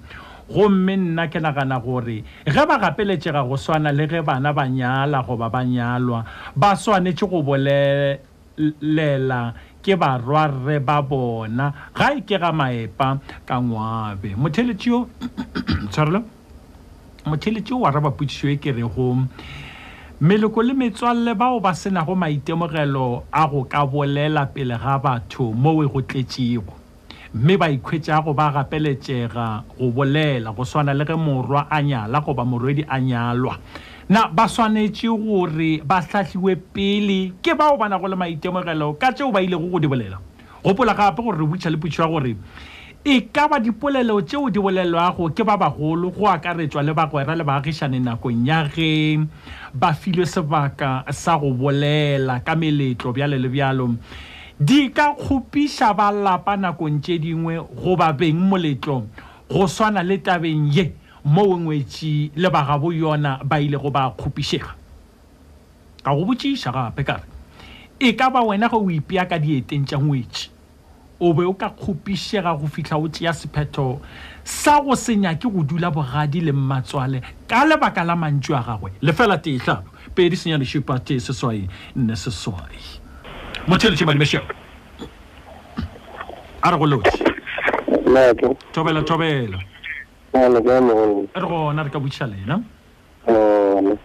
gomme 0.49 0.97
nna 0.97 1.27
ke 1.27 1.41
nagana 1.43 1.79
gore 1.83 2.23
ge 2.47 2.63
ba 2.69 2.79
gapeletšega 2.79 3.43
go 3.49 3.57
swana 3.59 3.91
le 3.93 4.07
ge 4.07 4.23
bana 4.23 4.53
ba 4.55 4.69
nyala 4.69 5.23
goba 5.27 5.51
ba 5.51 5.65
nyalwa 5.65 6.23
ba 6.57 6.75
swanetše 6.79 7.27
go 7.27 7.43
bolelela 7.43 8.23
ke 9.83 9.99
barwarre 9.99 10.79
ba 10.85 11.03
bona 11.03 11.91
ga 11.95 12.13
e 12.15 12.21
ke 12.23 12.39
ga 12.39 12.53
maepa 12.55 13.19
ka 13.47 13.55
ngwabe 13.59 14.35
motheletšeo 14.39 15.01
tshwarelo 15.91 16.23
motheletšeo 17.29 17.81
wa 17.83 17.91
ra 17.91 18.01
ba 18.01 18.11
putišo 18.15 18.47
e 18.55 18.57
ke 18.63 18.71
rego 18.73 19.27
meloko 20.21 20.63
le 20.63 20.75
metswalle 20.75 21.35
bao 21.35 21.59
ba 21.61 21.75
senago 21.75 22.15
maitemogelo 22.15 23.25
a 23.33 23.49
go 23.49 23.65
ka 23.65 23.85
bolela 23.85 24.47
pele 24.47 24.77
ga 24.79 24.97
batho 24.99 25.53
mo 25.53 25.75
moo 25.75 25.83
e 25.83 25.87
go 25.91 26.01
tletšego 26.03 26.71
mme 27.35 27.57
ba 27.59 27.67
ikhwetšago 27.71 28.33
ba 28.35 28.53
gapeletšega 28.55 29.65
go 29.77 29.91
bolela 29.91 30.55
go 30.55 30.63
swana 30.65 30.95
le 30.95 31.05
ge 31.05 31.17
morwa 31.19 31.67
a 31.69 31.83
nyala 31.83 32.21
goba 32.21 32.45
morwedi 32.45 32.85
a 32.89 33.01
nyalwa 33.01 33.59
na 34.09 34.29
ba 34.29 34.47
swanetše 34.47 35.09
gore 35.19 35.83
ba 35.83 36.01
hlahliwe 36.01 36.57
pele 36.73 37.33
ke 37.43 37.59
bao 37.59 37.77
ba 37.77 37.89
nago 37.89 38.07
le 38.07 38.15
maitemogelo 38.17 38.95
ka 38.95 39.11
tšeo 39.13 39.33
ba 39.33 39.43
ilego 39.43 39.67
go 39.67 39.79
di 39.81 39.89
bolela 39.89 40.19
gopola 40.63 40.95
gape 40.95 41.23
gore 41.23 41.39
re 41.39 41.47
butšha 41.47 41.71
le 41.71 41.77
putšo 41.77 42.03
ya 42.03 42.09
gore 42.09 42.37
e 43.05 43.21
ka 43.29 43.45
ba 43.53 43.61
dipolelo 43.61 44.25
tseo 44.25 44.49
di 44.49 44.57
bolelwago 44.57 45.29
ke 45.37 45.45
ba 45.45 45.61
bagolo 45.61 46.09
go 46.09 46.25
akaretswa 46.25 46.81
le 46.81 46.97
bagwera 46.97 47.37
le 47.37 47.45
baagišane 47.45 48.01
nakong 48.01 48.41
ya 48.49 48.65
ge 48.65 49.21
ba 49.77 49.93
filwe 49.93 50.25
sebaka 50.25 51.05
sa 51.13 51.37
go 51.37 51.53
bolela 51.53 52.41
ka 52.41 52.57
meletlo 52.57 53.13
bjale 53.13 53.37
le 53.37 53.49
bjalo 53.53 53.93
di 54.57 54.89
ka 54.89 55.13
kgopiša 55.21 55.93
ba 55.93 56.09
lapa 56.09 56.57
nakong 56.57 57.05
tse 57.05 57.21
dingwe 57.21 57.61
goba 57.77 58.09
beng 58.17 58.41
moletlo 58.41 59.05
go 59.53 59.69
swana 59.69 60.01
le 60.01 60.17
tabeng 60.25 60.73
ye 60.73 60.89
mo 61.29 61.45
ongwetsi 61.53 62.33
le 62.33 62.49
bagabo 62.49 62.89
yona 62.89 63.37
ba 63.45 63.61
ile 63.61 63.77
go 63.77 63.93
ba 63.93 64.17
kgopišega 64.17 64.73
ka 66.01 66.09
go 66.09 66.25
botšiša 66.25 66.73
gape 66.73 67.05
kare 67.05 67.29
e 68.01 68.17
ka 68.17 68.33
ba 68.33 68.41
wena 68.49 68.73
ge 68.73 68.81
o 68.81 68.89
ipea 68.89 69.29
ka 69.29 69.37
dieteng 69.37 69.85
tša 69.85 70.01
ngwetse 70.01 70.54
o 71.21 71.33
be 71.35 71.43
o 71.45 71.53
ka 71.55 71.71
kgopišega 71.71 72.55
go 72.59 72.67
fitlha 72.67 72.99
o 72.99 73.09
tseya 73.09 73.33
sephetho 73.33 74.01
sa 74.43 74.81
go 74.83 74.95
senya 74.99 75.39
ke 75.39 75.47
go 75.47 75.63
dula 75.63 75.91
bogadi 75.91 76.43
le 76.43 76.51
matswale 76.53 77.23
ka 77.49 77.63
lebaka 77.67 78.05
la 78.05 78.17
mantswe 78.17 78.57
a 78.57 78.63
gagwe 78.63 78.91
lefela 79.01 79.39
tee 79.39 79.59
tlhalo 79.59 79.85
pedi 80.15 80.37
senya 80.37 80.59
lešupa 80.59 80.99
tee 81.05 81.21
seswai 81.21 81.69
nne 81.97 82.17
seswai 82.17 82.83
motheletše 83.67 84.05
badimešego 84.05 84.55
a 86.63 86.71
re 86.71 86.79
go 86.79 86.87
lotse 86.87 87.23
thobela 88.75 89.03
thobela 89.07 89.59
a 90.35 90.39
e 90.39 90.49
re 90.51 90.61
gona 91.47 91.83
re 91.85 91.91
ka 91.91 91.99
boiša 92.03 92.27
lena 92.27 92.59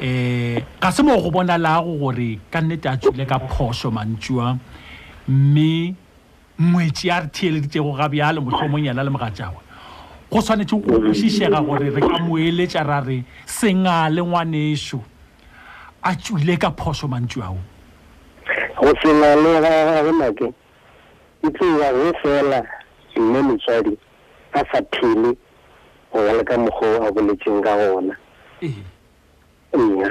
um 0.00 0.60
ga 0.80 0.92
se 0.92 1.02
moo 1.02 1.20
go 1.20 1.30
bonalago 1.30 1.98
gore 1.98 2.38
ka 2.50 2.60
nnete 2.60 2.86
a 2.88 2.96
tswile 2.96 3.26
ka 3.26 3.38
phoso 3.38 3.90
mantsiwa 3.90 4.56
mme 5.28 5.94
ngwetse 6.60 7.10
a 7.10 7.20
re 7.20 7.26
theeleditego 7.28 7.92
gabjale 7.94 8.40
motlho 8.40 8.64
o 8.64 8.68
mong 8.68 8.86
yena 8.86 9.02
le 9.04 9.10
mogajawe 9.10 9.58
go 10.30 10.40
tshwanetse 10.42 10.76
go 10.76 11.00
kosišega 11.08 11.60
gore 11.66 11.90
re 11.90 12.00
ka 12.00 12.18
moeletša 12.22 12.84
ra 12.86 13.00
re 13.00 13.24
senga 13.44 14.08
le 14.08 14.22
ngwaneso 14.22 15.02
a 16.02 16.14
tswile 16.14 16.56
ka 16.58 16.70
phoso 16.70 17.08
mantsi 17.08 17.42
ao 17.42 17.58
go 18.80 18.94
senga 19.02 19.34
le 19.36 19.60
gagagemake 19.60 20.52
e 21.42 21.50
tloa 21.50 21.92
ge 21.92 22.12
fela 22.22 22.62
mme 23.16 23.42
motswadi 23.42 23.96
a 24.54 24.58
sa 24.72 24.80
phele 24.94 25.36
go 26.12 26.20
ya 26.26 26.32
le 26.38 26.44
ka 26.44 26.56
mokgwa 26.64 26.88
o 27.00 27.06
a 27.06 27.12
boletseng 27.16 27.60
ka 27.66 27.72
gona 27.80 28.14
ee 28.62 28.74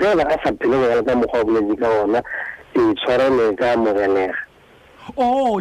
ge 0.02 0.12
ba 0.20 0.24
a 0.34 0.38
sa 0.44 0.50
phele 0.60 0.76
go 0.82 0.86
ya 0.90 0.96
le 1.00 1.04
ka 1.10 1.14
mokgwa 1.20 1.40
o 1.40 1.42
a 1.42 1.46
boletseng 1.50 1.80
ka 1.82 1.92
gona 2.00 2.20
e 2.80 2.94
tshwarele 3.00 3.46
ka 3.60 3.66
amogelega 3.74 4.34
oh, 5.18 5.60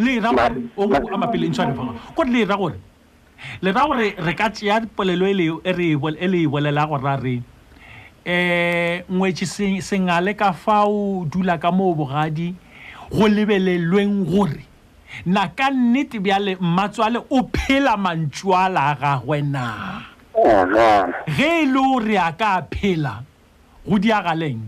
le 3.62 3.70
ra 3.72 3.82
gore 3.86 4.14
re 4.24 4.32
ka 4.34 4.48
tsea 4.50 4.80
polelo 4.96 5.26
e 5.28 5.34
le 5.34 5.44
e, 5.44 5.72
e, 5.74 5.88
e, 5.92 6.42
e 6.42 6.48
bolela 6.48 6.86
gore 6.86 7.06
a 7.10 7.16
re 7.16 7.36
um 8.26 8.30
eh, 8.32 9.04
ngwetse 9.12 9.46
sengale 9.82 10.34
ka 10.34 10.52
fa 10.52 10.84
o 10.88 11.24
dula 11.28 11.58
ka 11.58 11.70
moo 11.70 11.94
bogadi 11.94 12.54
go 13.10 13.28
lebelelweng 13.28 14.24
gore 14.24 14.64
na 15.26 15.48
ka 15.48 15.70
nnete 15.70 16.18
bjale 16.18 16.56
mmatswale 16.60 17.18
o 17.30 17.42
phela 17.54 17.96
mantšuala 17.96 18.80
a 18.84 18.94
gagwe 19.00 19.38
na 19.42 19.66
ge 21.36 21.48
e 21.60 21.64
le 21.72 21.80
gore 21.90 22.16
a 22.18 22.30
ka 22.40 22.52
phela 22.74 23.22
go 23.88 23.96
diagaleng 23.98 24.62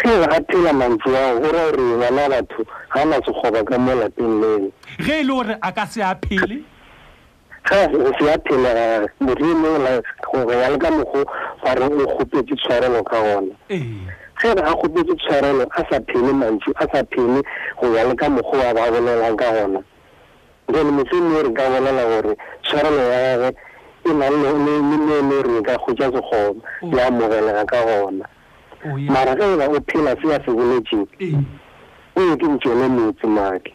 phela 0.00 0.26
a 0.32 0.38
phela 0.48 0.72
mantšu 0.80 1.10
ao 1.20 1.38
go 1.40 1.48
ra 1.54 1.64
gore 1.74 1.98
bana 2.00 2.22
batho 2.32 2.62
ga 2.94 3.04
na 3.10 3.16
sekgoba 3.24 3.60
ka 3.68 3.76
mo 3.84 3.92
lapeng 4.00 4.34
leno 4.40 4.70
ge 5.04 5.14
e 5.20 5.22
le 5.26 5.32
gore 5.36 5.54
a 5.62 5.68
ka 5.76 5.84
se 5.92 6.00
a 6.02 6.12
phele 6.24 6.56
se 8.16 8.24
a 8.34 8.36
phela 8.46 8.70
modimo 9.24 9.70
goya 10.46 10.68
le 10.72 10.78
ka 10.82 10.88
mokgo 10.96 11.22
ba 11.62 11.70
re 11.78 11.84
o 11.84 12.06
kgopetse 12.10 12.54
tshwarelo 12.56 13.02
ka 13.10 13.16
gona 13.26 13.52
ge 14.38 14.54
re 14.54 14.62
a 14.62 14.72
gotetse 14.74 15.14
tshwarelo 15.18 15.66
a 15.74 15.80
sa 15.90 15.98
phele 16.06 16.32
mantsi 16.32 16.70
a 16.76 16.86
sa 16.92 17.02
phele 17.10 17.42
go 17.80 17.86
ya 17.94 18.04
le 18.06 18.14
ka 18.14 18.28
mokgwa 18.30 18.58
wa 18.70 18.74
ba 18.74 18.90
bolelang 18.90 19.36
ka 19.36 19.50
gona 19.50 19.82
then 20.70 20.86
motlhomo 20.94 21.42
re 21.42 21.52
ka 21.52 21.64
bolela 21.66 22.04
gore 22.06 22.36
tshwarelo 22.62 23.02
ya 23.02 23.38
gage 23.38 23.56
e 24.08 24.12
na 24.14 24.30
le 24.30 24.46
le 24.46 25.42
reng 25.42 25.62
ka 25.66 25.76
go 25.76 25.94
tsa 25.94 26.06
segoma 26.10 26.62
ya 26.94 27.06
amogelega 27.06 27.64
ka 27.66 27.82
gona 27.84 28.24
oh, 28.86 28.96
mara 29.10 29.34
ge 29.34 29.56
ba 29.58 29.66
o 29.68 29.80
phela 29.90 30.14
se 30.22 30.28
ya 30.30 30.38
se 30.44 30.50
boletseng 30.52 31.06
o 32.16 32.20
ekentsele 32.22 32.88
motse 32.88 33.26
make 33.26 33.74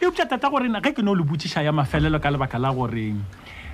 eupša 0.00 0.24
tata 0.26 0.48
gore 0.50 0.66
na 0.68 0.80
ge 0.82 0.92
ke 0.92 1.02
ne 1.02 1.10
o 1.10 1.14
le 1.14 1.22
botsiša 1.22 1.62
ya 1.62 1.72
mafelelo 1.72 2.18
ka 2.18 2.30
lebaka 2.30 2.58
la 2.58 2.72
gore 2.74 2.94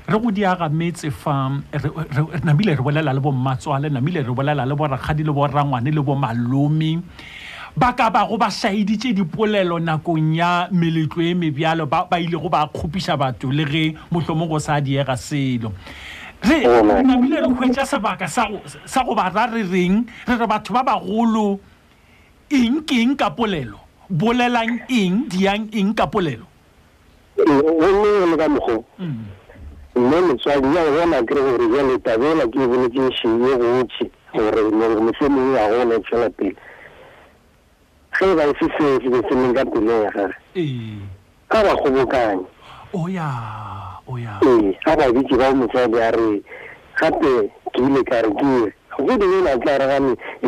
re 0.04 0.16
go 0.20 0.28
diaga 0.30 0.68
metse 0.68 1.08
fa 1.10 1.50
namile 2.44 2.76
re 2.76 2.82
bolela 2.84 3.12
le 3.14 3.20
bo 3.20 3.32
mmatswale 3.32 3.88
namile 3.90 4.20
re 4.24 4.32
bolela 4.34 4.66
le 4.68 4.74
borakgadi 4.76 5.24
le 5.24 5.32
borangwane 5.32 5.88
le 5.90 6.02
bo 6.04 6.14
malomi 6.14 7.00
ba 7.76 7.92
ka 7.96 8.10
ba 8.12 8.24
go 8.28 8.36
ba 8.36 8.50
saeditše 8.52 9.12
dipolelo 9.16 9.78
nakong 9.80 10.36
ya 10.36 10.68
meletlo 10.70 11.22
e 11.24 11.32
mebjalo 11.34 11.86
ba 11.88 12.06
ile 12.20 12.36
go 12.38 12.48
ba 12.52 12.68
kgopiša 12.68 13.16
batho 13.16 13.48
le 13.52 13.64
ge 13.64 13.96
motlhomo 14.12 14.44
go 14.46 14.58
sa 14.60 14.80
diega 14.84 15.16
selo 15.16 15.72
re 16.44 16.62
namile 17.02 17.40
re 17.40 17.48
hwetša 17.48 17.84
sebaka 17.96 18.28
sa 18.28 19.02
go 19.04 19.12
ba 19.16 19.30
ra 19.32 19.46
re 19.48 19.64
reng 19.64 20.04
re 20.28 20.34
re 20.36 20.46
batho 20.46 20.72
ba 20.76 20.82
bagolo 20.84 21.56
eng 22.52 22.84
ke 22.84 23.00
eng 23.00 23.16
ka 23.16 23.30
polelo 23.32 23.83
bolelang 24.10 24.82
in 24.92 25.28
diang 25.30 25.70
in 25.72 25.94
ka 25.96 26.04
mm. 26.06 26.10
pues, 26.12 26.36
no 26.36 26.46
mme 29.94 30.02
no 30.04 30.34
no 30.34 30.54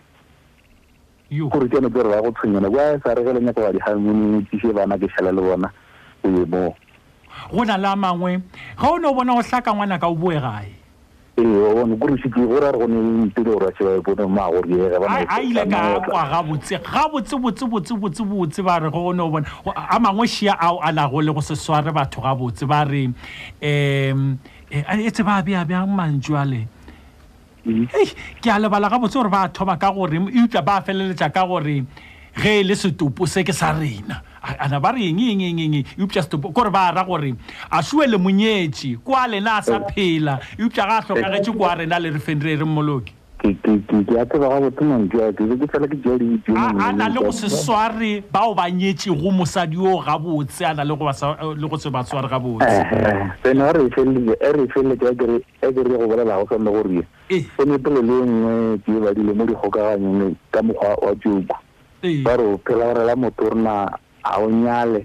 gore 1.52 1.68
keno 1.68 1.92
tse 1.92 2.00
re 2.00 2.08
ba 2.08 2.24
go 2.24 2.32
tshwenyana 2.32 2.72
ka 2.72 2.96
sa 3.04 3.12
re 3.20 3.24
gelenya 3.24 3.52
ka 3.52 3.60
badi 3.68 3.78
gamonetsise 3.84 4.72
bana 4.72 4.96
ke 4.96 5.12
šhala 5.12 5.36
le 5.36 5.42
bona 5.44 5.68
o 6.24 6.28
ye 6.28 6.44
moo 6.48 6.72
go 7.52 7.64
na 7.68 7.76
le 7.76 7.88
a 7.92 7.96
mangwe 8.00 8.40
ga 8.80 8.86
o 8.88 8.96
ne 8.96 9.08
o 9.12 9.12
bona 9.12 9.36
go 9.36 9.42
tlhaka 9.44 9.76
ngwana 9.76 10.00
ka 10.00 10.08
o 10.08 10.16
boe 10.16 10.40
gae 10.40 10.77
eone 11.44 11.96
kore 11.98 12.16
sike 12.18 12.34
gore 12.34 12.66
e 12.66 12.66
e 12.66 12.66
a 12.68 12.70
re 12.70 12.78
gone 12.78 13.30
itele 13.30 13.44
gore 13.44 13.68
ase 13.68 13.78
ba 13.78 14.00
epone 14.00 14.28
maa 14.28 14.50
gore 14.50 14.66
ega 14.66 14.98
ba 14.98 15.06
a 15.28 15.40
ile 15.42 15.64
ka 15.70 16.00
akwa 16.00 16.30
gabotse 16.32 16.78
gabotsebotsebotsebotsebotse 16.82 18.60
ba 18.66 18.78
re 18.82 18.90
go 18.90 19.04
gone 19.06 19.20
o 19.20 19.30
bone 19.30 19.46
a 19.74 19.96
mangwe 20.00 20.26
šia 20.26 20.56
ao 20.60 20.78
a 20.82 20.92
lago 20.92 21.20
le 21.22 21.32
go 21.32 21.40
se 21.40 21.54
sware 21.54 21.92
batho 21.92 22.20
gabotse 22.20 22.66
ba 22.66 22.84
re 22.84 23.06
um 23.62 24.38
etse 24.70 25.20
eh, 25.20 25.22
e 25.22 25.22
ba 25.22 25.42
beabeang 25.42 25.86
mantjale 25.88 26.66
mm-hmm. 27.64 27.86
ke 28.42 28.50
a 28.50 28.58
lebala 28.58 28.88
gabotse 28.90 29.14
gore 29.14 29.30
ba 29.30 29.48
thoma 29.48 29.76
ka 29.78 29.92
gore 29.92 30.18
eutlwa 30.18 30.62
ba 30.64 30.82
feleletša 30.82 31.30
ka 31.32 31.46
gore 31.46 31.86
ge 32.34 32.60
e 32.60 32.62
le 32.66 32.74
setopo 32.74 33.26
se 33.26 33.44
ke 33.46 33.52
sa 33.54 33.72
rena 33.72 34.22
ana 34.42 34.80
ba 34.80 34.90
re 34.92 35.08
eng 35.08 35.20
eng 35.20 35.40
eng 35.60 35.84
eupša 35.98 36.22
setopo 36.22 36.50
kore 36.52 36.70
ba 36.70 36.90
ra 36.92 37.04
gore 37.04 37.34
a 37.70 37.82
sue 37.82 38.06
le 38.06 38.16
monyetse 38.16 38.96
kwa 39.04 39.26
lena 39.28 39.56
a 39.56 39.62
sa 39.62 39.80
phela 39.94 40.38
eupša 40.58 40.84
ga 40.86 40.96
a 40.98 41.02
tlhokagetše 41.02 41.52
kwa 41.56 41.74
rena 41.74 41.98
le 41.98 42.10
re 42.10 42.18
feng 42.18 42.40
re 42.42 42.56
re 42.56 42.64
mmoloki 42.64 43.12
a 43.38 43.48
na 46.92 47.08
le 47.08 47.18
go 47.20 47.30
se 47.32 47.48
sware 47.50 48.22
bao 48.32 48.54
ba 48.54 48.68
nyetšego 48.70 49.30
mosadi 49.30 49.76
o 49.78 49.98
gabotse 50.02 50.64
a 50.66 50.74
na 50.74 50.82
le 50.84 50.96
go 51.68 51.78
se 51.78 51.90
ba 51.90 52.04
sware 52.04 52.28
gabotse 52.28 52.86
then 53.42 53.60
a 53.60 53.72
kere 53.74 54.60
e 54.62 54.66
e 55.62 55.72
go 55.72 56.06
bolelago 56.06 56.84
eh. 57.30 57.44
le 57.58 57.74
e 57.74 57.76
nngwe 57.78 58.78
tee 58.84 59.00
badile 59.00 59.32
mo 59.34 59.44
dikgokaganyong 59.46 60.34
ka 60.50 60.62
mokgwa 60.62 60.94
wa 61.02 61.14
joko 61.14 61.54
eh. 62.02 62.22
ba 62.22 62.36
re 62.36 62.42
o 62.44 62.58
phela 62.58 62.92
gorela 62.94 63.16
motho 63.16 63.44
o 63.46 63.50
rena 63.54 63.86
ga 64.28 64.36
o 64.36 64.46
nyale 64.50 65.00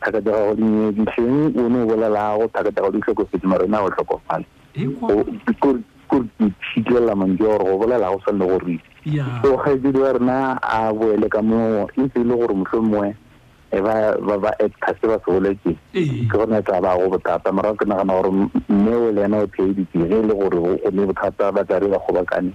tlhakatego 0.00 0.36
go 0.44 0.54
dinye 0.54 0.92
ditlheng 0.92 1.56
o 1.60 1.64
ne 1.68 1.78
o 1.82 1.86
bolelago 1.88 2.44
tlhakatego 2.52 2.88
di 2.92 3.00
tlhokofetse 3.00 3.46
mare 3.48 3.64
ena 3.64 3.80
o 3.82 3.90
tlhokofale 3.90 4.44
kore 5.60 5.80
ke 6.08 6.18
itshitlelela 6.44 7.14
mante 7.16 7.42
ya 7.48 7.56
gore 7.58 7.64
go 7.72 7.78
bolela 7.80 8.10
go 8.12 8.20
sanle 8.24 8.46
go 8.50 8.58
ruise 8.58 8.84
so 9.42 9.56
kgaetsedi 9.56 9.98
wa 9.98 10.12
rena 10.12 10.38
a 10.62 10.92
boele 10.92 11.28
ka 11.28 11.42
moo 11.42 11.88
e 11.96 12.08
se 12.12 12.20
e 12.20 12.24
le 12.24 12.34
gore 12.36 12.54
motlhomongwe 12.54 13.14
e 13.72 13.78
ba 13.80 14.14
acta 14.64 14.90
se 15.00 15.04
ba 15.08 15.18
se 15.24 15.32
boletseng 15.32 15.76
ke 15.92 16.28
gone 16.32 16.58
e 16.60 16.62
tsa 16.62 16.80
ba 16.80 16.94
go 17.00 17.08
bothata 17.08 17.52
morago 17.52 17.76
ke 17.80 17.88
nagana 17.88 18.12
gore 18.12 18.30
mme 18.68 18.94
o 18.94 19.10
le 19.12 19.24
ena 19.24 19.42
o 19.42 19.48
phea 19.48 19.66
editse 19.72 19.98
ge 19.98 20.04
e 20.04 20.22
le 20.22 20.34
gore 20.36 20.58
go 20.60 20.70
ne 20.92 21.02
bothata 21.08 21.52
batsari 21.52 21.88
ba 21.88 21.98
kgobakane 21.98 22.52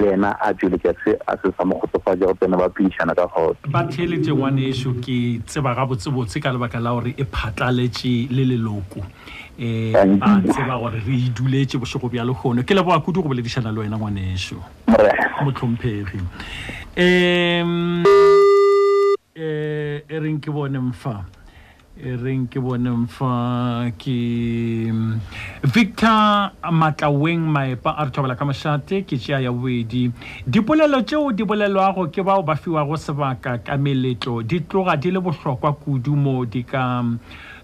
le 0.00 0.12
ena 0.16 0.36
a 0.40 0.52
tswele 0.56 0.78
ke 0.80 0.94
se 1.04 1.14
a 1.28 1.36
se 1.42 1.50
sa 1.56 1.64
mokgotsofatsa 1.64 2.26
go 2.26 2.32
tsena 2.34 2.56
ba 2.56 2.68
phedišana 2.72 3.14
ka 3.16 3.26
gope 3.28 3.68
ba 3.68 3.84
theletse 3.86 4.32
ngwane 4.32 4.64
eso 4.72 4.92
ke 4.98 5.40
tseba 5.44 5.74
ga 5.76 5.84
botsebotse 5.86 6.40
ka 6.42 6.50
lebaka 6.54 6.80
la 6.80 6.90
gore 6.96 7.12
e 7.16 7.24
phatlaletse 7.24 8.28
le 8.32 8.44
leloko 8.50 9.00
um 9.60 10.16
ba 10.18 10.32
tseba 10.48 10.76
gore 10.80 11.00
re 11.04 11.14
iduletse 11.28 11.76
bosoko 11.78 12.08
bja 12.10 12.24
le 12.24 12.32
gone 12.34 12.62
ke 12.64 12.74
leboa 12.74 12.98
kudu 13.04 13.22
go 13.22 13.28
boledišana 13.28 13.70
le 13.72 13.80
wena 13.84 13.98
ngwane 14.00 14.32
eso 14.32 14.56
motlhomphegi 15.44 16.16
um 16.16 16.24
um 16.96 18.04
eh, 19.36 20.02
e 20.08 20.18
reng 20.20 20.40
ke 20.40 20.50
bone 20.50 20.78
mfa 20.80 21.24
e 22.00 22.16
reng 22.16 22.48
ke 22.48 22.56
boneng 22.56 23.04
fa 23.04 23.84
ke 24.00 24.88
victor 25.68 26.56
matlaweng 26.72 27.44
maepa 27.44 27.92
a 27.92 28.08
re 28.08 28.10
thobela 28.10 28.32
ka 28.40 28.48
mošate 28.48 29.04
ke 29.04 29.20
tšea 29.20 29.44
ya 29.44 29.52
bobedi 29.52 30.08
dipolelo 30.48 31.04
tšeo 31.04 31.28
di 31.36 31.44
bolelwago 31.44 32.08
ke 32.08 32.24
bao 32.24 32.40
ba 32.40 32.56
fiwago 32.56 32.96
sebaka 32.96 33.60
ka 33.60 33.76
meletlo 33.76 34.40
di 34.40 34.64
tloga 34.64 34.96
di 34.96 35.12
le 35.12 35.20
bohlokwa 35.20 35.76
kudu 35.76 36.16
mo 36.16 36.48
di 36.48 36.64
ka 36.64 37.04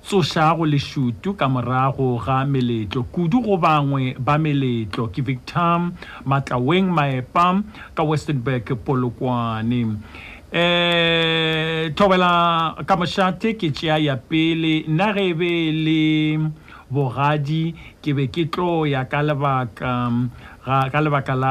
tsošago 0.04 0.68
lešutu 0.68 1.32
ka 1.32 1.48
morago 1.48 2.20
ga 2.20 2.44
meletlo 2.44 3.08
kudu 3.08 3.40
go 3.40 3.56
bangwe 3.56 4.20
ba 4.20 4.36
meletlo 4.36 5.08
ke 5.08 5.24
victor 5.24 5.96
matlaweng 6.28 6.92
maepa 6.92 7.64
ka 7.96 8.04
westenburg 8.04 8.68
polokwane 8.84 9.96
eh 10.54 11.90
thobela 11.98 12.74
ka 12.86 12.94
mošate 12.94 13.58
ke 13.58 13.74
tšea 13.74 13.98
ya 13.98 14.14
pele 14.16 14.86
nna 14.86 15.10
ge 15.10 15.34
be 15.34 15.52
le 15.74 16.04
bogadi 16.86 17.74
ke 18.02 18.14
be 18.14 18.26
ke 18.30 18.46
tlo 18.46 18.86
ya 18.86 19.04
ka 19.10 19.22
lebaka 19.26 20.06
ka 20.64 20.98
lebaka 21.02 21.34
la 21.34 21.50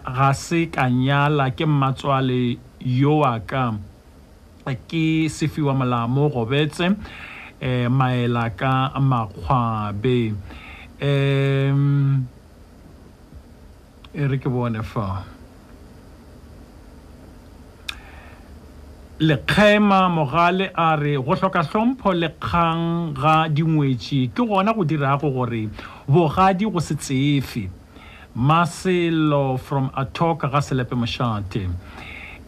ga 0.00 0.32
se 0.32 0.66
ka 0.72 0.88
nyala 0.88 1.52
ke 1.52 1.66
mmatswale 1.68 2.56
yo 2.80 3.20
wa 3.20 3.36
ka 3.44 3.76
ke 4.88 5.28
sefiwa 5.28 5.74
molamo 5.76 6.28
gobetse 6.32 6.88
um 6.88 6.96
eh, 7.60 7.84
maela 7.92 8.48
ka 8.56 8.96
makgwabe 8.96 10.32
um 11.04 12.24
e 14.16 14.22
re 14.24 14.38
ke 14.40 14.48
bone 14.48 14.80
fa 14.80 15.35
lekgema 19.20 20.08
mogale 20.10 20.70
a 20.74 20.94
re 20.96 21.14
go 21.16 21.34
hloka 21.34 21.62
hlompho 21.62 22.12
le 22.12 22.28
kgang 22.36 23.14
ga 23.16 23.48
dingwetši 23.48 24.28
ke 24.34 24.44
gona 24.44 24.74
go 24.76 24.84
dirago 24.84 25.30
gore 25.32 25.68
bogadi 26.06 26.68
go 26.70 26.78
se 26.80 26.94
tsefe 27.00 27.68
maselo 28.36 29.58
from 29.58 29.88
atoka 29.96 30.50
ga 30.52 30.60
selepe 30.60 30.94
mošate 30.94 31.64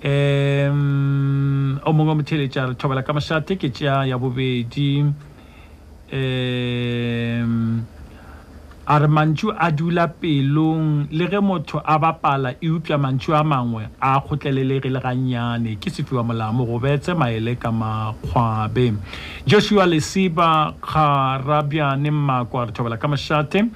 um 0.05 1.81
o 1.87 1.93
mongwe 1.93 2.15
motheletša 2.21 2.69
re 2.69 2.75
thobela 2.75 3.03
ka 3.03 3.13
mošate 3.17 3.57
ke 3.57 3.71
tšea 3.73 4.05
ya 4.07 4.19
bobedi 4.19 5.07
um 6.13 7.87
a 8.91 8.99
re 9.01 9.07
mantšu 9.07 9.55
a 9.61 9.71
dula 9.71 10.09
pelong 10.09 11.09
le 11.13 11.27
ge 11.29 11.41
motho 11.45 11.83
a 11.85 11.99
bapala 11.99 12.55
e 12.61 12.69
upša 12.71 12.97
mantšu 12.99 13.35
a 13.37 13.43
mangwe 13.45 13.85
a 14.01 14.17
kgotlelelegile 14.21 14.99
gannyane 15.03 15.77
ke 15.79 15.91
sefiwa 15.93 16.25
molamo 16.25 16.65
go 16.65 16.79
betse 16.81 17.13
maele 17.13 17.55
ka 17.61 17.69
makgwabe 17.71 18.95
joshua 19.47 19.85
leseba 19.87 20.73
garabiane 20.81 22.11
mmako 22.11 22.61
a 22.61 22.65
re 22.65 22.73
thobela 22.73 22.97
ka 22.97 23.09
mošate 23.09 23.69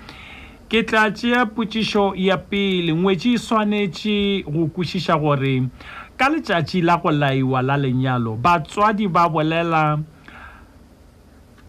ke 0.68 0.82
tla 0.82 1.10
tšea 1.10 1.44
potšišo 1.44 2.12
ya 2.16 2.36
pele 2.38 2.94
ngwetse 2.94 3.32
e 3.36 3.38
swanetše 3.38 4.42
go 4.48 4.66
kwešiša 4.66 5.20
gore 5.20 5.68
ka 6.16 6.28
letšatši 6.32 6.80
la 6.82 6.96
go 6.96 7.10
laiwa 7.12 7.62
la 7.62 7.76
lenyalo 7.76 8.36
batswadi 8.40 9.08
ba 9.12 9.28
bolela 9.28 10.00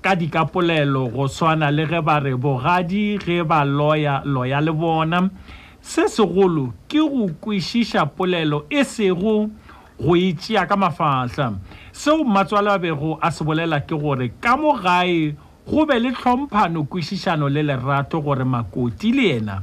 ka 0.04 0.16
dikapolelo 0.20 1.08
go 1.16 1.26
swana 1.32 1.72
le 1.72 1.88
ge 1.88 2.02
ba 2.04 2.20
re 2.20 2.36
bogadi 2.36 3.16
ge 3.24 3.40
ba 3.48 3.64
loya 3.64 4.20
loya 4.28 4.60
le 4.60 4.76
bona 4.76 5.22
se 5.80 6.06
segolo 6.12 6.74
ke 6.92 7.00
go 7.00 7.32
kwešiša 7.42 8.04
polelo 8.18 8.68
e 8.68 8.84
sego 8.84 9.48
go 9.96 10.14
itšea 10.20 10.68
e 10.68 10.68
ka 10.68 10.76
mafatlha 10.76 11.48
seo 11.96 12.28
matswale 12.28 12.72
a 12.76 12.78
bego 12.84 13.16
a 13.24 13.32
se 13.32 13.48
bolela 13.48 13.80
ke 13.80 13.96
gore 13.96 14.28
ka 14.44 14.60
mo 14.60 14.76
gae 14.76 15.32
go 15.72 15.86
be 15.88 15.96
le 16.00 16.12
tlhomphano 16.12 16.84
kwešišano 16.84 17.48
le 17.48 17.64
lerato 17.64 18.20
gore 18.20 18.44
makoti 18.44 19.16
le 19.16 19.26
yena 19.40 19.62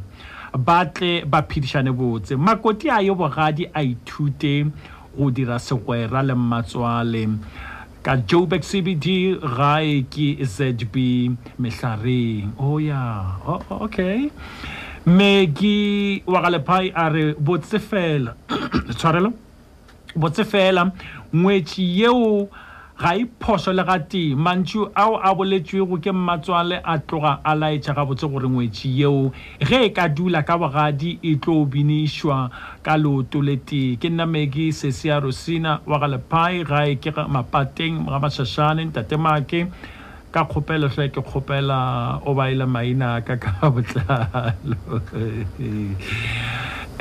ba 0.56 0.86
tle 0.88 1.20
ba 1.28 1.44
phedišane 1.44 1.92
botse 1.92 2.32
makoti 2.40 2.88
a 2.88 2.98
ye 3.04 3.12
bogadi 3.12 3.68
a 3.76 3.84
ithute 3.84 4.72
go 5.12 5.28
dira 5.30 5.60
segwera 5.60 6.24
le 6.24 6.32
matswale 6.32 7.28
ka 8.04 8.14
joburg 8.30 8.64
cbd 8.64 9.14
gae 9.56 10.00
ke 10.12 10.28
zb 10.54 10.94
mehlareng 11.60 12.52
o 12.56 12.72
oh, 12.76 12.78
ya 12.80 12.96
yeah. 12.96 13.50
oh, 13.56 13.60
oh 13.60 13.84
okay 13.86 14.30
me 15.04 15.28
ke 15.60 16.22
wagalephai 16.34 16.86
a 17.04 17.06
re 17.16 17.24
botse 17.50 17.76
fela 17.90 18.34
tshwarelo 18.98 19.32
botse 20.16 20.46
fela 20.54 20.86
ngwetši 21.34 21.88
yeo 22.00 22.48
ga 23.00 23.14
e 23.16 23.24
phoso 23.40 23.72
le 23.72 23.80
ga 23.82 23.96
tee 24.12 24.34
mantšu 24.36 24.82
ao 25.02 25.16
a 25.24 25.32
boletšwego 25.34 25.96
ke 26.04 26.12
mmatswale 26.12 26.82
a 26.84 26.98
tloga 27.00 27.40
a 27.48 27.54
laetša 27.56 27.94
gabotse 27.96 28.28
gore 28.28 28.44
ngwetši 28.44 28.90
yeo 29.00 29.32
ge 29.56 29.78
e 29.88 29.90
ka 29.96 30.04
dula 30.12 30.42
ka 30.44 30.58
bogadi 30.60 31.14
e 31.24 31.32
tlo 31.40 31.64
binišwa 31.64 32.50
ka 32.84 32.98
leoto 33.00 33.40
le 33.40 33.56
tee 33.56 33.96
ke 33.96 34.12
nnameki 34.12 34.68
sesia 34.72 35.16
rosina 35.20 35.80
wa 35.88 35.96
galepai 35.98 36.60
gae 36.68 36.98
ke 37.00 37.08
mapateng 37.10 38.04
ga 38.04 38.20
mašašane 38.20 38.84
tatemake 38.92 39.64
ka 40.30 40.44
kgopelo 40.44 40.92
hle 40.92 41.08
ke 41.08 41.24
kgopela 41.24 42.20
o 42.28 42.36
ba 42.36 42.50
ile 42.52 42.68
maina 42.68 43.16
ka 43.24 43.40
ka 43.40 43.64
botlalo 43.64 44.92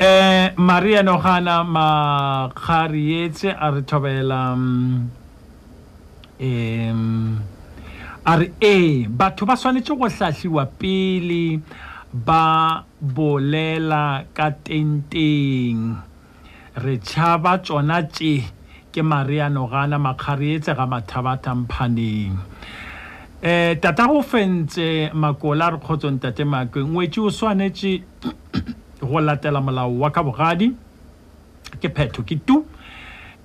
eh 0.00 0.56
maria 0.56 1.02
nogana 1.04 1.60
makgarietse 1.64 3.52
a 3.52 3.68
re 3.70 3.84
thobela 3.84 4.56
um, 4.56 5.19
um 6.40 7.36
are 8.24 8.46
e 8.60 9.04
batho 9.06 9.44
ba 9.46 9.56
swanetse 9.56 9.92
go 9.94 10.08
hlahliwa 10.08 10.66
pele 10.66 11.60
ba 12.14 12.84
bolela 13.00 14.24
ka 14.34 14.50
tenteng 14.64 16.00
re 16.82 16.96
tshaba 16.98 17.58
tsona 17.60 18.02
tse 18.08 18.40
ke 18.92 19.02
mariano 19.04 19.66
gana 19.68 19.98
makgarietse 20.00 20.70
e 20.72 20.76
ga 20.76 20.86
mathabata 20.88 21.52
mphaneng 21.54 22.32
um 22.32 22.42
eh, 23.42 23.76
tata 23.80 24.06
go 24.08 24.22
fentse 24.24 25.10
makola 25.12 25.66
a 25.68 25.72
re 25.76 25.78
kgotsong 25.78 26.20
tate 26.24 26.44
make 26.48 26.80
ngwetse 26.80 27.20
o 27.20 27.28
swanetse 27.30 28.00
go 29.00 29.20
latela 29.20 29.60
molao 29.60 29.92
wa 29.98 30.08
ka 30.10 30.22
bogadi 30.24 30.72
ke 31.84 31.88
phetho 31.92 32.24
ke 32.24 32.36
tu 32.46 32.64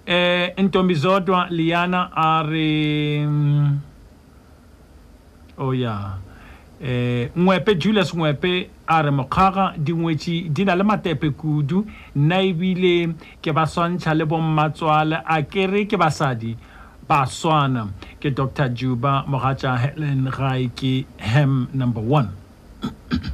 eh 0.05 0.53
intombi 0.57 0.93
zodwa 0.95 1.47
Liana 1.49 2.09
ari 2.17 3.19
mm, 3.27 3.77
oh 5.57 5.73
yeah 5.73 6.17
eh 6.81 7.29
ngwepe 7.37 7.75
Julius 7.75 8.15
ngwepe 8.15 8.69
a 8.87 9.01
re 9.01 9.11
mokgaga 9.11 9.73
dingwetsi 9.77 10.49
di 10.49 10.65
na 10.65 10.75
le 10.75 10.83
matepe 10.83 11.29
kudu 11.29 11.85
nna 12.15 12.41
ebile 12.41 13.09
ke 13.41 13.51
ba 13.51 13.65
swantšha 13.65 14.13
le 14.13 14.25
bommatswale 14.25 15.17
a 15.25 15.41
kere 15.43 15.85
ke 15.85 15.97
basadi 15.97 16.55
ba 17.07 17.25
swana 17.25 17.87
ke 18.21 18.29
dr 18.29 18.69
juba 18.73 19.23
mogatša 19.27 19.77
helen 19.77 20.29
gae 20.29 20.69
ke 20.75 21.05
ham 21.17 21.67
number 21.73 22.01
one 22.01 22.29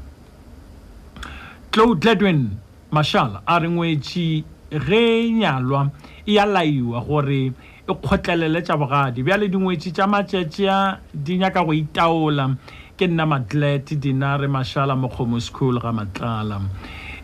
claude 1.72 2.04
ledwin 2.06 2.50
mashal 2.92 3.42
a 3.46 3.60
re 3.60 3.68
ngwetsi 3.70 4.44
ge 4.72 5.32
nyalwa 5.32 5.92
e 6.32 6.34
ya 6.36 6.46
laiwa 6.46 7.02
gore 7.02 7.52
e 7.88 7.94
kgotlelele 7.94 8.62
tsa 8.64 8.78
bogadi 8.78 9.24
bjale 9.24 9.50
dingwetsi 9.52 9.92
tsa 9.92 10.08
matšetšea 10.08 11.00
di 11.14 11.36
nyaka 11.38 11.64
go 11.66 11.74
itaola 11.76 12.56
ke 12.96 13.08
nna 13.08 13.26
matlet 13.26 13.94
dinare 14.00 14.48
mašala 14.48 14.96
mo 14.96 15.10
kgomo 15.10 15.40
school 15.42 15.80
ga 15.80 15.92
matlala 15.92 16.56
um 16.56 16.70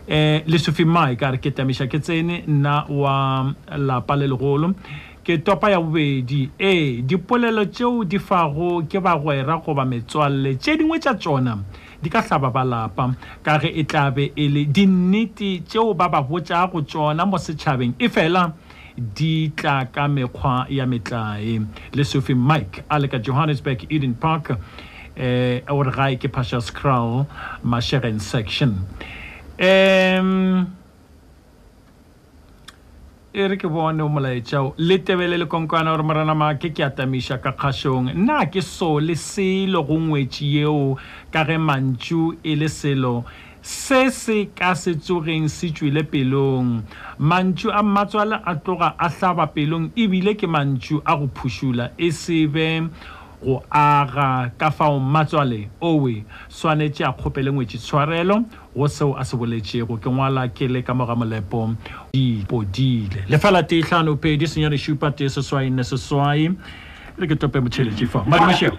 eh, 0.06 0.42
le 0.46 0.58
sofi 0.58 0.84
mi 0.84 1.16
ka 1.16 1.30
re 1.32 1.38
ke 1.40 1.50
temiša 1.56 1.88
ke 1.88 1.98
tsene 2.04 2.44
nna 2.46 2.84
wa 2.88 3.48
lapa 3.80 4.16
le 4.16 4.28
legolo 4.28 4.74
ke 5.24 5.40
topa 5.42 5.70
ya 5.70 5.80
bobedi 5.80 6.50
ee 6.60 7.00
dipolelo 7.00 7.64
tšeo 7.64 8.04
di 8.04 8.18
fago 8.18 8.84
ke 8.84 9.00
bagwera 9.00 9.56
goba 9.64 9.88
metswalle 9.88 10.56
tše 10.60 10.76
dingwe 10.76 11.00
tša 11.00 11.16
tsona 11.16 11.56
di 12.02 12.10
ka 12.12 12.20
tlhaba 12.20 12.50
ba 12.52 12.64
lapa 12.64 13.08
ka 13.42 13.56
ge 13.58 13.72
e 13.72 13.84
tlabe 13.88 14.32
e 14.36 14.48
le 14.52 14.66
dinnete 14.68 15.64
tšeo 15.64 15.94
ba 15.96 16.08
ba 16.12 16.20
botša 16.20 16.68
go 16.68 16.84
tsona 16.84 17.24
mo 17.24 17.40
setšhabeng 17.40 17.96
e 17.96 18.08
fela 18.12 18.52
di 18.98 19.48
tla 19.54 19.86
ka 19.92 20.08
mekgwa 20.08 20.66
ya 20.68 20.84
metlae 20.86 21.62
le 21.94 22.04
sophi 22.04 22.34
mike 22.34 22.82
a 22.90 22.98
le 23.00 23.06
ka 23.08 23.18
johannesburg 23.18 23.86
eden 23.92 24.14
park 24.14 24.50
um 24.50 24.58
eh, 25.16 25.62
ore 25.70 25.92
gae 25.94 26.16
ke 26.16 26.26
pasha 26.32 26.58
scrow 26.60 27.22
masheren 27.62 28.18
section 28.20 28.74
um 29.62 30.66
e 33.32 33.46
re 33.46 33.56
ke 33.62 33.70
bone 33.70 34.00
o 34.02 34.08
molaetšao 34.10 34.74
le 34.76 34.98
tebele 34.98 35.38
le 35.38 35.46
konkwana 35.46 35.94
gore 35.94 36.02
morana 36.10 36.34
maake 36.34 36.72
ke 36.74 36.82
atamiša 36.90 37.38
ka 37.42 37.52
kgašong 37.52 38.10
nna 38.18 38.42
ke 38.50 38.62
so 38.66 38.96
le 38.98 39.14
selo 39.14 39.82
go 39.86 39.94
ngwetši 40.08 40.50
yeo 40.56 40.98
ka 41.30 41.44
ge 41.46 41.58
mantšu 41.70 42.32
e 42.42 42.56
le 42.58 42.66
selo 42.68 43.20
se 43.62 44.08
se 44.10 44.46
ka 44.58 44.72
se 44.74 44.94
tsogeng 44.98 45.46
se 45.50 45.70
tswile 45.70 46.02
pelong 46.08 46.82
mantšu 47.18 47.70
a 47.72 47.82
mmatswala 47.82 48.42
a 48.46 48.54
tloga 48.56 48.94
a 48.98 49.08
hlaba 49.10 49.46
pelong 49.50 49.90
ebile 49.98 50.36
ke 50.38 50.46
mantšu 50.46 51.02
a 51.04 51.16
go 51.18 51.26
phušula 51.34 51.90
e 51.98 52.10
se 52.10 52.46
be 52.46 52.86
go 53.42 53.62
aga 53.72 54.50
ka 54.58 54.70
fao 54.70 54.98
mmatswale 55.00 55.68
owe 55.80 56.24
swanetše 56.48 57.04
a 57.04 57.10
kgopele 57.12 57.50
kgopelengwetše 57.50 57.78
tshwarelo 57.78 58.44
go 58.76 58.88
seo 58.88 59.14
a 59.18 59.24
se 59.24 59.36
boletšego 59.36 59.98
ke 59.98 60.10
ngwala 60.10 60.48
ke 60.54 60.68
le 60.68 60.82
ka 60.82 60.94
moga 60.94 61.14
molepo 61.14 61.74
di 62.12 62.44
podile 62.48 63.26
lefela 63.28 63.62
tee 63.62 63.82
tlhano 63.82 64.16
pedi 64.16 64.46
senyane 64.46 64.78
šupa 64.78 65.10
tee 65.10 65.28
seswai 65.28 65.70
nne 65.70 65.82
seswai 65.84 66.50
re 67.18 67.26
ke 67.26 67.34
tope 67.34 67.58
motšheletše 67.60 68.06
fa 68.08 68.22
madimošeo 68.26 68.72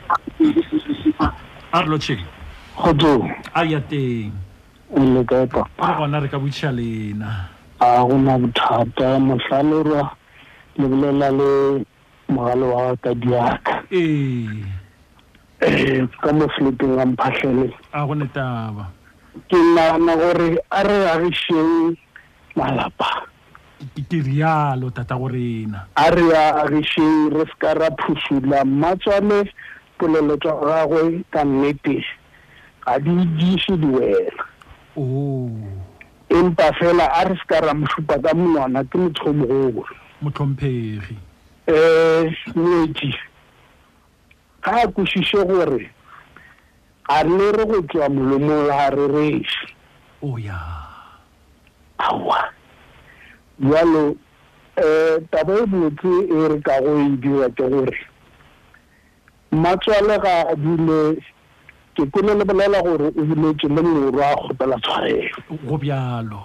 a 1.71 1.81
re 1.81 1.87
lotšheng 1.87 2.23
godimo 2.79 3.29
a 3.53 3.63
ya 3.63 3.79
teng 3.81 4.31
re 4.95 5.23
gona 5.97 6.19
re 6.19 6.27
ka 6.27 6.39
botšha 6.39 6.71
lena 6.71 7.58
a 7.81 8.05
go 8.05 8.17
na 8.17 8.37
bothata 8.37 9.09
motlhalorwa 9.23 10.11
le 10.77 10.85
bolela 10.87 11.29
le 11.31 11.85
mogale 12.27 12.65
wa 12.75 12.95
ka 13.01 13.13
diaka 13.15 13.73
um 13.87 14.63
ka 16.21 16.29
mo 16.37 16.45
flipping 16.57 16.91
wa 16.99 17.05
mphatlhele 17.05 17.71
ke 19.47 19.55
nana 19.75 20.13
gore 20.19 20.49
a 20.75 20.83
re 20.83 20.97
agešeng 21.15 21.95
malapa 22.55 23.11
ke 24.11 24.17
rialo 24.27 24.87
thata 24.91 25.15
gorena 25.15 25.85
a 25.95 26.09
re 26.11 26.27
agešeng 26.35 27.29
re 27.31 27.45
se 27.47 27.55
ka 27.63 27.79
ra 27.79 27.87
phusula 28.01 28.65
mmatswale 28.67 29.39
polelo 29.97 30.35
tsa 30.43 30.51
gagwe 30.67 31.23
ka 31.31 31.47
nnete 31.47 32.03
ga 32.83 32.99
di 32.99 33.15
dise 33.39 33.71
diwela 33.79 34.43
oh. 34.99 35.78
empa 36.29 36.71
fela 36.73 37.05
a 37.05 37.23
re 37.25 37.35
se 37.37 37.45
ka 37.49 37.59
ra 37.59 37.73
mosupa 37.73 38.15
ka 38.23 38.31
monwana 38.37 38.83
ke 38.89 38.97
motho 38.97 39.29
mogolo 39.33 39.83
motlhomphegi 40.21 41.15
um 41.67 42.33
ngwetsi 42.59 43.09
ga 44.63 44.71
a 44.83 44.87
kosise 44.93 45.41
gore 45.49 45.89
ga 47.09 47.19
le 47.25 47.47
re 47.51 47.63
go 47.69 47.77
tswa 47.89 48.05
molomong 48.13 48.67
wa 48.69 48.87
re 48.93 49.05
rese 49.07 49.73
oya 50.21 50.53
oh, 50.53 50.85
awa 52.05 52.39
jalo 53.59 54.05
um 54.09 54.17
eh, 54.77 55.17
taba 55.31 55.53
e 55.57 55.65
botse 55.65 56.11
e 56.35 56.47
re 56.53 56.57
ka 56.61 56.77
go 56.83 56.93
e 57.01 57.09
dira 57.17 57.49
ke 57.49 57.65
gore 57.69 57.97
matswale 59.51 60.19
ga 60.21 60.45
a 60.53 60.55
dule 60.55 61.17
ke 61.99 62.05
kone 62.15 62.31
le 62.35 62.45
bolela 62.47 62.79
gore 62.81 63.09
o 63.11 63.21
buletse 63.27 63.67
mollo 63.67 64.11
ra 64.15 64.29
a 64.49 64.53
pela 64.55 64.77
tshwarelo 64.79 65.35
go 65.67 65.77
bjalo 65.77 66.39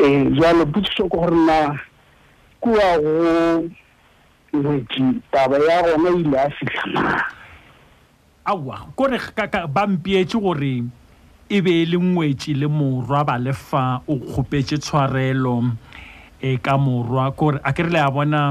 ee 0.00 0.24
jalo 0.38 0.66
putsiso 0.68 1.08
ke 1.08 1.16
gore 1.16 1.32
na 1.46 1.58
kua 2.60 2.88
go 3.00 3.32
ngwetsi 4.56 5.02
taba 5.32 5.56
ya 5.66 5.78
gona 5.88 6.08
e 6.16 6.20
ile 6.20 6.36
a 6.38 6.50
fitlha 6.50 7.24
awa 8.44 8.78
kore 8.96 9.16
bampietse 9.74 10.36
gore 10.38 10.74
e 11.48 11.60
be 11.64 11.72
e 11.72 11.84
le 11.88 11.96
ngwetsi 11.98 12.52
le 12.54 12.66
morwa 12.68 13.24
ba 13.24 13.38
lefa 13.40 14.02
o 14.06 14.16
kgopetse 14.20 14.76
tshwarelo 14.78 15.52
um 15.58 15.76
ka 16.62 16.76
morwa 16.78 17.32
kore 17.32 17.58
a 17.64 17.72
kerele 17.72 17.96
ya 17.98 18.04
le 18.04 18.08
a 18.08 18.10
bona 18.10 18.42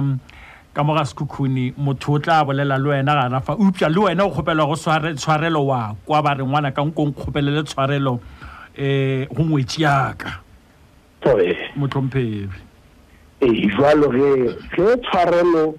ka 0.74 0.84
mo 0.84 0.94
ga 0.96 1.04
sekhukhuni 1.06 1.74
motho 1.78 2.14
o 2.16 2.20
tla 2.20 2.44
bolela 2.48 2.78
le 2.80 2.90
wena 2.96 3.14
gana 3.16 3.42
fa 3.42 3.56
upša 3.56 3.90
le 3.92 4.00
wena 4.08 4.24
o 4.24 4.32
kgopelwa 4.32 4.68
go 4.72 4.76
tshwarelo 5.16 5.66
wa 5.68 5.96
kwa 6.06 6.22
ba 6.24 6.34
re 6.34 6.44
ngwana 6.46 6.72
ka 6.72 6.82
nko 6.86 7.02
nkgopelele 7.08 7.64
tshwarelo 7.64 8.12
um 8.16 9.26
go 9.28 9.44
ngwetse 9.44 9.82
yaka 9.84 10.40
motlhomphebi 11.76 12.56
ee 13.46 13.68
jalo 13.76 14.08
ge 14.16 14.30
ge 14.72 14.88
tshwarelo 15.04 15.76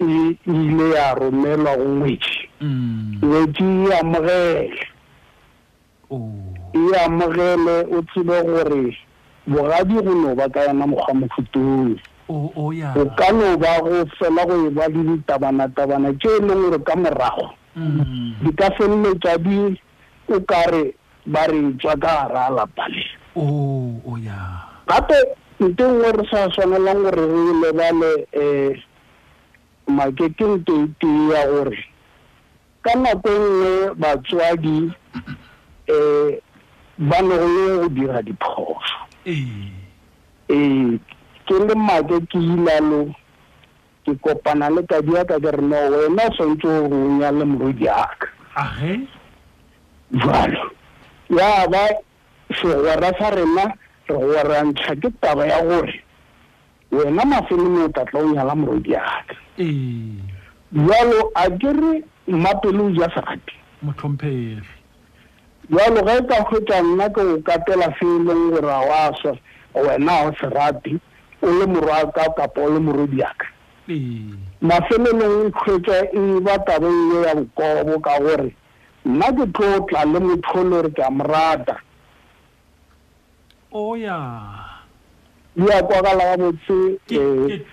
e, 0.00 0.14
e 0.30 0.36
ile 0.52 0.90
ya 0.94 1.14
romelwa 1.14 1.76
go 1.76 1.86
ngwetse 1.88 2.46
mm. 2.60 3.18
ngwetse 3.24 3.64
e 3.64 3.98
amogele 3.98 4.70
e 6.74 7.04
amogele 7.04 7.86
o 7.98 8.02
tsebe 8.06 8.38
gore 8.46 8.96
bogadi 9.46 9.94
go 10.06 10.14
no 10.14 10.34
ba 10.34 10.46
ka 10.48 10.60
yana 10.64 10.86
mokgwa 10.86 11.14
mofutong 11.18 11.98
Ya. 12.70 12.94
o 12.94 13.10
ka 13.18 13.34
no 13.34 13.58
ba 13.58 13.82
go 13.82 14.06
fela 14.14 14.46
go 14.46 14.66
e 14.70 14.70
ba 14.70 14.86
le 14.88 15.02
ditabana-tabana 15.02 16.10
tse 16.20 16.30
e 16.38 16.40
leng 16.46 16.62
gore 16.62 16.78
ka 16.86 16.94
morago 16.94 17.46
mm. 17.74 18.46
di 18.46 18.50
ka 18.54 18.70
feleletsa 18.78 19.34
di 19.42 19.58
o 20.30 20.36
kare 20.46 20.94
ba 21.26 21.42
re 21.50 21.58
tswa 21.82 21.94
ka 21.98 22.14
gara 22.30 22.46
lapale 22.56 23.02
ya. 24.22 24.38
gape 24.86 25.18
nte 25.64 25.82
nngwe 25.90 26.08
re 26.16 26.24
sa 26.30 26.46
tshwanelang 26.54 27.02
gore 27.02 27.18
re 27.18 27.38
e 27.50 27.54
lebale 27.66 28.12
um 28.14 28.26
eh, 28.30 28.78
makekeng 29.90 30.62
teitee 30.62 31.28
ya 31.34 31.40
gore 31.50 31.82
ka 32.86 32.92
nako 33.02 33.26
e 33.26 33.36
nngwe 33.50 33.70
batswadi 34.00 34.76
um 35.90 37.10
ba 37.10 37.18
ne 37.26 37.34
go 37.40 37.46
le 37.54 37.64
go 37.82 37.86
dira 37.96 38.22
diphoso 38.22 38.94
ee 39.26 40.94
ke 41.50 41.58
le 41.58 41.74
make 41.74 42.16
ke 42.30 42.38
ilalo 42.38 43.10
ke 44.06 44.14
kopana 44.22 44.70
le 44.70 44.82
kadiaka 44.86 45.36
ke 45.42 45.50
re 45.50 45.62
no 45.70 45.80
wena 45.90 46.26
o 46.28 46.30
tshwanetse 46.30 46.62
gore 46.62 46.94
o 46.94 47.10
nyale 47.18 47.44
morodi 47.44 47.88
aka 47.88 48.28
jalo 50.12 50.70
ya 51.38 51.66
ba 51.72 51.82
segwera 52.60 53.10
sa 53.18 53.30
rena 53.34 53.64
re 54.08 54.16
gwera 54.22 54.62
ke 55.00 55.10
taba 55.20 55.46
ya 55.46 55.58
gore 55.66 55.96
wena 56.92 57.24
mafelong 57.24 57.82
o 57.82 57.88
tatla 57.88 58.20
o 58.20 58.30
nyala 58.30 58.54
morodi 58.54 58.94
aka 58.96 59.34
jalo 60.86 61.30
a 61.34 61.44
kere 61.58 62.04
mmapele 62.28 62.78
o 62.86 62.90
ja 62.94 63.10
serati 63.10 63.54
jalo 65.70 65.98
ga 66.06 66.14
e 66.16 66.22
ka 66.30 66.38
hwetsa 66.48 66.78
nna 66.82 67.10
ke 67.10 67.20
o 67.26 67.42
katela 67.42 67.90
fe 67.98 68.06
e 68.06 68.18
leng 68.26 68.50
gore 68.54 68.70
a 68.70 68.80
wa 68.86 69.10
swa 69.20 69.34
wena 69.74 70.30
o 70.30 70.32
serati 70.40 71.00
o 71.42 71.50
le 71.50 71.66
morwa 71.66 72.00
ka 72.12 72.26
kapo 72.36 72.68
le 72.70 72.78
morodi 72.80 73.22
aka 73.22 73.46
mafelelong 74.68 75.50
kgwetsa 75.56 75.96
e 76.20 76.40
batabe 76.46 76.86
e 77.14 77.20
ya 77.24 77.32
bokobo 77.38 77.94
ka 78.06 78.14
gore 78.22 78.50
nna 79.08 79.28
ke 79.36 79.44
tlotla 79.54 80.00
le 80.12 80.18
motho 80.26 80.62
le 80.70 80.78
re 80.84 80.90
ke 80.96 81.02
a 81.02 81.10
morata 81.10 81.76
oya 83.72 84.18
oh, 85.58 85.64
ya 85.68 85.82
kwa 85.82 85.98
ka 86.06 86.12
la 86.20 86.26
botse 86.36 86.76
ke 87.08 87.20
eh, 87.52 87.64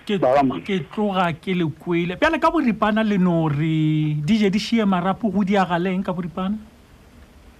ke 0.66 0.78
tloga 0.92 1.26
ke 1.40 1.52
le 1.54 1.66
kwele 1.70 2.16
pele 2.16 2.38
ka 2.40 2.50
boripana 2.50 3.04
le 3.04 3.18
no 3.18 3.48
re 3.48 4.16
di 4.26 4.38
je 4.38 4.50
di 4.50 4.58
shiye 4.58 4.84
marapo 4.84 5.28
go 5.30 5.44
di 5.44 5.54
agaleng 5.56 6.02
ka 6.02 6.12
boripana 6.12 6.56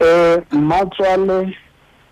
eh 0.01 0.41
matswale 0.57 1.53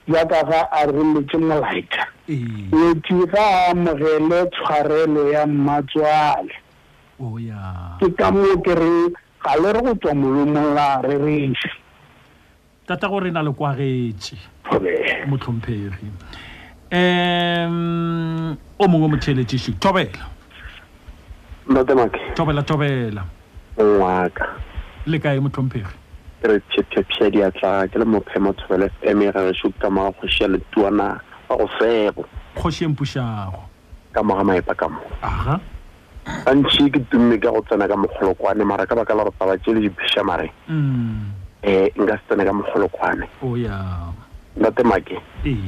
jaaka 0.09 0.42
ga 0.50 0.61
a 0.70 0.80
rile 0.86 1.24
molaita 1.44 2.02
eti 2.28 3.14
ee. 3.16 3.26
ga 3.34 3.46
a 3.66 3.70
amogele 3.72 4.46
tshwarelo 4.50 5.32
ya 5.32 5.46
mmatswale 5.46 6.54
ke 8.00 8.07
ka 8.18 8.30
moo 8.30 8.57
ke 8.62 8.74
re 8.74 8.94
ga 9.42 9.52
le 9.57 9.72
re 9.72 9.80
go 9.82 9.94
tswa 9.94 10.14
molomola 10.14 10.74
la 10.74 10.88
re 11.02 11.18
rese 11.18 11.68
tata 12.86 13.09
gore 13.09 13.30
na 13.30 13.42
le 13.42 13.50
kwagetse 13.50 14.36
motlhomphegi 15.26 16.09
um 16.92 18.57
o 18.78 18.84
mongwe 18.88 19.09
motšheletše 19.16 19.59
shi 19.59 19.72
thobela 19.72 20.30
thobela 22.36 22.62
thobela 22.62 23.26
ngwaka 23.74 24.46
le 25.07 25.18
kae 25.18 25.40
motlhomphegi 25.40 26.05
re 26.47 26.59
pshepshepša 26.62 27.28
diatla 27.32 27.88
ke 27.90 27.99
le 27.99 28.05
mophema 28.05 28.53
tshobele 28.55 28.88
fm 29.01 29.22
e 29.22 29.30
re 29.30 29.44
re 29.51 29.72
ka 29.78 29.90
maga 29.90 30.12
kgoši 30.18 30.42
ya 30.44 30.49
letuana 30.49 31.20
wa 31.49 31.57
go 31.57 31.68
febo 31.78 32.24
kgoši 32.57 32.84
e 32.84 32.88
mpušago 32.88 33.61
ka 34.12 34.22
moga 34.22 34.44
maepa 34.44 34.74
ka 34.74 34.88
mo 34.88 35.01
aha 35.22 35.61
gantši 36.47 36.90
ke 36.92 37.01
tumme 37.11 37.38
ka 37.38 37.51
go 37.51 37.61
tsena 37.66 37.88
ka 37.88 37.97
mogolokwane 37.97 38.64
mara 38.64 38.86
ka 38.86 38.94
baka 38.97 39.14
la 39.14 39.24
go 39.24 39.34
taba 39.38 39.59
tse 39.59 39.74
le 39.74 39.80
diphiša 39.80 40.22
mareng 40.24 40.53
um 40.68 40.76
mm. 40.76 41.30
eh, 41.62 41.90
nka 41.99 42.14
se 42.16 42.22
tsene 42.28 42.44
ka 42.44 42.53
mogolokwane 42.53 43.26
ntate 44.57 44.82
make 44.86 45.18
ee. 45.44 45.59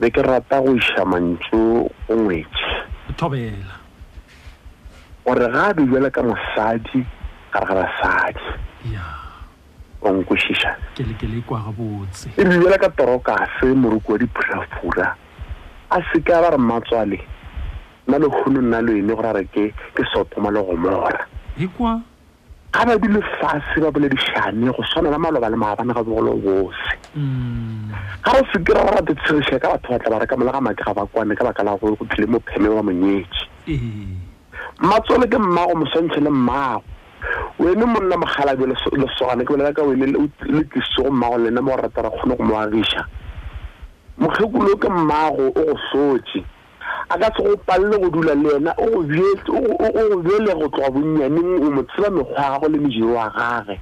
be 0.00 0.10
ke 0.10 0.22
rata 0.22 0.60
go 0.62 0.74
iša 0.74 1.04
mantso 1.04 1.90
go 2.06 2.14
ngwetse 2.14 3.14
thobela 3.18 3.74
gore 5.26 5.48
ga 5.52 5.64
a 5.70 5.74
bejale 5.76 6.10
ka 6.10 6.22
mosadi 6.22 7.04
gare 7.52 7.66
ga 7.66 7.74
basadi 7.74 8.46
yeah. 8.94 9.17
o 10.02 10.12
nkwešiša 10.12 10.70
e 12.38 12.42
rebela 12.44 12.74
e 12.74 12.78
ka 12.80 12.88
torokase 12.96 13.66
moroko 13.74 14.12
wa 14.14 14.18
diphurafura 14.18 15.06
a 15.90 15.96
se 16.12 16.20
ke 16.22 16.32
a 16.34 16.40
ba 16.42 16.50
re 16.54 16.58
matswale 16.58 17.18
nna 18.06 18.16
le 18.18 18.28
kgono 18.30 18.60
nna 18.62 18.78
le 18.86 18.92
ene 19.02 19.14
gore 19.14 19.28
a 19.28 19.32
re 19.32 19.44
ke 19.50 19.74
sotoma 20.14 20.50
le 20.54 20.60
e 20.60 20.62
go 20.64 20.76
mora 20.76 21.26
ga 22.72 22.84
ba 22.84 22.94
dile 23.00 23.20
fashe 23.40 23.80
ba 23.82 23.90
boledišane 23.90 24.70
go 24.70 24.82
swana 24.86 25.10
ba 25.10 25.18
maloba 25.18 25.50
le 25.50 25.56
maabane 25.56 25.90
ga 25.94 26.02
bogolo 26.06 26.36
bose 26.36 26.94
ga 27.02 27.18
mm. 27.18 27.92
re 28.38 28.42
se 28.54 28.58
ke 28.62 28.70
ra 28.74 28.84
rate 28.86 29.14
tshegiša 29.24 29.58
ka 29.58 29.68
batho 29.74 29.88
ba 29.90 29.98
tla 29.98 30.10
ba 30.14 30.18
reka 30.22 30.36
mola 30.38 30.52
ga 30.54 30.60
make 30.62 30.82
ga 30.86 30.94
ba 30.94 31.02
kwane 31.10 31.34
ka 31.34 31.42
baka 31.44 31.64
la 31.66 31.74
go 31.74 31.96
tlhile 32.06 32.30
mopheme 32.30 32.68
wa 32.70 32.82
monyetse 32.82 33.48
matswale 34.78 35.26
ke 35.26 35.38
mmago 35.38 35.74
moswantšhe 35.74 36.20
le 36.22 36.30
mmago 36.30 36.84
weynimuna 37.58 38.16
makhaladi 38.16 38.64
la 38.66 38.74
soconay 39.16 39.44
kunaga 39.46 39.82
weyne 39.82 40.06
lakiso 40.46 41.10
maqolinama 41.10 41.70
waratara 41.74 42.10
khunuk 42.10 42.38
muagisha 42.40 43.02
mokgekuloka 44.18 44.88
mmago 44.90 45.42
o 45.48 45.50
go 45.52 45.74
sotse 45.90 46.40
a 47.10 47.18
ka 47.18 47.26
se 47.36 47.42
go 47.42 47.56
palele 47.66 47.98
go 47.98 48.10
dula 48.10 48.34
le 48.34 48.50
ena 48.56 48.74
o 48.78 49.02
go 49.02 50.22
bele 50.22 50.52
go 50.54 50.68
tloga 50.70 50.90
bonnyaneng 50.90 51.62
o 51.66 51.70
mo 51.70 51.82
tseba 51.82 52.10
mekgwa 52.10 52.42
ya 52.42 52.50
gago 52.50 52.68
le 52.68 52.78
mediro 52.78 53.08
wa 53.14 53.28
gage 53.36 53.80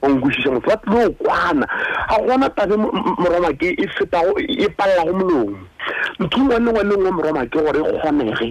onkwešiša 0.02 0.50
motho 0.52 0.68
ba 0.70 0.76
tlile 0.76 1.04
o 1.06 1.10
kwana 1.12 1.66
ga 2.08 2.18
gona 2.26 2.48
tabe 2.50 2.76
morwamake 2.76 3.68
e 3.78 3.86
fetago 3.96 4.38
e 4.38 4.68
palelago 4.76 5.12
molomo 5.12 5.66
ntho 6.22 6.38
ngwe 6.44 6.56
lengwe 6.58 6.82
le 6.88 6.94
ngwe 6.98 7.10
morwamake 7.16 7.58
gore 7.64 7.80
e 7.80 7.92
kgonege 7.98 8.48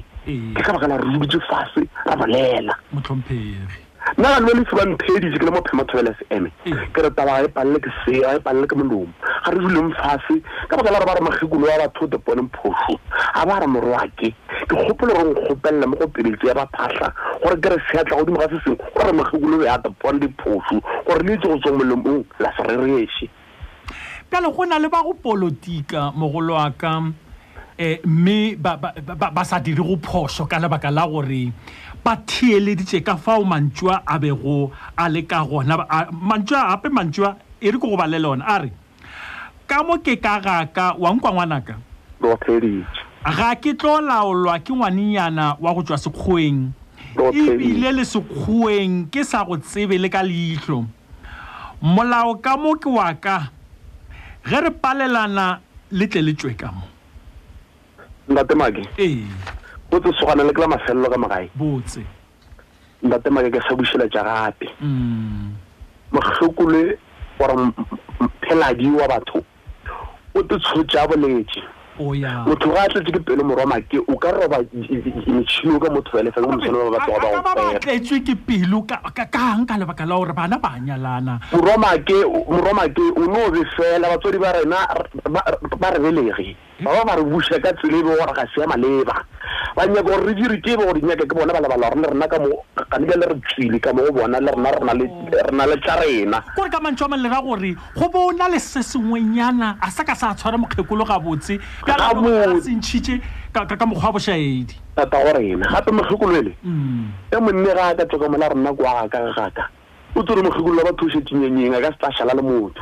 ke 0.55 0.61
ka 0.65 0.71
baka 0.73 0.87
la 0.87 0.97
re 0.97 1.03
rudutse 1.03 1.39
fase 1.49 1.81
ra 2.05 2.15
bolela 2.19 2.73
motlhomphege 2.93 3.87
nna 4.17 4.39
ga 4.39 4.39
lena 4.39 4.59
lefiba 4.59 4.85
mphedise 4.85 5.37
ke 5.39 5.45
le 5.45 5.51
mo 5.51 5.61
phemathobela 5.69 6.13
se 6.17 6.25
eme 6.33 6.49
mm. 6.65 6.93
ke 6.93 7.01
re 7.05 7.09
taba 7.11 7.39
e 7.43 7.47
palele 7.47 7.79
ke 7.83 7.91
se 8.05 8.21
ga 8.21 8.33
e 8.35 8.39
palele 8.39 8.67
ke 8.67 8.75
molomo 8.75 9.11
ga 9.45 9.51
re 9.53 9.59
duleng 9.59 9.91
fashe 9.99 10.35
ka 10.69 10.77
baka 10.79 10.91
la 10.91 10.99
gore 10.99 11.05
ba 11.05 11.15
re 11.19 11.21
magekolo 11.27 11.67
ya 11.69 11.77
batho 11.85 12.07
te 12.07 12.17
pone 12.17 12.47
phoso 12.57 12.97
ga 13.13 13.45
ba 13.45 13.59
re 13.61 13.67
morwake 13.67 14.33
ke 14.67 14.75
kgopolo 14.75 15.13
gore 15.17 15.29
nkgopelela 15.33 15.87
mo 15.91 15.97
go 16.01 16.07
peletso 16.07 16.47
ya 16.47 16.57
baphatlha 16.57 17.13
gore 17.43 17.59
ke 17.61 17.69
re 17.69 17.77
seatla 17.91 18.17
godimo 18.17 18.39
ga 18.41 18.49
se 18.55 18.59
sengwe 18.63 19.05
re 19.05 19.13
magekolo 19.19 19.63
ya 19.65 19.77
tepone 19.79 20.19
diphoso 20.25 20.81
gore 21.07 21.23
le 21.23 21.33
itse 21.33 21.47
go 21.47 21.57
tsweng 21.59 21.77
molemong 21.77 22.25
la 22.39 22.53
se 22.57 22.63
rereše 22.65 23.27
pjale 24.29 24.49
go 24.55 24.65
na 24.65 24.79
le 24.79 24.89
ba 24.89 25.03
go 25.05 25.13
polotika 25.13 26.11
mogolo 26.15 26.57
wa 26.57 26.71
ka 26.71 26.97
um 26.97 27.13
mme 28.05 28.57
ba 28.59 29.43
sa 29.43 29.59
dire 29.59 29.83
go 29.83 29.95
phoso 30.01 30.45
ka 30.49 30.59
lebaka 30.59 30.91
la 30.91 31.07
gore 31.07 31.53
ba 32.03 32.13
theeleditše 32.31 32.99
ka 33.07 33.13
fao 33.23 33.43
mantšwa 33.51 33.93
a 34.11 34.15
bego 34.23 34.57
a 35.01 35.09
le 35.13 35.21
ka 35.31 35.39
gona 35.49 35.75
mantšwa 36.29 36.59
gape 36.69 36.89
mantšwa 36.97 37.27
e 37.65 37.71
re 37.73 37.77
ke 37.81 37.87
go 37.87 37.97
ba 37.99 38.05
le 38.11 38.19
lona 38.25 38.43
a 38.45 38.55
re 38.63 38.69
ka 39.69 39.77
mo 39.87 39.97
ke 40.05 40.13
ka 40.25 40.33
gaka 40.45 40.85
wa 41.01 41.09
nkwa 41.13 41.31
ngwanaka 41.33 41.75
ga 43.33 43.51
ke 43.61 43.71
tlo 43.79 44.01
laolwa 44.01 44.59
ke 44.59 44.71
ngwanenyana 44.73 45.55
wa 45.59 45.69
go 45.75 45.81
tšwa 45.81 45.97
sekgoeng 45.97 46.59
ebile 47.35 47.91
le 47.91 48.03
sekgoeng 48.05 49.11
ke 49.11 49.23
sa 49.23 49.43
go 49.43 49.57
tsebe 49.57 49.97
le 49.99 50.09
ka 50.09 50.23
leitlho 50.23 50.85
molao 51.81 52.39
ka 52.39 52.55
mo 52.57 52.75
ke 52.79 52.87
wa 52.89 53.11
ka 53.13 53.51
ge 54.47 54.55
re 54.61 54.71
palelana 54.71 55.59
le 55.91 56.07
tle 56.07 56.21
le 56.23 56.31
tswe 56.33 56.55
ka 56.55 56.71
mo 56.71 56.87
ntate 58.31 58.55
maki 58.55 58.87
ee 58.97 59.27
bo 59.89 59.99
tse 59.99 60.13
sogana 60.21 60.43
le 60.45 60.53
ke 60.53 60.61
la 60.61 60.67
mafelelo 60.69 61.09
ka 61.09 61.17
magae 61.17 61.49
botse 61.57 62.01
ndate 63.01 63.29
make 63.33 63.49
ke 63.51 63.59
sa 63.67 63.73
busela 63.75 64.05
ja 64.09 64.21
gape 64.23 64.69
mm. 64.81 65.49
motlhokole 66.13 66.85
ore 67.39 67.55
pheladi 68.45 68.87
wa 68.93 69.07
batho 69.09 69.41
o 70.37 70.41
te 70.45 70.55
tshotsa 70.61 71.07
boletse 71.09 71.63
motho 71.99 72.69
ga 72.69 72.85
a 72.85 72.89
tletse 72.93 73.09
ke 73.11 73.19
pelo 73.25 73.43
morwa 73.49 73.65
make 73.65 73.97
o 73.97 74.13
ka 74.15 74.29
roba 74.29 74.61
metšhini 74.69 75.73
o 75.73 75.79
ka 75.81 75.89
motho 75.89 76.11
felefa 76.13 76.37
ke 76.41 76.45
mosele 76.45 76.77
ba 76.77 76.93
batho 76.93 77.17
ga 77.33 77.41
ba 77.41 77.57
opeletswe 77.73 78.21
ke 78.29 78.35
pelo 78.45 78.85
kanka 78.85 79.73
lebaka 79.77 80.05
la 80.05 80.15
gore 80.21 80.33
bana 80.37 80.59
ba 80.61 80.77
nyalana 80.77 81.39
morwa 81.51 81.77
make 81.81 82.13
o 82.13 83.25
ne 83.25 83.41
o 83.41 83.49
be 83.49 83.65
fela 83.73 84.05
batswadi 84.13 84.37
ba 84.37 84.53
rena 84.53 84.85
ba 85.33 85.89
rebelege 85.97 86.53
ba 86.83 86.93
ba 86.93 87.01
ba 87.09 87.15
re 87.17 87.23
busa 87.25 87.57
ka 87.57 87.73
tsele 87.73 88.03
be 88.05 88.13
gore 88.13 88.33
ga 88.37 88.45
se 88.53 88.61
ya 88.61 88.67
malebaa 88.69 89.25
ba 89.75 89.85
nyaka 89.87 90.01
gore 90.03 90.25
re 90.25 90.33
dire 90.35 90.57
tebe 90.61 90.83
gore 90.83 91.01
nyaka 91.01 91.25
ke 91.25 91.33
bona 91.35 91.53
ba 91.53 91.59
lebala 91.61 91.89
gorene 91.89 92.07
rena 92.07 92.27
ka 92.27 92.37
mo 92.39 92.63
kanika 92.91 93.15
le 93.17 93.25
re 93.29 93.35
tswile 93.47 93.79
ka 93.81 93.91
mo 93.93 94.03
go 94.03 94.11
bona 94.11 94.39
le 94.39 94.51
rena 94.51 94.71
re 94.71 95.51
na 95.51 95.65
le 95.65 95.75
tsa 95.81 95.95
rena 96.01 96.43
kore 96.55 96.69
ka 96.69 96.79
mantsho 96.79 97.05
a 97.05 97.09
mang 97.09 97.21
le 97.21 97.29
ra 97.29 97.41
gore 97.41 97.71
go 97.97 98.09
bona 98.09 98.47
le 98.49 98.59
se 98.59 98.81
sengwenyana 98.81 99.77
a 99.81 99.89
sa 99.89 100.03
ka 100.03 100.15
sa 100.15 100.33
tshwara 100.33 100.57
mokgekolo 100.57 101.05
ga 101.05 101.19
botse 101.19 101.59
kasentšhitše 101.85 103.15
ka 103.55 103.85
mokgwa 103.85 104.07
wa 104.09 104.13
bošaedi 104.13 104.73
ata 104.97 105.23
gorena 105.23 105.65
gape 105.71 105.91
mokgekolo 105.91 106.33
ele 106.37 106.53
mm. 106.63 107.07
e 107.31 107.37
monne 107.39 107.73
ga 107.75 107.83
a 107.91 107.95
ka 107.95 108.05
tsokamola 108.05 108.49
rena 108.53 108.73
kwa 108.73 109.07
gakagaka 109.07 109.69
o 110.15 110.23
tsere 110.23 110.41
mokgekolo 110.41 110.77
wa 110.77 110.91
ba 110.91 110.93
thusetsenyenyeng 110.97 111.75
a 111.75 111.81
ka 111.81 111.91
setlašala 111.95 112.33
le 112.37 112.41
motho 112.41 112.81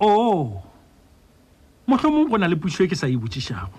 o 0.00 0.62
mo 1.86 1.94
hlomo 1.96 2.26
bona 2.34 2.50
le 2.50 2.56
pushwe 2.58 2.90
ke 2.90 2.98
sa 2.98 3.06
e 3.06 3.14
botsishago 3.14 3.78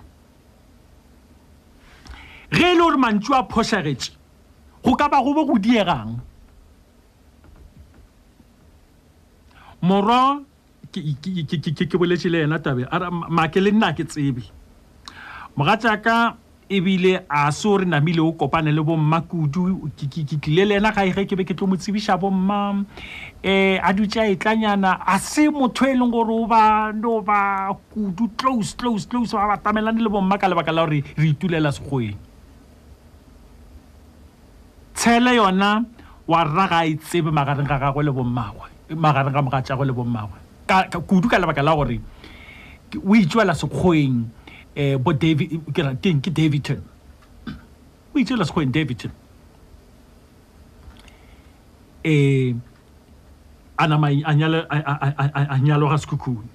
ge 2.56 2.72
e 2.72 2.72
le 2.72 2.80
hore 2.88 2.96
mantšu 2.96 3.36
a 3.36 3.44
phosagetse 3.52 4.16
go 4.80 4.96
ka 4.96 5.12
ba 5.12 5.20
go 5.20 5.36
bo 5.36 5.44
go 5.44 5.58
diegang 5.60 6.16
morwa 9.82 10.42
ke 10.92 11.96
boletse 11.98 12.28
le 12.28 12.42
ena 12.44 12.58
tabe 12.58 12.84
a 12.90 13.10
make 13.10 13.56
le 13.56 13.70
nna 13.72 13.92
ke 13.96 14.04
tsebe 14.04 14.44
moga 15.56 15.76
tsaka 15.80 16.16
ebile 16.68 17.24
a 17.26 17.48
se 17.52 17.64
o 17.68 17.76
re 17.80 17.86
namile 17.88 18.20
o 18.20 18.32
kopane 18.36 18.68
le 18.74 18.82
bommakudu 18.84 19.88
ke 19.96 20.36
tlile 20.40 20.66
le 20.68 20.76
ena 20.80 20.92
ga 20.92 21.04
ege 21.08 21.24
ke 21.30 21.34
be 21.38 21.46
ke 21.48 21.54
tlo 21.56 21.66
mo 21.66 21.76
tsebiša 21.80 22.18
bomma 22.20 22.58
um 22.74 22.84
eh, 23.42 23.80
a 23.82 23.92
dutse 23.96 24.20
a 24.20 24.26
e 24.28 24.36
tlanyana 24.36 24.98
a 25.06 25.16
se 25.18 25.48
motho 25.48 25.88
e 25.88 25.94
leng 25.96 26.12
gore 26.12 26.34
o 26.34 26.44
ba 26.46 26.92
no 26.92 27.22
ba 27.24 27.72
kudu 27.94 28.28
close 28.36 28.76
close 28.76 29.08
close 29.08 29.32
ba 29.32 29.46
batamelane 29.56 30.02
le 30.04 30.08
bomma 30.12 30.36
ka 30.38 30.48
lebaka 30.52 30.74
la 30.76 30.84
gore 30.84 31.00
re 31.16 31.26
itulela 31.32 31.72
segoeng 31.72 32.18
tshele 34.94 35.38
yona 35.40 35.72
wa 36.28 36.44
rraga 36.44 36.84
a 36.84 36.84
e 36.86 36.96
tsebe 37.00 37.30
magareng 37.32 37.64
ga 37.66 37.78
gagwe 37.80 38.04
le 38.04 38.10
bommagwe 38.12 38.69
magareng 38.96 39.32
ga 39.34 39.42
mogatšagwe 39.42 39.86
le 39.86 39.92
bommagwe 39.92 40.38
kudu 41.06 41.28
ka 41.30 41.38
lebaka 41.38 41.62
la 41.62 41.74
gore 41.74 42.00
o 43.04 43.14
itswela 43.14 43.54
sekgoeng 43.54 44.26
um 44.76 44.96
bo 45.02 45.12
davidteng 45.12 46.18
ke 46.20 46.30
davidton 46.30 46.82
o 48.14 48.18
itswela 48.18 48.44
sekgweng 48.46 48.70
davidton 48.74 49.10
um 52.06 52.60
a 53.78 53.86
nama 53.86 54.06
a 55.54 55.56
nyaloga 55.62 55.98
sekhukhune 56.02 56.48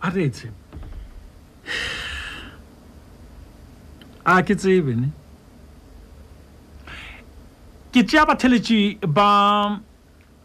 a 0.00 0.08
retse 0.10 0.48
a 4.24 4.40
ke 4.42 4.56
tsebene 4.56 5.12
ke 7.92 8.00
tšea 8.04 8.24
batheletši 8.24 8.98
ba 9.06 9.28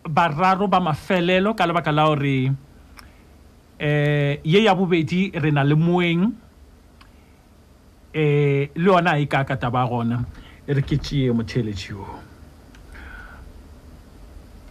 bararo 0.08 0.68
ba 0.68 0.80
mafelelo 0.80 1.53
ka 1.56 1.66
lebaka 1.66 1.91
la 1.91 2.06
gore 2.06 2.47
um 2.49 2.56
eh, 3.80 4.39
ye 4.43 4.60
ya 4.64 4.76
bobedi 4.76 5.32
re 5.34 5.51
na 5.51 5.64
le 5.64 5.76
moeng 5.76 6.22
um 6.24 6.32
le 8.14 8.70
yona 8.76 9.12
a 9.14 9.20
e 9.20 9.26
ka 9.26 9.43
kata 9.43 9.70
ba 9.72 9.86
gona 9.88 10.24
e 10.68 10.74
re 10.74 10.82
ke 10.82 10.97
tseye 10.97 11.32
motheletši 11.34 11.93
o 11.97 12.06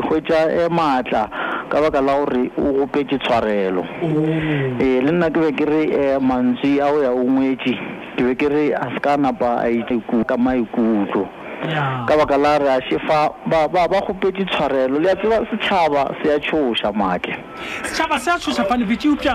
gwetsa 0.00 0.66
e 0.66 0.68
maatla 0.70 1.28
ka 1.68 1.80
baka 1.80 2.00
la 2.00 2.14
gore 2.18 2.50
o 2.58 2.62
gopetse 2.78 3.18
tshwarelo 3.18 3.80
oh. 3.80 4.78
ee 4.80 5.02
le 5.02 5.10
nna 5.12 5.30
ke 5.30 5.40
be 5.40 5.50
ke 5.52 5.64
re 5.64 6.16
um 6.16 6.22
mantswe 6.26 6.80
a 6.80 6.86
o 6.86 7.02
ya 7.02 7.10
o 7.10 7.18
ngwetse 7.24 7.74
ke 8.16 8.22
be 8.24 8.34
ke 8.38 8.46
re 8.50 8.64
a 8.70 8.86
se 8.94 9.00
ka 9.02 9.16
napa 9.18 9.66
a 9.66 9.68
itekuka 9.68 10.28
ka 10.28 10.36
maikutlo 10.38 11.22
ka 12.06 12.14
baka 12.16 12.36
la 12.38 12.58
re 12.62 12.68
a 12.76 12.80
shefa 12.86 13.34
ba 13.50 13.66
ba 13.68 13.88
gopetse 13.90 14.46
tshwarelo 14.50 14.98
le 15.02 15.10
a 15.10 15.14
tseba 15.18 15.38
setšhaba 15.50 16.02
se 16.22 16.30
ya 16.30 16.38
tshoša 16.38 16.92
maake 16.94 17.32
setšhaba 17.86 18.18
se 18.18 18.30
a 18.30 18.38
tshoša 18.38 18.64
fane 18.70 18.84
betse 18.86 19.08
upša 19.10 19.34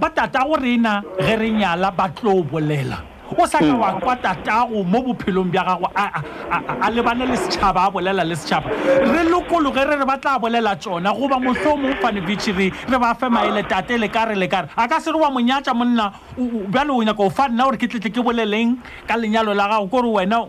ba 0.00 0.08
tata 0.14 0.44
go 0.48 0.54
rena 0.56 1.02
ge 1.22 1.34
re 1.36 1.50
nyala 1.50 1.90
ba 1.94 2.10
tlo 2.10 2.42
bolela 2.42 3.09
o 3.38 3.46
sa 3.46 3.58
ka 3.62 3.74
wa 3.74 3.90
hmm. 3.94 4.00
kwa 4.00 4.16
tatago 4.16 4.82
mo 4.82 4.98
bophelong 5.02 5.50
bja 5.50 5.64
gago 5.64 5.88
a 5.94 6.90
lebane 6.90 7.26
le 7.28 7.36
setšhaba 7.36 7.86
a 7.86 7.90
bolela 7.90 8.24
le 8.24 8.34
setšhaba 8.34 8.68
re 9.14 9.22
lokologe 9.28 9.82
re 9.86 9.96
re 9.96 10.04
ba 10.06 10.18
tla 10.18 10.38
bolela 10.38 10.74
tsona 10.76 11.12
goba 11.14 11.38
motlho 11.38 11.76
mo 11.78 11.88
fanevitšere 12.02 12.66
re 12.90 12.98
ba 12.98 13.14
fe 13.14 13.28
maele 13.30 13.62
tate 13.68 13.98
le 13.98 14.08
kare 14.08 14.34
le 14.36 14.48
kare 14.48 14.68
a 14.76 14.88
ka 14.88 14.98
se 15.00 15.10
re 15.12 15.18
wa 15.18 15.30
monyatša 15.30 15.74
monna 15.74 16.12
bjale 16.68 16.90
o 16.90 17.02
nyaka 17.02 17.22
o 17.22 17.30
fa 17.30 17.48
nna 17.48 17.64
gore 17.64 17.78
ke 17.78 17.86
tletle 17.88 18.10
ke 18.10 18.20
boleleng 18.22 18.76
ka 19.06 19.16
lenyalo 19.16 19.54
la 19.54 19.68
gago 19.72 19.86
kore 19.86 20.08
wena 20.10 20.42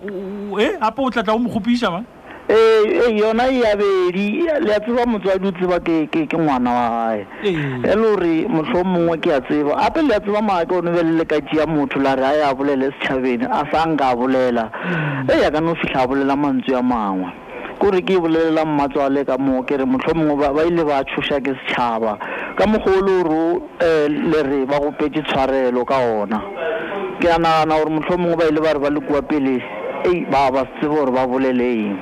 e 0.59 0.73
gape 0.81 0.99
o 1.01 1.09
tlatla 1.09 1.33
o 1.35 1.39
mo 1.39 1.49
gopisa 1.49 1.89
bang 1.91 2.05
Eh, 2.51 2.83
eh, 3.07 3.15
yona 3.17 3.45
e 3.47 3.59
yabedi 3.63 4.39
e 4.43 4.59
le 4.59 4.75
a 4.75 4.79
tseba 4.81 5.05
motswadi 5.05 5.47
o 5.47 5.51
tseba 5.55 5.79
ke 5.79 6.27
ngwana 6.35 6.71
wa 6.75 6.89
gae 6.97 7.25
eh. 7.43 7.53
e 7.53 7.95
le 7.95 7.95
gore 7.95 8.33
motlho 8.51 8.79
o 8.79 8.83
mongwe 8.83 9.15
ke 9.23 9.31
a 9.35 9.39
tseba 9.39 9.71
gape 9.79 10.01
le 10.03 10.15
a 10.15 10.19
tseba 10.19 10.41
maake 10.41 10.75
o 10.75 10.81
nebelele 10.81 11.23
ka 11.25 11.39
tsea 11.47 11.65
motho 11.65 11.99
la 12.01 12.13
re 12.15 12.21
e 12.21 12.27
a 12.27 12.39
ya 12.49 12.53
bolele 12.53 12.91
setšhabeni 12.91 13.47
a 13.47 13.63
sa 13.71 13.85
nka 13.87 14.03
a 14.05 14.15
bolela 14.15 14.67
hmm. 14.67 15.29
e 15.31 15.39
ya 15.41 15.49
ka 15.51 15.61
ne 15.61 15.71
o 15.71 15.75
fitlha 15.75 16.01
a 16.03 16.07
bolela 16.07 16.35
mantswe 16.35 16.75
a 16.75 16.81
mangwe 16.83 17.31
kore 17.79 18.01
ke 18.03 18.19
bolelela 18.19 18.65
mmatswale 18.65 19.23
ka 19.23 19.37
moo 19.37 19.63
kere 19.63 19.85
motlho 19.85 20.11
o 20.11 20.17
mongwe 20.19 20.51
ba 20.51 20.63
ile 20.67 20.83
ba 20.83 21.03
tshosa 21.07 21.39
ke 21.39 21.55
setšhaba 21.55 22.17
ka 22.59 22.67
mogolo 22.67 23.15
ore 23.23 23.31
um 23.79 24.31
le 24.31 24.43
re 24.43 24.65
ba 24.65 24.75
gopetse 24.75 25.23
tshwarelo 25.23 25.85
ka 25.85 25.97
ona 26.19 26.43
ke 27.15 27.31
a 27.31 27.37
nagana 27.39 27.79
gore 27.79 27.95
motlho 27.95 28.11
o 28.13 28.17
mongwe 28.17 28.35
ba 28.35 28.43
ile 28.51 28.59
ba 28.59 28.73
re 28.73 28.79
ba 28.79 28.89
le 28.89 28.99
kua 29.07 29.21
pelei 29.21 29.63
Ey, 30.05 30.25
babası 30.33 30.89
vor 30.89 31.13
babulelei. 31.13 31.93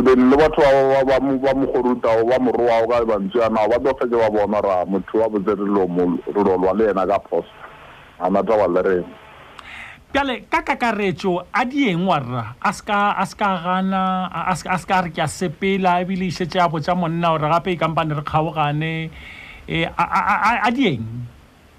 then 0.00 0.30
le 0.32 0.36
batho 0.40 0.62
ba 1.04 1.18
mogorutao 1.20 2.24
ba 2.24 2.38
morowao 2.40 2.88
ka 2.88 2.98
bantsi 3.04 3.36
anao 3.44 3.68
ba 3.68 3.76
tlofeke 3.76 4.16
ba 4.16 4.30
bona 4.32 4.60
ra 4.64 4.86
motho 4.88 5.20
wa 5.20 5.28
botse 5.28 5.52
re 5.52 5.66
lolwa 5.68 6.72
le 6.78 6.88
ena 6.90 7.04
ka 7.04 7.18
phoso 7.28 7.52
anataba 8.18 8.66
le 8.72 8.80
reng 8.80 9.08
pjale 10.12 10.48
ka 10.48 10.64
kakaretso 10.64 11.44
a 11.52 11.60
dieng 11.68 12.06
wa 12.08 12.16
rra 12.24 12.44
a 12.56 12.72
se 12.72 12.88
ka 13.36 13.48
gana 13.60 14.32
a 14.32 14.56
se 14.56 14.86
ka 14.88 15.00
re 15.04 15.12
ke 15.12 15.20
a 15.20 15.28
sepela 15.28 16.00
ebile 16.00 16.32
isetse 16.32 16.56
e 16.56 16.62
a 16.64 16.72
botsa 16.72 16.96
monna 16.96 17.36
gore 17.36 17.52
gape 17.52 17.70
e 17.76 17.76
kampane 17.76 18.16
re 18.16 18.24
kgaogane 18.24 19.10
e, 19.68 19.76
a 19.92 20.70
dieng 20.72 21.04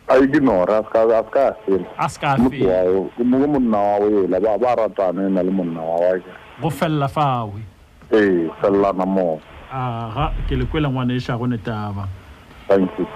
a 0.05 0.22
ignore 0.22 0.70
a 0.70 0.86
se 0.86 0.89
ka 0.93 1.01
a 1.18 2.09
fela 2.14 2.45
ke 3.09 3.24
monna 3.26 3.97
wa 3.97 4.05
ela 4.05 4.38
ba 4.57 4.76
ratane 4.78 5.26
e 5.34 5.34
na 5.34 5.41
le 5.41 5.49
monna 5.49 5.82
wa 5.82 5.97
wake 5.97 6.30
go 6.61 6.70
felela 6.70 7.09
fawe 7.09 7.72
ee 8.14 8.49
felelang 8.61 9.05
moo 9.09 9.39
aha 9.72 10.34
ke 10.47 10.55
le 10.55 10.66
kwela 10.66 10.89
ngwane 10.89 11.14
e 11.14 11.20
shago 11.20 11.47
ne 11.47 11.57
taba 11.57 12.07
thank 12.68 12.91
you 12.99 13.07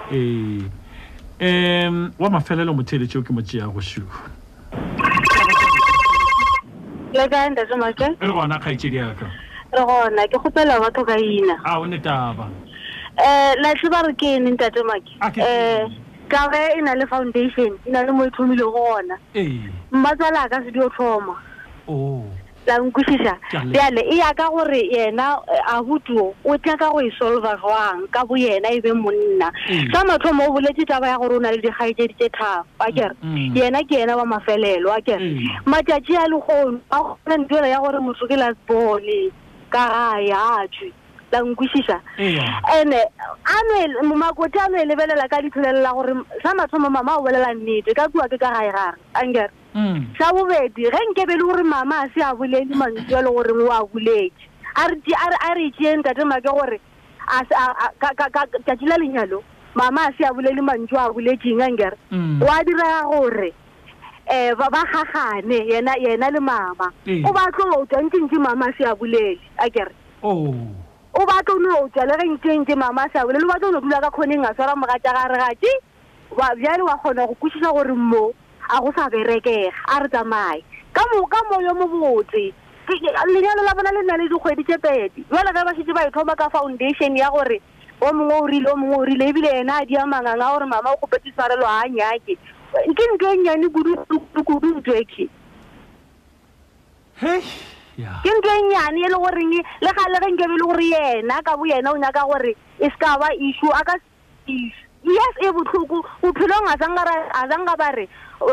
ee 1.40 1.86
um 1.86 2.10
wa 2.18 2.30
mafelelo 2.30 2.74
motheletšeo 2.74 3.22
ke 3.22 3.30
mo 3.32 3.40
go 3.72 3.80
šu 3.80 4.02
le 7.14 7.28
kae 7.28 7.48
ntate 7.50 7.76
make 7.78 8.02
e 8.20 8.26
gona 8.26 8.58
kgaetšedi 8.58 9.00
aka 9.00 9.30
re 9.72 9.84
gona 9.84 10.26
ke 10.26 10.38
kgopela 10.38 10.80
batho 10.80 11.04
ka 11.06 11.16
ina 11.16 11.56
a 11.64 11.78
o 11.78 11.86
ne 11.86 11.98
taba 11.98 12.50
um 13.18 13.62
latlhe 13.62 13.90
ba 13.90 14.02
re 14.02 14.12
ke 14.14 14.34
ene 14.34 14.50
ntate 14.50 14.82
make 14.82 15.12
um 15.22 15.94
tabe 16.28 16.58
e 16.76 16.80
na 16.82 16.94
le 16.94 17.06
foundation 17.06 17.78
e 17.86 17.90
na 17.90 18.02
le 18.02 18.12
mo 18.12 18.24
e 18.26 18.30
thomilego 18.30 18.72
gona 18.74 19.16
ee. 19.34 19.62
mmatswala 19.92 20.48
ka 20.50 20.60
se 20.64 20.70
dio 20.70 20.90
thoma 20.90 21.36
oh. 21.88 22.26
la 22.68 22.78
nkwešiša 22.78 23.34
bjale 23.72 24.00
e 24.12 24.16
ya 24.16 24.34
ka 24.34 24.48
gore 24.50 24.80
yena 24.92 25.40
eh, 25.48 25.72
abutuo 25.74 26.34
o 26.44 26.58
tnyaka 26.58 26.90
go 26.92 27.00
e 27.00 27.10
solva 27.18 27.56
jwang 27.56 28.06
ka 28.10 28.24
bo 28.24 28.36
yena 28.36 28.68
e 28.68 28.80
be 28.80 28.92
monna 28.92 29.52
mm. 29.70 29.88
sa 29.92 30.04
matlho 30.04 30.32
mo 30.34 30.44
o 30.48 30.52
boletse 30.52 30.84
taba 30.86 31.08
ya 31.08 31.16
gore 31.18 31.36
o 31.36 31.40
na 31.40 31.50
le 31.52 31.58
dikgaetsedi 31.64 32.14
tse 32.14 32.28
thafo 32.28 32.66
akere 32.78 33.14
mm, 33.22 33.32
mm. 33.34 33.56
yena 33.56 33.82
ke 33.84 33.94
yena 33.98 34.16
wa 34.16 34.24
mafelelo 34.26 34.92
akere 34.92 35.40
matšatši 35.64 36.16
a 36.20 36.28
legono 36.28 36.80
a 36.92 37.00
gona 37.00 37.36
ntela 37.44 37.68
ya 37.68 37.80
gore 37.80 37.98
motho 38.00 38.26
ke 38.28 38.36
lasbone 38.36 39.32
ka 39.70 39.88
gae 39.88 40.32
atswe 40.36 40.92
la 41.32 41.40
nkwešiša 41.42 41.96
ande 42.68 43.00
e, 43.00 44.04
makoti 44.14 44.58
a 44.60 44.68
no 44.68 44.76
e 44.80 44.84
lebelela 44.84 45.28
ka 45.28 45.40
ditholelela 45.42 45.92
gore 45.94 46.12
sa 46.42 46.52
matlho 46.54 46.78
mo 46.80 46.90
mama 46.90 47.12
a 47.16 47.16
o 47.16 47.22
bolela 47.22 47.54
nnete 47.54 47.94
ka 47.96 48.08
kuwa 48.08 48.28
ke 48.28 48.36
ka 48.36 48.52
gae 48.52 48.70
gare 48.72 48.94
angere 49.14 49.50
Mm. 49.78 50.10
sa 50.18 50.34
bobedi 50.34 50.90
ge 50.90 50.90
nkebe 51.10 51.34
le 51.38 51.42
gore 51.46 51.62
mama 51.62 51.96
a 52.02 52.08
se 52.10 52.18
a 52.22 52.34
bolele 52.34 52.74
mantswelo 52.74 53.30
gore 53.30 53.50
o 53.54 53.70
a 53.70 53.78
boletse 53.86 54.42
a 54.74 55.54
re 55.54 55.68
tšeeng 55.70 56.02
tatemake 56.02 56.50
gore 56.50 56.78
tšatši 58.66 58.86
la 58.90 58.98
lenyalo 58.98 59.38
mama 59.78 60.10
a 60.10 60.10
se 60.18 60.26
a 60.26 60.32
bolele 60.34 60.62
mantso 60.66 60.98
a 60.98 61.06
boletseng 61.14 61.62
ankere 61.62 61.94
oa 62.10 62.10
mm. 62.10 62.40
diraga 62.66 63.00
gore 63.12 63.50
um 63.54 64.34
eh, 64.34 64.50
ba 64.58 64.66
gagane 64.66 65.58
yena 65.70 66.30
le 66.34 66.40
mama 66.40 66.90
o 67.22 67.30
batlo 67.30 67.78
outswa 67.78 68.02
ntsentse 68.02 68.34
mama 68.38 68.66
a 68.66 68.74
se 68.74 68.82
a 68.82 68.94
bolele 68.98 69.38
akere 69.62 69.94
oh. 70.24 70.50
o 71.14 71.22
batlo 71.22 71.54
o 71.54 71.58
ne 71.62 71.68
outswa 71.78 72.02
le 72.04 72.18
ge 72.18 72.26
ntsentse 72.34 72.74
mama 72.74 73.06
a 73.06 73.10
se 73.14 73.18
a 73.20 73.22
bolele 73.22 73.46
o 73.46 73.52
batlo 73.54 73.68
o 73.68 73.70
ne 73.70 73.80
dula 73.80 74.00
ka 74.02 74.10
kgoneng 74.10 74.42
a 74.42 74.54
swara 74.58 74.74
mogatša 74.74 75.14
gare 75.14 75.38
gate 75.38 75.70
bjale 76.58 76.82
wa 76.82 76.98
kgona 76.98 77.26
go 77.30 77.34
kwešiša 77.38 77.70
gore 77.70 77.94
moo 77.94 78.34
a 78.68 78.80
go 78.80 78.92
sa 78.92 79.08
berekega 79.08 79.72
a 79.88 79.96
re 80.04 80.08
tsamaye 80.12 80.60
ka 80.92 81.02
mo 81.12 81.24
ka 81.26 81.40
mo 81.48 81.56
yo 81.64 81.72
mobotse 81.72 82.52
lenyalo 82.88 83.64
la 83.64 83.72
bona 83.74 83.92
le 83.92 84.02
nna 84.04 84.16
le 84.20 84.28
dikgwedi 84.28 84.62
tse 84.64 84.78
pedi 84.78 85.24
jalo 85.32 85.50
ka 85.52 85.64
basetse 85.64 85.92
ba 85.92 86.04
e 86.06 86.10
thoma 86.12 86.36
ka 86.36 86.48
foundation 86.48 87.16
ya 87.16 87.28
gore 87.32 87.60
o 88.00 88.12
mongwe 88.12 88.36
o 88.40 88.46
rile 88.46 88.68
o 88.72 88.76
mongwe 88.76 88.96
o 88.96 89.04
rile 89.04 89.24
ebile 89.32 89.50
ene 89.64 89.72
a 89.72 89.84
dia 89.84 90.04
manganga 90.06 90.52
gore 90.52 90.66
mama 90.68 90.92
o 90.92 90.96
kgopetse 91.00 91.30
tshwarelo 91.32 91.66
a 91.66 91.88
nyake 91.88 92.34
ke 92.96 93.04
ntlo 93.16 93.28
e 93.32 93.36
nnyane 93.36 93.66
kudukudu 93.72 94.80
jake 94.84 95.24
ke 98.24 98.30
ntlo 98.38 98.52
e 98.52 98.60
nnyane 98.62 98.98
e 99.00 99.08
le 99.08 99.16
goreng 99.16 99.52
e, 99.54 99.60
le 99.80 99.90
ga 99.96 100.04
le 100.12 100.18
ge 100.22 100.28
nkebe 100.32 100.54
le 100.60 100.64
gore 100.64 100.84
yena 100.92 101.40
ka 101.42 101.56
bo 101.56 101.64
yena 101.66 101.92
o 101.92 101.96
nyaka 101.96 102.22
gore 102.28 102.52
e 102.80 102.84
se 102.86 102.96
ka 103.00 103.16
ba 103.20 103.28
issue 103.36 103.72
a 103.72 103.80
ka 103.84 103.94
issue 104.46 104.87
yes 105.04 105.36
e 105.40 105.46
botlhoko 105.52 106.02
bophelo 106.22 106.54
azanga 106.70 107.76
ba 107.76 107.92
re 107.92 108.08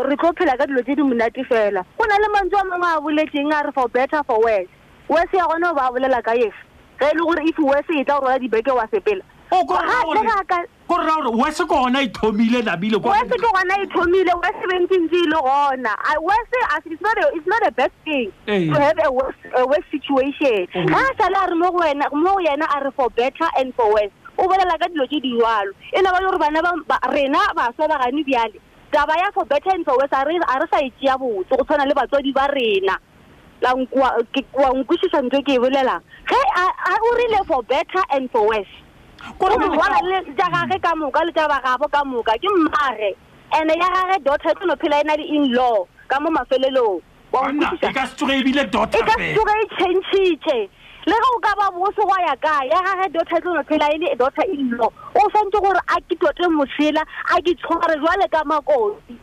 re 0.05 0.15
tlo 0.17 0.33
phela 0.37 0.57
ka 0.57 0.65
dilo 0.67 0.81
tse 0.83 0.95
dimonate 0.95 1.43
fela 1.47 1.83
go 1.97 2.05
na 2.05 2.17
le 2.17 2.27
mantswe 2.33 2.59
a 2.59 2.63
mangwe 2.65 2.87
a 2.89 3.01
boletseng 3.01 3.51
a 3.53 3.63
re 3.65 3.71
for 3.71 3.87
better 3.89 4.21
for 4.25 4.39
wes 4.43 4.67
wes 5.09 5.27
ya 5.33 5.45
gone 5.47 5.63
o 5.63 5.73
ba 5.73 5.89
bolela 5.91 6.21
ka 6.23 6.33
yes 6.33 6.53
ga 6.99 7.09
e 7.09 7.17
le 7.17 7.23
gore 7.25 7.41
if 7.45 7.57
wes 7.59 7.85
e 7.89 8.03
tla 8.03 8.19
go 8.19 8.27
rola 8.27 8.39
dibeke 8.39 8.71
wa 8.75 8.85
sepela 8.87 9.23
wes 11.33 11.57
ke 11.57 11.65
gona 11.65 12.01
e 12.01 12.07
thomile 12.13 12.61
nabilewes 12.61 13.25
ke 13.25 13.37
gona 13.41 13.75
e 13.81 13.87
thomile 13.89 14.33
wes 14.37 14.57
e 14.63 14.67
bentsentse 14.69 15.15
e, 15.15 15.23
e 15.25 15.27
le 15.27 15.41
gona 15.41 15.93
wes 16.21 16.85
it's 16.85 17.47
not 17.47 17.63
a 17.65 17.71
best 17.71 17.93
thing 18.03 18.31
hey. 18.45 18.67
to 18.69 18.79
have 18.79 18.97
a 19.03 19.65
wes 19.65 19.83
situation 19.89 20.67
ga 20.73 20.99
a 21.01 21.11
sale 21.17 21.35
a 21.41 21.47
re 21.49 21.55
mo 21.55 21.71
go 21.71 22.37
yena 22.39 22.69
a 22.69 22.83
re 22.85 22.91
for 22.95 23.09
better 23.11 23.49
and 23.57 23.73
for 23.73 23.91
wes 23.93 24.11
o 24.37 24.43
bolela 24.43 24.75
ka 24.79 24.87
dilo 24.91 25.07
tse 25.07 25.23
diwalo 25.23 25.71
e 25.95 26.01
ne 26.01 26.09
ba 26.11 26.19
gore 26.19 26.37
bana 26.39 26.61
rena 27.09 27.39
baswa 27.55 27.87
ba 27.87 27.97
gane 28.03 28.21
bjale 28.23 28.59
taba 28.91 29.15
ya 29.17 29.31
for 29.33 29.45
better 29.45 29.71
and 29.71 29.85
for 29.85 29.97
wes 29.97 30.11
a 30.11 30.23
re 30.27 30.35
sa 30.69 30.79
etsea 30.83 31.17
botse 31.17 31.55
go 31.55 31.63
tshwana 31.63 31.87
le 31.87 31.93
batswadi 31.95 32.31
ba 32.33 32.47
rena 32.51 32.97
wa 33.63 34.69
nkwesisa 34.75 35.21
ntho 35.25 35.39
e 35.39 35.43
ke 35.43 35.53
e 35.55 35.59
bolelang 35.59 36.03
ge 36.27 36.41
a 36.55 36.95
o 36.99 37.15
rile 37.15 37.39
for 37.47 37.63
better 37.63 38.03
and 38.11 38.31
for 38.31 38.47
wes 38.47 38.67
ja 40.35 40.47
gage 40.51 40.77
ka 40.83 40.95
moka 40.95 41.23
le 41.23 41.31
ja 41.31 41.47
bagabo 41.47 41.87
ka 41.87 42.03
moka 42.03 42.35
ke 42.39 42.49
mmare 42.51 43.15
and-e 43.55 43.73
ya 43.79 43.87
gage 43.89 44.23
daughter 44.23 44.51
e 44.51 44.55
tseno 44.59 44.75
phela 44.75 44.99
e 45.01 45.03
na 45.07 45.15
le 45.15 45.23
in 45.23 45.51
law 45.55 45.87
ka 46.07 46.19
mo 46.19 46.29
mafelelong 46.29 46.99
e 47.35 47.89
ka 47.95 48.05
setoge 48.11 48.33
ebile 48.41 48.67
daughter 48.67 48.99
e 48.99 49.03
ka 49.03 49.15
setoge 49.15 49.55
e 49.63 49.67
changeitše 49.79 50.59
le 51.05 51.13
ge 51.13 51.27
o 51.37 51.39
ka 51.39 51.53
ba 51.57 51.67
bose 51.69 52.01
go 52.01 52.15
ya 52.21 52.33
ka 52.41 52.65
ya 52.65 52.81
gage 52.81 53.13
dota 53.13 53.37
e 53.37 53.41
tlono 53.41 53.61
phela 53.69 53.87
e 53.93 53.97
le 54.01 54.15
dota 54.17 54.41
inlo 54.49 54.89
o 54.89 55.23
santse 55.33 55.61
gore 55.61 55.77
a 55.87 55.97
ke 56.01 56.17
tote 56.17 56.49
mosela 56.49 57.03
a 57.33 57.37
ke 57.45 57.53
tshware 57.61 57.93
jwale 58.01 58.25
ka 58.33 58.41
makosi 58.49 59.13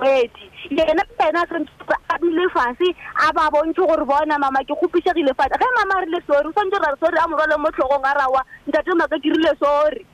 ready 0.00 0.48
yena 0.72 1.04
ena 1.26 1.44
santse 1.52 1.68
a 2.08 2.18
dule 2.18 2.48
fashe 2.54 2.88
a 3.28 3.32
ba 3.34 3.50
bontshe 3.52 3.76
gore 3.86 4.06
bona 4.08 4.38
mama 4.38 4.62
ke 4.64 4.72
gopisegile 4.80 5.36
fashe 5.36 5.58
ge 5.60 5.68
mama 5.76 6.00
a 6.00 6.04
rile 6.06 6.20
sori 6.26 6.48
o 6.48 6.52
santse 6.60 6.80
rare 6.86 6.96
sori 7.04 7.18
a 7.24 7.28
morwale 7.28 7.56
mo 7.60 7.68
tlhogong 7.76 8.08
a 8.08 8.16
rawa 8.20 8.42
ntate 8.66 8.96
maka 8.96 9.20
ke 9.20 9.28
rile 9.36 9.52
sori 9.60 10.06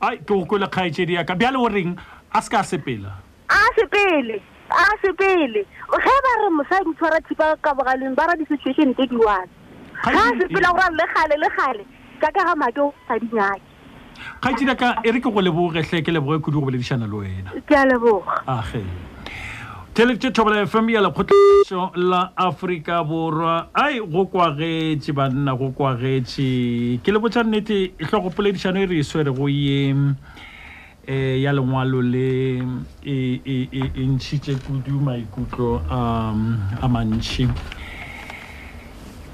ai 0.00 0.16
ke 0.24 0.32
go 0.32 0.40
kole 0.54 0.64
kgaetsedi 0.72 1.20
yaka 1.20 1.36
bjale 1.36 1.60
o 1.60 1.68
reng 1.68 2.00
a 2.32 2.40
se 2.40 2.48
ka 2.48 2.64
a 2.64 2.64
sepela 2.72 3.12
a 3.44 3.60
sepele 3.76 4.40
a 4.72 4.84
sepele 5.04 5.68
ge 6.08 6.16
ba 6.28 6.32
re 6.44 6.48
mosa 6.56 6.80
ntshwara 6.80 7.20
thipa 7.28 7.56
ka 7.60 7.74
bogaleng 7.76 8.16
ba 8.16 8.32
ra 8.32 8.40
di-situation 8.40 8.94
tse 8.96 9.10
di 9.12 9.20
one 9.32 9.60
ga 10.02 10.10
se 10.10 10.48
phela 10.48 10.70
gore 10.72 10.92
le 10.98 11.06
gale 11.14 11.34
le 11.42 11.48
gale 11.56 11.82
ka 12.20 12.28
ka 12.34 12.42
ga 12.46 12.54
make 12.58 12.80
sa 13.08 13.14
dinyake 13.18 13.62
kgaitsida 14.40 14.74
ka 14.78 14.88
e 15.06 15.10
re 15.10 15.18
ke 15.20 15.30
go 15.30 15.40
lebogetlhe 15.40 16.02
ke 16.04 16.10
leboge 16.14 16.42
kudu 16.42 16.60
go 16.60 16.66
boledišana 16.66 17.06
le 17.06 17.16
wena 17.18 17.50
ke 17.66 17.74
a 17.74 17.84
leboga 17.86 18.36
age 18.46 18.82
thelete 19.94 20.30
thobela 20.34 20.62
fm 20.66 20.90
ya 20.90 21.00
lekgotlaso 21.02 21.88
la 21.96 22.32
aforika 22.36 23.02
borwa 23.04 23.68
ai 23.74 23.98
go 24.00 24.26
kwagetse 24.26 25.12
banna 25.12 25.54
go 25.56 25.70
kwagetse 25.70 26.98
ke 27.02 27.12
le 27.14 27.18
botsa 27.18 27.42
nnete 27.42 27.78
tlhogopoledišano 27.98 28.82
e 28.82 28.86
re 28.86 28.98
e 28.98 29.04
swere 29.04 29.30
go 29.34 29.46
ye 29.48 29.94
eh 31.06 31.42
ya 31.42 31.50
lengwalo 31.52 31.98
le 31.98 32.62
e, 33.02 33.14
e, 33.42 33.68
e, 33.72 33.90
e 33.98 34.06
ntšhitše 34.06 34.54
kudu 34.66 35.00
maikutlo 35.02 35.80
um, 35.90 36.58
a 36.82 36.86
mantšhi 36.88 37.48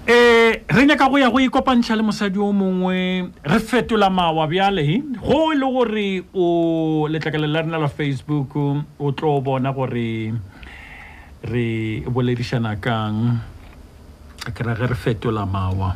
eh 0.08 0.64
re 0.66 0.86
nyaka 0.86 1.06
go 1.12 1.18
ya 1.20 1.28
go 1.28 1.36
ikopantšha 1.38 1.92
le 1.92 2.00
mosadi 2.02 2.38
o 2.40 2.48
mongwe 2.50 3.28
re 3.44 3.58
fetola 3.60 4.08
mawa 4.08 4.48
bjale 4.48 5.04
go 5.20 5.52
e 5.52 5.54
le 5.54 5.66
gore 5.68 6.24
o 6.32 7.06
letlakale 7.12 7.44
la 7.46 7.60
rena 7.60 7.76
la 7.76 7.88
facebook 7.88 8.56
o 8.56 9.12
tlo 9.12 9.42
bona 9.42 9.70
gore 9.70 10.32
re 11.44 12.00
boledišana 12.08 12.80
kang 12.80 13.36
ke 14.48 14.64
ra 14.64 14.72
ge 14.72 14.86
re 14.88 14.96
fetola 14.96 15.44
mawa 15.44 15.92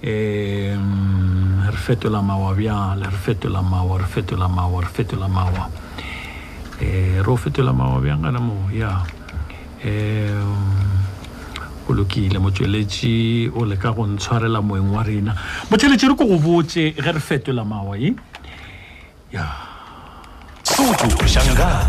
um 0.00 1.60
re 1.68 1.76
fetola 1.76 2.24
mawa 2.24 2.56
bjale 2.56 3.04
re 3.04 3.18
fetola 3.20 3.60
mawa 3.60 4.00
re 4.00 4.08
fetola 4.08 4.48
mawa 4.48 4.80
re 4.80 4.88
fetola 4.88 5.28
mawa 5.28 5.68
um 6.80 7.20
re 7.20 7.36
fetola 7.36 7.72
mawa 7.76 8.00
bjang 8.00 8.32
gana 8.32 8.40
mo 8.40 8.64
ya 8.72 9.04
um 9.84 10.95
go 11.86 11.94
lokile 11.94 12.38
motsweletši 12.38 13.52
o 13.54 13.64
leka 13.64 13.90
go 13.92 14.06
ntshwarela 14.06 14.62
moeng 14.62 14.92
wa 14.94 15.02
rena 15.02 15.34
motsweletši 15.70 16.08
re 16.08 16.14
ko 16.18 16.24
go 16.26 16.38
botse 16.38 16.90
ge 16.92 17.12
re 17.12 17.20
fetola 17.20 17.64
mawae 17.64 18.12
ya 19.32 19.46
sotho 20.62 21.26
shangan 21.26 21.86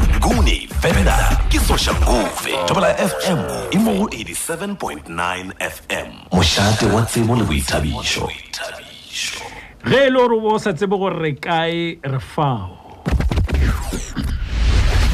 ke 1.50 1.60
soshankofe 1.60 2.52
tobela 2.68 2.88
fm 2.98 3.38
e 3.72 3.78
mo 3.78 3.94
go 3.94 4.06
87.9 4.06 5.70
fm 5.72 6.12
mošate 6.32 6.86
wa 6.86 7.02
tsebo 7.02 7.36
le 7.36 7.44
boithabišo 7.44 8.30
ge 9.88 9.96
e 9.98 10.10
le 10.10 10.12
gore 10.20 10.40
bo 10.40 10.60
sa 10.60 10.74
tsebo 10.74 10.98
gore 10.98 11.20
re 11.20 11.34
kae 11.34 11.98
re 12.04 12.20
fao 12.20 13.02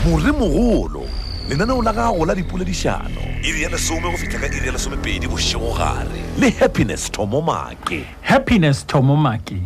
morimogolo 0.06 1.03
lenaneo 1.50 1.82
la 1.82 1.92
gago 1.94 2.26
la 2.26 2.34
dipoledišano 2.36 3.22
iri 3.44 3.62
ya 3.62 3.70
lesome 3.70 4.02
go 4.08 4.16
fitlha 4.18 4.40
ka 4.40 4.46
iri 4.48 4.68
ya 4.68 4.72
lesome 4.80 4.96
pedi 5.04 5.28
bošego 5.28 5.74
gare 5.78 6.24
le 6.40 6.50
happiness 6.56 7.12
tomomake 7.12 8.06
happiness 8.24 8.88
tomomake 8.88 9.58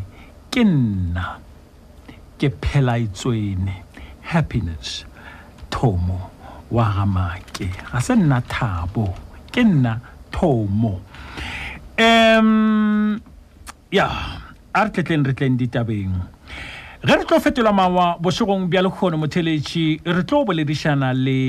ke 0.49 0.63
nna 0.65 1.38
ke 2.41 2.49
phela 2.49 2.97
etswene 2.97 3.78
happiness 4.34 5.05
thomo 5.69 6.17
wa 6.73 6.86
gamake 6.97 7.69
ga 7.93 8.01
se 8.01 8.15
nna 8.17 8.41
thabo 8.41 9.13
ke 9.53 9.61
nna 9.63 9.99
thomo 10.34 10.97
um 11.99 13.21
ya 13.93 14.05
yeah. 14.05 14.41
a 14.73 14.82
re 14.84 14.89
tletleng 14.89 15.25
re 15.30 15.34
tleng 15.38 15.57
ditabeng 15.61 16.15
um 16.15 16.28
ge 17.05 17.13
re 17.15 17.25
tlo 17.25 17.39
fetola 17.39 17.71
mawa 17.77 18.17
bosegong 18.19 18.65
bja 18.71 18.81
lekgone 18.81 19.17
motheletši 19.21 19.85
re 20.03 20.23
tlo 20.25 20.39
boledišana 20.45 21.11
le 21.13 21.39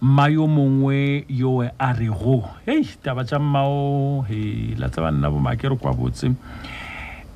mma 0.00 0.24
yo 0.32 0.46
mongwe 0.48 1.26
yoe 1.28 1.68
a 1.78 1.92
rego 1.92 2.38
ei 2.66 2.84
taba 3.04 3.24
tša 3.24 3.38
mmao 3.38 4.24
e 4.30 4.72
la 4.80 4.88
tsa 4.88 5.00
banna 5.04 5.28
bomake 5.28 5.68
re 5.68 5.76
kwa 5.76 5.92
botse 5.92 6.24
um 6.26 6.36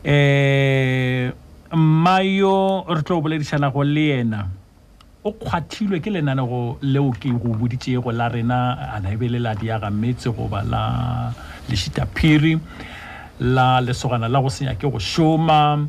eh, 0.05 1.33
mma 1.77 2.17
yo 2.25 2.85
re 2.89 3.03
tlo 3.03 3.21
boledišanago 3.21 3.85
le 3.85 4.05
yena 4.09 4.47
o 5.25 5.33
kgwathilwe 5.33 6.01
ke 6.01 6.11
lenanego 6.11 6.79
leo 6.81 7.13
ke 7.13 7.29
go 7.29 7.53
boditsego 7.53 8.13
la 8.13 8.29
rena 8.33 8.89
a 8.97 9.01
naebele 9.05 9.37
la 9.39 9.53
diaga 9.55 9.91
metse 9.93 10.33
goba 10.33 10.65
la 10.65 11.33
lešita 11.69 12.09
phiri 12.17 12.57
la 13.41 13.81
lesogana 13.81 14.29
la 14.31 14.39
go 14.41 14.49
senya 14.53 14.75
ke 14.77 14.83
go 14.87 15.01
šoma 15.01 15.89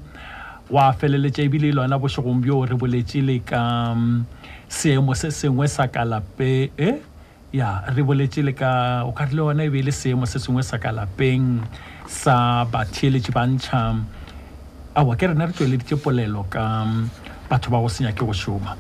wa 0.71 0.85
feleletše 0.95 1.43
ebile 1.45 1.67
e 1.67 1.71
lona 1.75 1.97
bošogong 1.99 2.39
bjo 2.39 2.65
re 2.65 2.77
boletšele 2.79 3.35
ka 3.45 3.59
mm, 3.95 4.23
seemo 4.71 5.13
se 5.15 5.31
sengwe 5.31 5.67
sa 5.67 5.87
kalape 5.87 6.71
e 6.79 6.93
ya 7.51 7.83
re 7.95 8.03
boletšele 8.07 8.55
ka 8.55 9.03
o 9.05 9.11
ka 9.11 9.25
re 9.27 9.35
le 9.35 9.41
yona 9.43 9.63
e 9.63 9.69
be 9.69 9.79
e 9.79 9.81
le 9.83 9.91
seemo 9.91 10.25
se 10.25 10.39
sengwe 10.39 10.63
sa 10.63 10.77
kalapeng 10.79 11.59
sa 12.07 12.63
batheeletše 12.71 13.35
ba 13.35 13.43
ntšha 13.51 13.81
aa 14.95 15.15
ke 15.19 15.27
rena 15.27 15.51
re 15.51 15.51
tsweleditše 15.51 15.99
polelo 15.99 16.47
ka 16.47 16.63
mm, 16.87 17.03
batho 17.51 17.67
ba 17.67 17.83
go 17.83 17.91
senya 17.91 18.15
ke 18.15 18.23
go 18.23 18.31
šoma 18.31 18.79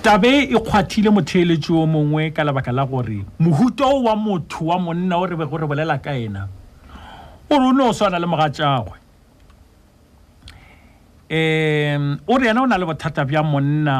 tabe 0.00 0.48
e 0.48 0.48
kgwathile 0.56 1.12
motheeletši 1.12 1.76
o 1.76 1.84
mongwe 1.86 2.32
ka 2.32 2.40
lebaka 2.40 2.72
la 2.72 2.88
gore 2.88 3.20
mohuto 3.36 3.84
wa 4.00 4.16
motho 4.16 4.64
wa 4.64 4.80
monna 4.80 5.20
o 5.20 5.28
re 5.28 5.36
be 5.36 5.44
gore 5.44 5.68
bolela 5.68 6.00
ka 6.00 6.16
ena 6.16 6.48
ore 7.52 7.66
o 7.68 7.72
ne 7.76 7.82
o 7.84 7.92
swana 7.98 8.18
le 8.22 8.26
moga 8.32 8.48
tjagwe 8.56 8.96
um 11.30 12.06
o 12.30 12.34
re 12.38 12.46
ena 12.50 12.60
o 12.62 12.66
na 12.70 12.76
le 12.80 12.86
bothata 12.90 13.22
bja 13.28 13.42
monna 13.44 13.96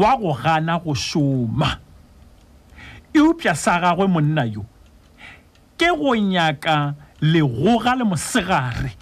wa 0.00 0.10
go 0.20 0.30
gana 0.42 0.74
go 0.84 0.92
šoma 1.06 1.68
eupša 3.18 3.52
sa 3.62 3.72
gagwe 3.82 4.06
monna 4.14 4.42
yo 4.54 4.62
ke 5.78 5.88
go 6.00 6.14
nyaka 6.14 6.74
legoga 7.32 7.92
le 7.98 8.04
mosegare 8.04 8.92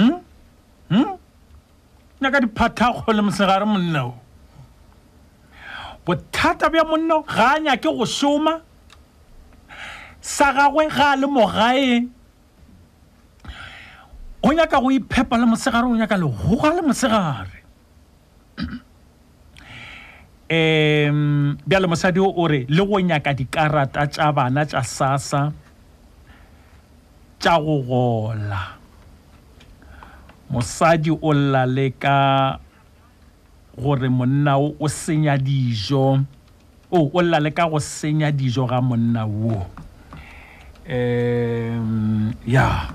um 0.00 0.12
um 0.90 1.08
nyaka 2.22 2.38
diphathakgo 2.44 3.12
le 3.16 3.22
mosegare 3.26 3.64
monnao 3.72 4.10
bothata 6.06 6.66
bja 6.72 6.82
monna 6.90 7.16
ga 7.34 7.46
a 7.58 7.58
nyake 7.62 7.88
go 7.96 8.04
šoma 8.18 8.52
sa 10.22 10.46
gagwe 10.56 10.84
ga 10.94 11.06
a 11.14 11.16
le 11.20 11.26
mogaeng 11.36 12.15
o 14.46 14.52
nyaka 14.54 14.78
go 14.78 14.88
iphepa 14.94 15.34
le 15.38 15.46
mosegare 15.46 15.86
o 15.90 15.94
nyaka 15.96 16.14
legoga 16.16 16.70
le 16.72 16.82
mosegare 16.82 17.58
um 20.48 21.56
bjale 21.66 21.86
mosadi 21.90 22.20
o 22.22 22.46
re 22.46 22.62
le 22.70 22.82
go 22.86 23.00
nyaka 23.02 23.34
dikarata 23.34 24.06
tša 24.06 24.30
bana 24.32 24.62
tša 24.64 24.82
sassa 24.86 25.52
tša 27.42 27.54
go 27.64 27.80
gola 27.88 28.62
mosadi 30.50 31.10
o 31.10 31.32
lla 31.34 31.66
le 31.66 31.88
ka 32.02 32.58
gore 33.76 34.06
monna 34.08 34.54
o 34.62 34.70
o 34.78 34.86
senya 34.88 35.34
dijo 35.36 36.22
o 36.90 36.98
o 37.12 37.18
lla 37.20 37.40
le 37.42 37.50
ka 37.50 37.66
go 37.68 37.78
senya 37.82 38.30
dijo 38.30 38.62
ga 38.70 38.78
monna 38.80 39.26
woo 39.26 39.66
um 40.86 42.30
ya 42.46 42.46
yeah. 42.46 42.94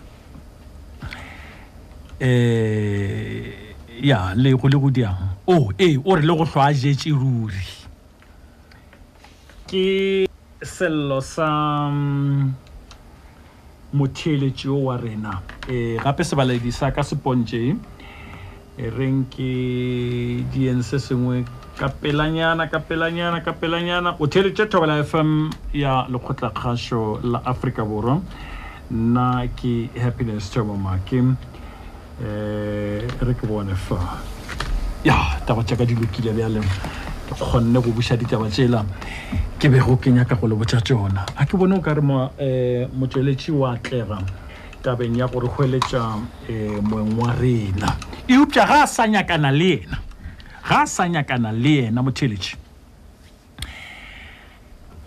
eh 2.21 3.51
ya 3.99 4.33
le 4.37 4.53
go 4.53 4.67
le 4.69 4.77
go 4.77 4.91
diang 4.93 5.37
o 5.45 5.53
oh, 5.73 5.73
e 5.75 5.93
eh, 5.97 5.97
o 6.05 6.13
re 6.13 6.21
le 6.21 6.33
go 6.37 6.45
hlwa 6.45 6.69
jetse 6.69 7.09
ruri 7.09 7.65
ke 9.65 9.85
sello 10.61 11.17
sa 11.25 11.49
mm, 11.89 12.53
motheletši 13.97 14.69
o 14.69 14.77
wa 14.85 15.01
rena 15.01 15.41
um 15.65 15.97
gape 16.05 16.21
sebaledi 16.23 16.69
sa 16.69 16.93
ka 16.93 17.01
sepontše 17.01 17.61
eh, 17.73 18.89
reng 18.93 19.25
ke 19.33 20.45
dien 20.53 20.85
se 20.85 21.01
sengwe 21.01 21.41
kapelanyana 21.81 22.69
kapelanyana 22.69 23.41
kapelanyana 23.41 24.13
o 24.21 24.29
theletše 24.29 24.69
thobela 24.69 25.01
fm 25.03 25.49
ya 25.73 26.05
lekgotlakgašo 26.05 27.01
la 27.25 27.41
aforika 27.45 27.85
borwa 27.85 28.21
nna 28.93 29.47
ke 29.57 29.89
happiness 29.97 30.53
thobomake 30.53 31.25
Eh, 32.21 33.01
re 33.17 33.33
ke 33.33 33.49
bone 33.49 33.73
fa 33.73 34.21
ya 35.01 35.41
taba 35.41 35.65
tšaka 35.65 35.89
di 35.89 35.97
lokile 35.97 36.29
bjale 36.37 36.61
ke 37.25 37.33
kgonne 37.33 37.73
go 37.81 37.89
buša 37.89 38.13
ditaba 38.13 38.45
tsela 38.45 38.85
ke 39.57 39.65
bego 39.65 39.97
ke 39.97 40.13
nyaka 40.13 40.37
go 40.37 40.45
le 40.45 40.53
botša 40.53 40.85
tšona 40.85 41.25
ga 41.33 41.45
ke 41.49 41.57
bone 41.57 41.73
o 41.73 41.81
ka 41.81 41.97
re 41.97 42.03
eh, 42.37 42.85
motšweletši 42.93 43.51
wa 43.57 43.73
atlega 43.73 44.21
tabeng 44.85 45.17
ya 45.17 45.25
gore 45.33 45.49
hweletša 45.49 45.97
um 45.97 46.29
eh, 46.45 46.77
moeng 46.85 47.17
wa 47.17 47.33
rena 47.33 47.97
eupša 48.29 48.69
ga 48.69 48.83
a 48.85 48.87
sa 48.87 49.09
nyakana 49.09 49.49
le 49.49 49.81
yena 49.81 49.97
ga 50.69 50.85
a 50.85 50.85
sa 50.85 51.09
nyakana 51.09 51.49
le 51.51 51.89
yena 51.89 52.05
motšheletši 52.05 52.53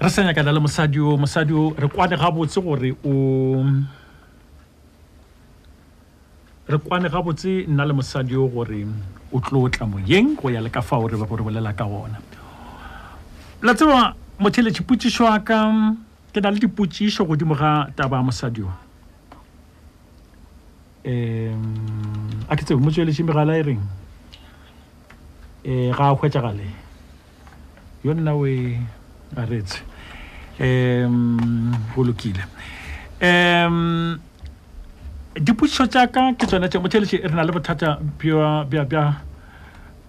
re 0.03 0.11
sa 0.11 0.27
nyakana 0.27 0.51
le 0.51 0.59
mosadi 0.67 0.99
o 0.99 1.15
mosadi 1.15 1.55
o 1.55 1.71
re 1.79 1.87
kwane 1.87 2.19
gabotse 2.19 2.59
gore 2.59 2.91
o 3.07 3.13
re 6.69 6.79
kwane 6.79 7.09
gabotse 7.09 7.67
nna 7.69 7.85
le 7.85 7.93
mosadi 7.93 8.33
yo 8.35 8.49
gore 8.49 8.87
o 9.33 9.41
tlo 9.41 9.63
o 9.69 9.69
tla 9.69 9.87
moyeng 9.87 10.35
go 10.41 10.49
ya 10.51 10.61
le 10.61 10.71
ka 10.71 10.81
fa 10.81 10.97
ore 10.97 11.17
ba 11.17 11.27
gore 11.27 11.45
bolela 11.45 11.77
ka 11.77 11.85
gona 11.85 12.17
la 13.63 13.75
tseba 13.75 14.15
mothelethipotsiso 14.41 15.29
aka 15.29 15.69
ke 16.33 16.41
na 16.41 16.49
le 16.51 16.59
dipotsiso 16.59 17.25
godimo 17.29 17.55
ga 17.55 17.93
taba 17.97 18.23
mosadi 18.25 18.65
o 18.65 18.73
um 21.05 22.49
a 22.49 22.57
ke 22.57 22.65
tsebe 22.65 22.81
mo 22.81 22.89
tsweletse 22.91 23.21
megala 23.29 23.61
e 23.61 23.63
reng 23.63 23.83
um 25.69 25.93
ga 25.93 26.09
a 26.09 26.17
hwetsagale 26.17 26.65
yo 28.01 28.15
nna 28.17 28.33
o 28.33 28.49
aretse 29.37 29.85
um 30.57 31.77
go 31.93 32.05
lokile 32.09 32.41
um 33.21 34.17
dipotšišo 35.35 35.87
tšaka 35.91 36.23
ke 36.39 36.47
tsone 36.47 36.69
tše 36.71 36.79
motšheletše 36.79 37.19
re 37.27 37.31
na 37.35 37.43
le 37.43 37.51
bothata 37.53 37.99
bja 38.19 39.05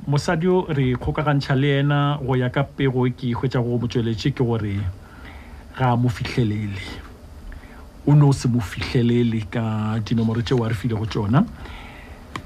mosadi 0.07 0.47
re 0.69 0.93
kgokagantšha 1.01 1.53
le 1.57 1.67
yena 1.81 1.99
go 2.21 2.35
ya 2.37 2.49
ka 2.53 2.61
pego 2.63 3.07
e 3.07 3.09
ke 3.09 3.33
e 3.33 3.33
hwetša 3.33 3.59
go 3.65 3.73
motšweletše 3.81 4.29
ke 4.37 4.41
gore 4.45 4.77
ga 5.81 5.95
mo 5.97 6.09
fihlelele 6.13 6.85
o 8.05 8.13
no 8.13 8.29
se 8.33 8.45
mo 8.47 8.59
fihlelele 8.61 9.49
ka 9.49 9.97
dinomoro 10.05 10.41
tšeo 10.45 10.61
a 10.61 10.69
re 10.69 10.75
file 10.77 10.93
go 10.95 11.05
tšona 11.09 11.41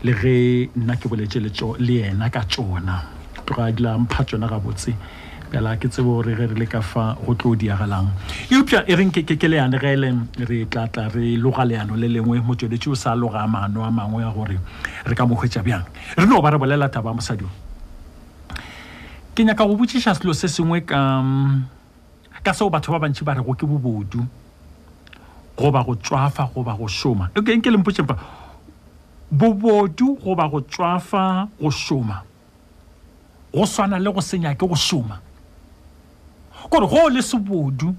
le 0.04 0.14
ge 0.16 0.36
nna 0.76 0.96
ke 0.96 1.12
boletše 1.12 1.44
le 1.44 1.60
yena 1.94 2.32
ka 2.32 2.48
tšona 2.48 2.96
tloga 3.46 3.68
a 3.68 3.72
dila 3.76 4.00
mpha 4.00 4.24
tšona 4.24 4.48
gabotse 4.48 4.96
fela 5.50 5.74
ke 5.82 5.90
tsebo 5.90 6.22
re 6.22 6.36
ge 6.38 6.46
re 6.50 6.54
le 6.56 6.66
ka 6.70 6.80
fa 6.82 7.16
go 7.26 7.34
tlo 7.34 7.56
diagalang 7.58 8.08
eupša 8.54 8.84
e 8.88 8.94
reng 8.96 9.10
ke 9.12 9.26
leano 9.50 9.80
ge 9.82 9.96
le 9.98 10.10
re 10.50 10.66
tlatla 10.70 11.08
e 11.10 11.10
re 11.14 11.28
loga 11.42 11.66
leano 11.66 11.96
le 11.98 12.08
lengwe 12.08 12.40
motsweletše 12.42 12.90
o 12.92 12.96
sa 12.96 13.16
loga 13.18 13.42
maano 13.50 13.82
a 13.86 13.90
mangwe 13.92 14.24
a 14.24 14.30
gore 14.32 14.58
re 15.10 15.16
ka 15.18 15.26
mo 15.26 15.34
bjang 15.36 15.86
re 16.18 16.26
no 16.30 16.40
ba 16.42 16.52
re 16.54 16.58
bolela 16.62 16.88
taba 16.90 17.14
mosadio 17.18 17.50
ke 19.34 19.42
nyaka 19.42 19.66
go 19.66 19.74
botšiša 19.76 20.16
selo 20.22 20.34
se 20.38 20.46
sengwe 20.48 20.86
ka 20.86 21.00
ka 22.46 22.54
seo 22.54 22.70
batho 22.70 22.94
ba 22.94 23.00
bantši 23.02 23.26
ba 23.26 23.34
re 23.34 23.42
go 23.42 23.54
ke 23.58 23.66
bobodu 23.66 24.22
goba 25.58 25.82
go 25.84 25.94
tswafa 25.98 26.46
goba 26.54 26.78
go 26.78 26.86
šoma 26.86 27.34
okay 27.34 27.58
e 27.58 27.58
nke 27.58 27.74
lempotšeng 27.74 28.06
bobodu 29.34 30.14
goba 30.22 30.46
go 30.46 30.62
tswafa 30.62 31.50
go 31.58 31.74
šoma 31.74 32.22
go 33.50 33.66
swana 33.66 33.98
le 33.98 34.14
go 34.14 34.22
senya 34.22 34.54
ke 34.54 34.62
go 34.70 34.78
šoma 34.78 35.18
gore 36.70 36.88
go 36.88 37.10
le 37.10 37.22
sebodu 37.22 37.96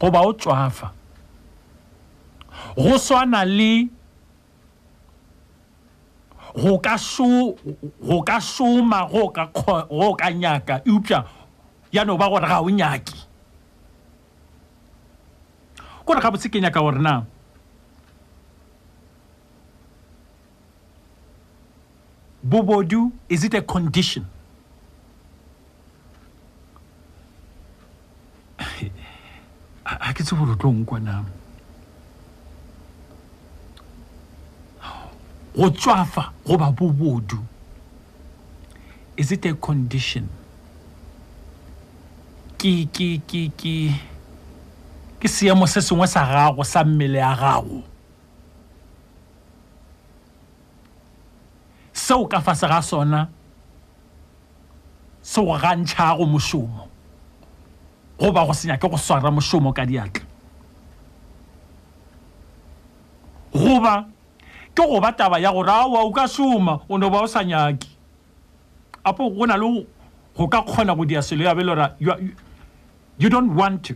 goba 0.00 0.20
o 0.20 0.32
tswafa 0.32 0.90
go 2.76 2.98
swana 2.98 3.44
le 3.44 3.88
go 6.60 6.78
ka 6.78 6.98
šoma 8.40 8.98
go 9.10 9.30
ka 10.16 10.30
nyaka 10.32 10.74
eupša 10.86 11.18
yaano 11.92 12.16
ba 12.16 12.26
gore 12.30 12.48
ga 12.48 12.60
o 12.62 12.70
nyake 12.70 13.14
kore 16.04 16.20
ga 16.20 16.30
botse 16.30 16.48
ke 16.48 16.60
nyaka 16.60 16.80
gore 16.80 16.98
na 17.00 17.24
bobodu 22.44 23.10
is 23.28 23.44
it 23.44 23.54
a 23.54 23.60
condition 23.62 24.24
is 39.16 39.32
it 39.32 39.46
a 39.46 39.54
condition 39.54 40.28
Ki 42.64 42.86
ki 42.90 43.20
ki 43.26 43.92
ke 45.20 45.28
seemo 45.28 45.66
se 45.68 45.80
sengwe 45.84 46.06
sa 46.08 46.22
gago 46.28 46.64
sa 46.64 46.80
mmele 46.84 47.18
ya 47.20 47.34
gago 47.36 47.82
seo 51.92 52.24
ka 52.26 52.40
ga 52.40 52.80
sona 52.82 53.28
seo 55.22 55.44
gantšhago 55.58 56.24
mošomo 56.26 56.83
goba 58.24 58.46
go 58.46 58.52
senya 58.52 58.76
ke 58.80 58.88
go 58.88 58.96
swara 58.96 59.30
mošomo 59.32 59.72
ka 59.76 59.84
diatla 59.84 60.24
goba 63.52 64.08
ke 64.74 64.82
goba 64.88 65.12
taba 65.16 65.38
ya 65.40 65.52
gore 65.52 65.68
aowa 65.70 66.00
o 66.08 66.12
ka 66.12 66.26
soma 66.28 66.80
o 66.88 66.96
ne 66.98 67.10
ba 67.10 67.20
o 67.22 67.26
sa 67.26 67.42
nyake 67.44 67.88
apo 69.04 69.30
go 69.30 69.46
na 69.46 69.56
le 69.56 69.86
go 70.36 70.48
ka 70.48 70.62
kgona 70.64 70.94
go 70.96 71.04
dia 71.04 71.22
selo 71.22 71.44
ya 71.44 71.54
be 71.54 71.62
le 71.64 71.74
gore 71.76 71.90
you 73.18 73.28
don't 73.28 73.54
want 73.54 73.82
to 73.84 73.94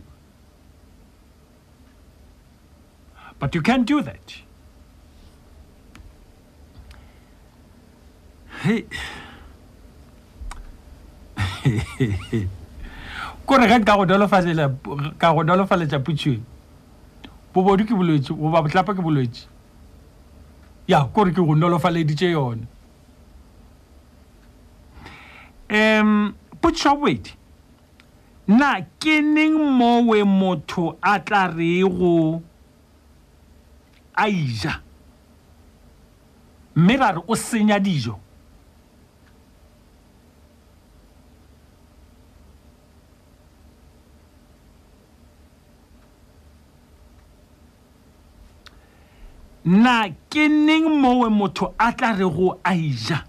but 3.39 3.55
you 3.55 3.61
can't 3.61 3.87
do 3.87 4.01
that 4.01 4.33
hey 8.61 8.83
kore 13.49 13.65
ge 13.67 13.79
ka 13.83 13.95
go 13.97 14.05
dolofaletsa 14.05 15.97
putšhweng 16.05 16.41
bobodu 17.53 17.81
ke 17.83 17.95
bolwetse 17.97 18.31
goba 18.37 18.61
botlapa 18.61 18.93
ke 18.93 19.01
bolwetse 19.01 19.47
ya 20.87 20.99
kore 21.09 21.31
ke 21.33 21.41
go 21.41 21.55
nolofaleditse 21.57 22.29
yone 22.31 22.67
um 25.73 26.31
putšhwe 26.61 26.89
ya 26.89 26.95
bobedi 26.95 27.33
nna 28.47 28.69
ke 29.01 29.17
neng 29.25 29.57
mowe 29.81 30.21
motho 30.23 30.95
a 31.01 31.17
tla 31.19 31.47
rego 31.47 32.37
e 32.37 32.41
a 34.13 34.29
ija 34.29 34.77
mme 36.75 36.97
ra 36.97 37.11
re 37.17 37.21
o 37.27 37.35
senya 37.35 37.79
dijo 37.79 38.19
na 49.69 50.09
ke 50.09 50.47
neng 50.49 50.87
mowe 50.97 51.29
motho 51.29 51.67
a 51.79 51.91
tla 51.93 52.09
re 52.17 52.25
go 52.25 52.47
a 52.65 52.73
ija 52.73 53.21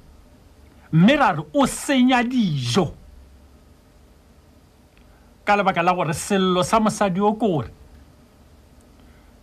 mme 0.93 1.17
ra 1.21 1.29
re 1.37 1.43
o 1.53 1.65
senya 1.69 2.23
dijo 2.25 2.87
ka 5.45 5.57
lebaka 5.57 5.85
la 5.85 5.93
gore 5.93 6.15
sello 6.17 6.63
sa 6.65 6.81
mosadi 6.81 7.21
o 7.21 7.33
kore 7.37 7.69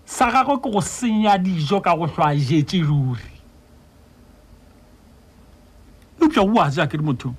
sa 0.09 0.31
gagwe 0.33 0.55
ke 0.57 0.71
go 0.73 0.81
senya 0.81 1.35
dijo 1.37 1.83
ka 1.85 1.93
go 1.95 2.07
tlhoa 2.07 2.33
jetse 2.33 2.81
ruri 2.81 3.29
eupša 6.17 6.41
o 6.41 6.61
aja 6.65 6.87
kere 6.89 7.03
motho 7.05 7.29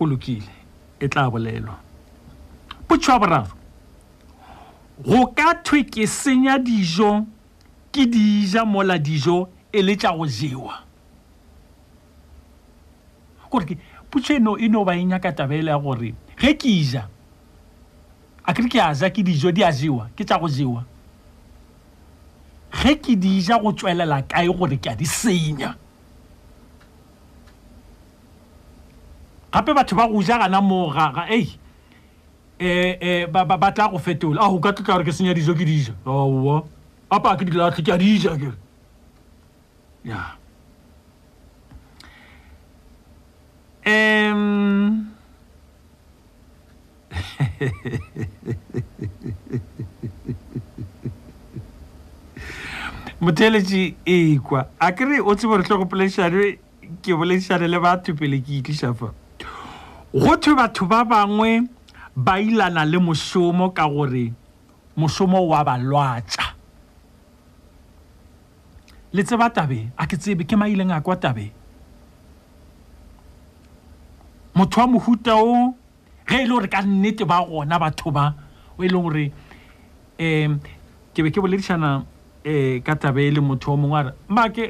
o 0.00 0.06
lokile 0.08 0.54
e 1.00 1.08
tla 1.08 1.28
bolelwa 1.28 1.76
botshwa 2.88 3.18
boraro 3.20 3.56
go 5.04 5.26
ka 5.36 5.52
thwe 5.60 5.84
ke 5.84 6.08
senya 6.08 6.56
dijo 6.58 7.28
ke 7.92 8.06
di 8.08 8.46
ja 8.48 8.64
mola 8.64 8.96
dijo 8.98 9.48
e 9.72 9.82
le 9.84 9.94
tsa 9.96 10.10
go 10.16 10.24
jewa 10.26 10.72
gore 13.52 13.68
ke 13.68 13.76
putso 14.08 14.32
eno 14.34 14.56
e 14.56 14.66
no 14.68 14.82
ba 14.84 14.96
e 14.96 15.04
nyaka 15.04 15.32
tabele 15.36 15.68
ya 15.70 15.76
gore 15.78 16.14
ge 16.40 16.54
ke 16.56 16.72
ja 16.88 17.04
a 18.48 18.54
kere 18.56 18.70
ke 18.72 18.80
a 18.80 18.88
ja 18.96 19.12
ke 19.12 19.22
dijo 19.22 19.52
di 19.52 19.62
a 19.64 19.70
jewa 19.72 20.08
ke 20.16 20.24
tsa 20.24 20.40
go 20.40 20.48
jewa 20.48 20.84
ge 22.82 22.96
ke 22.96 23.14
di 23.16 23.36
ja 23.44 23.60
go 23.60 23.74
tswelela 23.76 24.22
kae 24.24 24.48
gore 24.48 24.80
ke 24.80 24.88
a 24.96 24.96
di 24.96 25.04
senya 25.06 25.76
gape 29.52 29.76
batho 29.76 29.96
ba 30.00 30.08
go 30.08 30.24
ja 30.24 30.40
gana 30.40 30.64
mogaga 30.64 31.28
ei 31.28 31.58
um 32.62 33.34
um 33.36 33.58
ba 33.58 33.72
tla 33.74 33.88
go 33.92 33.98
fetola 34.00 34.40
a 34.40 34.48
go 34.48 34.64
ka 34.64 34.72
tlotla 34.72 34.94
gore 34.96 35.04
ke 35.04 35.12
senya 35.12 35.36
dijo 35.36 35.52
ke 35.52 35.64
dija 35.68 35.92
oo 36.08 36.24
oh, 36.24 36.48
oh 36.56 36.62
apa 37.12 37.30
ke 37.36 37.44
dila 37.44 37.68
tlhe 37.68 37.84
ke 37.84 37.92
a 37.92 37.98
dija 38.00 38.32
kere 38.40 38.56
ya 40.10 40.18
um 43.92 44.88
motheletše 53.20 54.00
e 54.04 54.38
kwa 54.38 54.66
a 54.80 54.90
kere 54.96 55.20
o 55.20 55.36
tse 55.36 55.46
bore 55.50 55.62
tlhogopoledišane 55.68 56.54
ke 57.04 57.14
boledišane 57.16 57.68
le 57.68 57.78
batho 57.88 58.12
pele 58.22 58.38
ke 58.40 58.52
itliša 58.62 58.88
fa 59.02 59.08
gothwe 60.16 60.52
batho 60.62 60.84
ba 60.94 61.04
bangwe 61.12 61.50
ba 62.16 62.40
ilana 62.40 62.84
le 62.88 62.98
mošomo 63.10 63.66
ka 63.76 63.84
gore 63.98 64.24
mošomo 64.96 65.38
wa 65.52 65.60
ba 65.68 65.74
lwatša 65.84 66.44
le 69.12 69.22
tseba 69.22 69.50
tabe 69.52 69.92
a 69.98 70.06
ke 70.08 70.16
tsebe 70.16 70.44
ke 70.48 70.56
maileng 70.56 70.90
a 70.90 71.00
kwa 71.00 71.16
tabe 71.16 71.50
motho 74.54 74.80
wa 74.80 74.86
mohuta 74.86 75.36
o 75.36 75.74
ge 76.28 76.36
e 76.40 76.44
le 76.46 76.52
gore 76.54 76.68
ka 76.68 76.80
nnete 76.82 77.24
ba 77.28 77.44
gona 77.44 77.76
batho 77.78 78.10
ba 78.10 78.32
e 78.80 78.88
leng 78.88 79.02
gore 79.04 79.26
um 80.18 80.56
ke 81.12 81.20
be 81.22 81.28
ke 81.30 81.40
boledišana 81.44 81.90
um 82.04 82.80
ka 82.80 82.94
tabe 82.96 83.20
e 83.28 83.30
le 83.30 83.40
motho 83.40 83.72
o 83.76 83.76
mongwe 83.76 83.98
a 84.00 84.02
re 84.02 84.12
mmake 84.28 84.64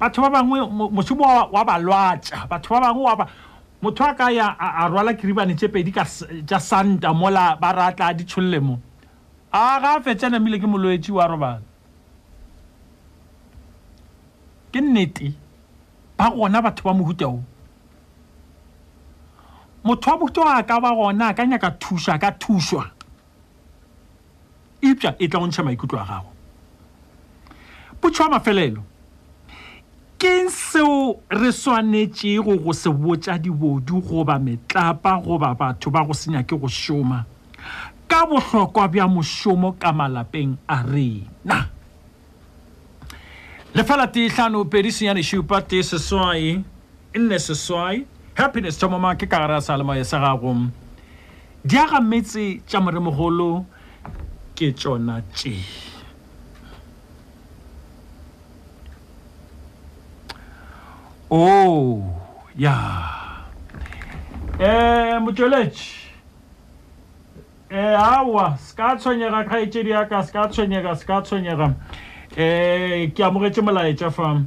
batho 0.00 0.20
ba 0.22 0.28
bangwe 0.30 0.60
mosimo 0.92 1.24
wa 1.24 1.64
ba 1.64 1.78
lwatša 1.80 2.44
batho 2.46 2.72
ba 2.76 2.80
bangwe 2.92 3.24
motho 3.82 4.04
a 4.04 4.12
ka 4.14 4.28
ya 4.30 4.52
a 4.58 4.84
rwala 4.88 5.14
kiribane 5.16 5.56
tse 5.56 5.68
pedi 5.72 5.92
tša 6.44 6.60
santa 6.60 7.12
mola 7.16 7.56
ba 7.56 7.72
re 7.72 7.82
a 7.88 7.92
tla 7.96 8.06
a 8.12 8.14
ditšholole 8.14 8.60
mo 8.60 8.76
a 9.48 9.80
ga 9.80 9.96
a 9.96 10.02
fetsa 10.04 10.28
namile 10.28 10.60
ke 10.60 10.68
molwetsi 10.68 11.08
wa 11.12 11.24
robala 11.26 11.69
ke 14.72 14.80
nnete 14.80 15.32
ba 16.16 16.30
gona 16.30 16.62
batho 16.62 16.82
ba 16.86 16.94
mohuta 16.94 17.26
o 17.28 17.42
motho 19.84 20.10
wa 20.10 20.16
mohuta 20.18 20.42
a 20.58 20.62
ka 20.62 20.80
ba 20.80 20.90
gona 20.96 21.28
a 21.30 21.34
ka 21.34 21.42
nyaka 21.44 21.68
thuša 21.82 22.12
a 22.14 22.18
ka 22.22 22.30
thušwa 22.42 22.84
eupša 24.86 25.10
e 25.18 25.24
tla 25.30 25.38
go 25.40 25.46
ntšha 25.48 25.62
maikutlo 25.66 25.96
a 26.02 26.06
gago 26.10 26.30
potšho 28.00 28.22
wa 28.24 28.30
mafelelo 28.34 28.82
ke 30.18 30.28
eng 30.40 30.50
seo 30.68 31.18
re 31.40 31.50
swanetšego 31.62 32.52
go 32.62 32.72
se 32.72 32.90
botša 33.02 33.34
dibodu 33.42 33.96
goba 34.08 34.34
metlapa 34.38 35.12
goba 35.24 35.48
batho 35.60 35.88
ba 35.94 36.00
go 36.06 36.14
senyake 36.20 36.54
go 36.60 36.68
šoma 36.82 37.18
ka 38.10 38.20
bohlokwa 38.28 38.86
bja 38.92 39.04
mošomo 39.14 39.72
ka 39.78 39.90
malapeng 39.92 40.52
a 40.66 40.76
rena 40.82 41.79
Le 43.72 43.84
falati 43.84 44.26
ti 44.26 44.28
hlanu 44.28 44.64
perisi 44.64 45.04
yani 45.06 45.22
shupa 45.22 45.60
ti 45.62 45.78
i 45.80 46.64
inne 47.14 47.38
seswai 47.38 48.06
happiness 48.34 48.78
chama 48.78 48.98
mama 48.98 49.14
ke 49.16 49.26
kagara 49.28 49.60
salama 49.62 49.96
ya 49.96 50.04
saga 50.04 50.36
gum 50.40 50.72
diaga 51.66 52.00
mitsi 52.00 52.62
chama 52.66 52.90
moremogolo 52.92 53.64
ke 54.56 54.72
tsona 54.76 55.20
chi 55.34 55.58
oh 61.30 62.02
ya 62.58 62.74
yeah. 64.60 65.14
eh 65.14 65.18
mutolech 65.22 66.10
eh 67.70 67.94
awa 67.98 68.58
se 68.58 68.74
ka 68.76 68.94
tshwenyega 68.96 69.44
kgaetsedi 69.46 69.90
yaka 69.90 70.22
se 70.26 70.32
ka 70.32 70.46
tshwenyega 70.48 70.94
se 70.96 71.04
Eh, 72.36 73.10
ke 73.10 73.24
amogetse 73.26 73.58
molaetsa 73.58 74.10
fa 74.14 74.38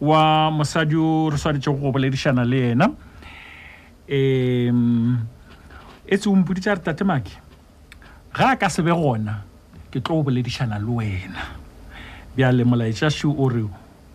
wa 0.00 0.50
mosadi 0.54 0.94
o 0.94 1.26
re 1.30 1.34
swaretsego 1.36 1.74
go 1.82 1.90
boledišana 1.90 2.44
le 2.46 2.70
ena 2.70 2.86
um 4.06 5.18
e 6.06 6.14
tse 6.16 6.28
ompoditsa 6.30 6.74
re 6.78 6.80
tate 6.80 7.02
make 7.02 7.34
ga 8.32 8.54
a 8.54 8.56
ka 8.56 8.70
sebe 8.70 8.94
gona 8.94 9.42
ke 9.90 9.98
tlo 9.98 10.22
go 10.22 10.30
boledišana 10.30 10.78
le 10.78 10.86
wena 10.94 11.42
bjale 12.38 12.62
molaetsa 12.62 13.10
se 13.10 13.26
o 13.26 13.48
re 13.50 13.66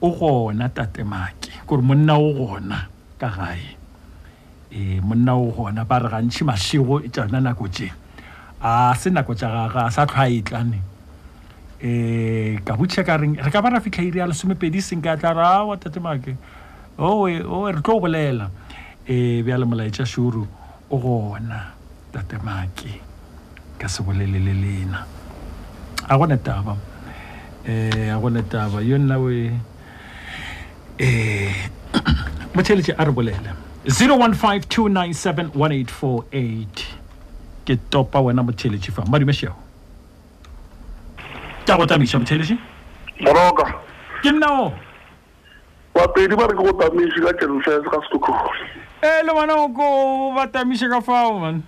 o 0.02 0.08
gona 0.16 0.70
tate 0.72 1.04
make 1.04 1.52
kore 1.68 1.84
monna 1.84 2.16
o 2.16 2.32
gona 2.32 2.88
ka 3.20 3.28
gae 3.36 3.76
ee 4.72 4.96
eh, 4.96 5.02
monna 5.04 5.36
o 5.36 5.52
gona 5.52 5.84
ba 5.84 6.00
re 6.00 6.08
gantšhi 6.08 6.48
mašego 6.48 7.04
e 7.04 7.10
tsana 7.12 7.44
nako 7.44 7.68
tse 7.68 7.92
a 8.64 8.96
se 8.96 9.10
nako 9.12 9.36
tsa 9.36 9.52
gage 9.52 9.80
a 9.84 9.92
sa 9.92 10.08
tlhoa 10.08 10.32
e 10.32 10.40
tlane 10.42 10.80
um 11.82 12.58
ka 12.68 12.74
botšha 12.80 13.02
ka 13.08 13.14
reng 13.22 13.34
re 13.40 13.50
ka 13.54 13.60
ba 13.64 13.70
ra 13.72 13.80
fitlha 13.80 14.04
iri 14.04 14.20
ya 14.20 14.28
lesomepedi 14.28 14.82
senka 14.84 15.16
tla 15.16 15.32
re 15.34 15.44
awa 15.64 15.78
tatemake 15.80 16.36
owe 17.00 17.32
owe 17.48 17.72
re 17.72 17.80
tlo 17.82 17.96
bolela 18.04 18.52
um 19.08 19.40
bjale 19.48 19.64
molaetša 19.64 20.06
šuru 20.14 20.44
o 20.92 20.96
gona 21.00 21.60
tatemake 22.12 22.92
ka 23.80 23.88
se 23.88 24.04
bolele 24.04 24.40
le 24.48 24.54
lena 24.64 25.06
a 26.04 26.20
gona 26.20 26.36
taba 26.38 26.76
um 26.76 28.04
a 28.16 28.18
gona 28.20 28.44
taba 28.52 28.84
yo 28.84 29.00
nna 29.00 29.16
we 29.24 29.40
um 31.00 31.98
motšheletše 32.60 32.98
a 33.00 33.08
re 33.08 33.14
bolele 33.22 33.56
015 33.86 34.68
297 34.76 35.56
1848 35.56 36.86
ke 37.66 37.80
topa 37.90 38.20
wena 38.20 38.44
motšheletše 38.44 38.92
fa 38.92 39.08
madumešego 39.08 39.69
ka 41.70 41.78
go 41.78 41.86
tamisa 41.86 42.18
botheletše 42.18 42.58
moroka 43.22 43.66
ke 44.26 44.32
nnao 44.34 44.74
bapedi 45.94 46.34
ba 46.34 46.50
re 46.50 46.56
ke 46.58 46.64
go 46.66 46.74
tamise 46.74 47.22
ka 47.22 47.32
jenfes 47.46 47.86
ka 47.94 47.98
stoko 48.10 48.34
e 49.06 49.06
eh, 49.06 49.22
le 49.22 49.30
bana 49.38 49.54
o 49.54 49.70
ko 49.70 49.86
ba 50.34 50.50
tamise 50.50 50.90
ka 50.90 50.98
fao 50.98 51.38
man 51.38 51.62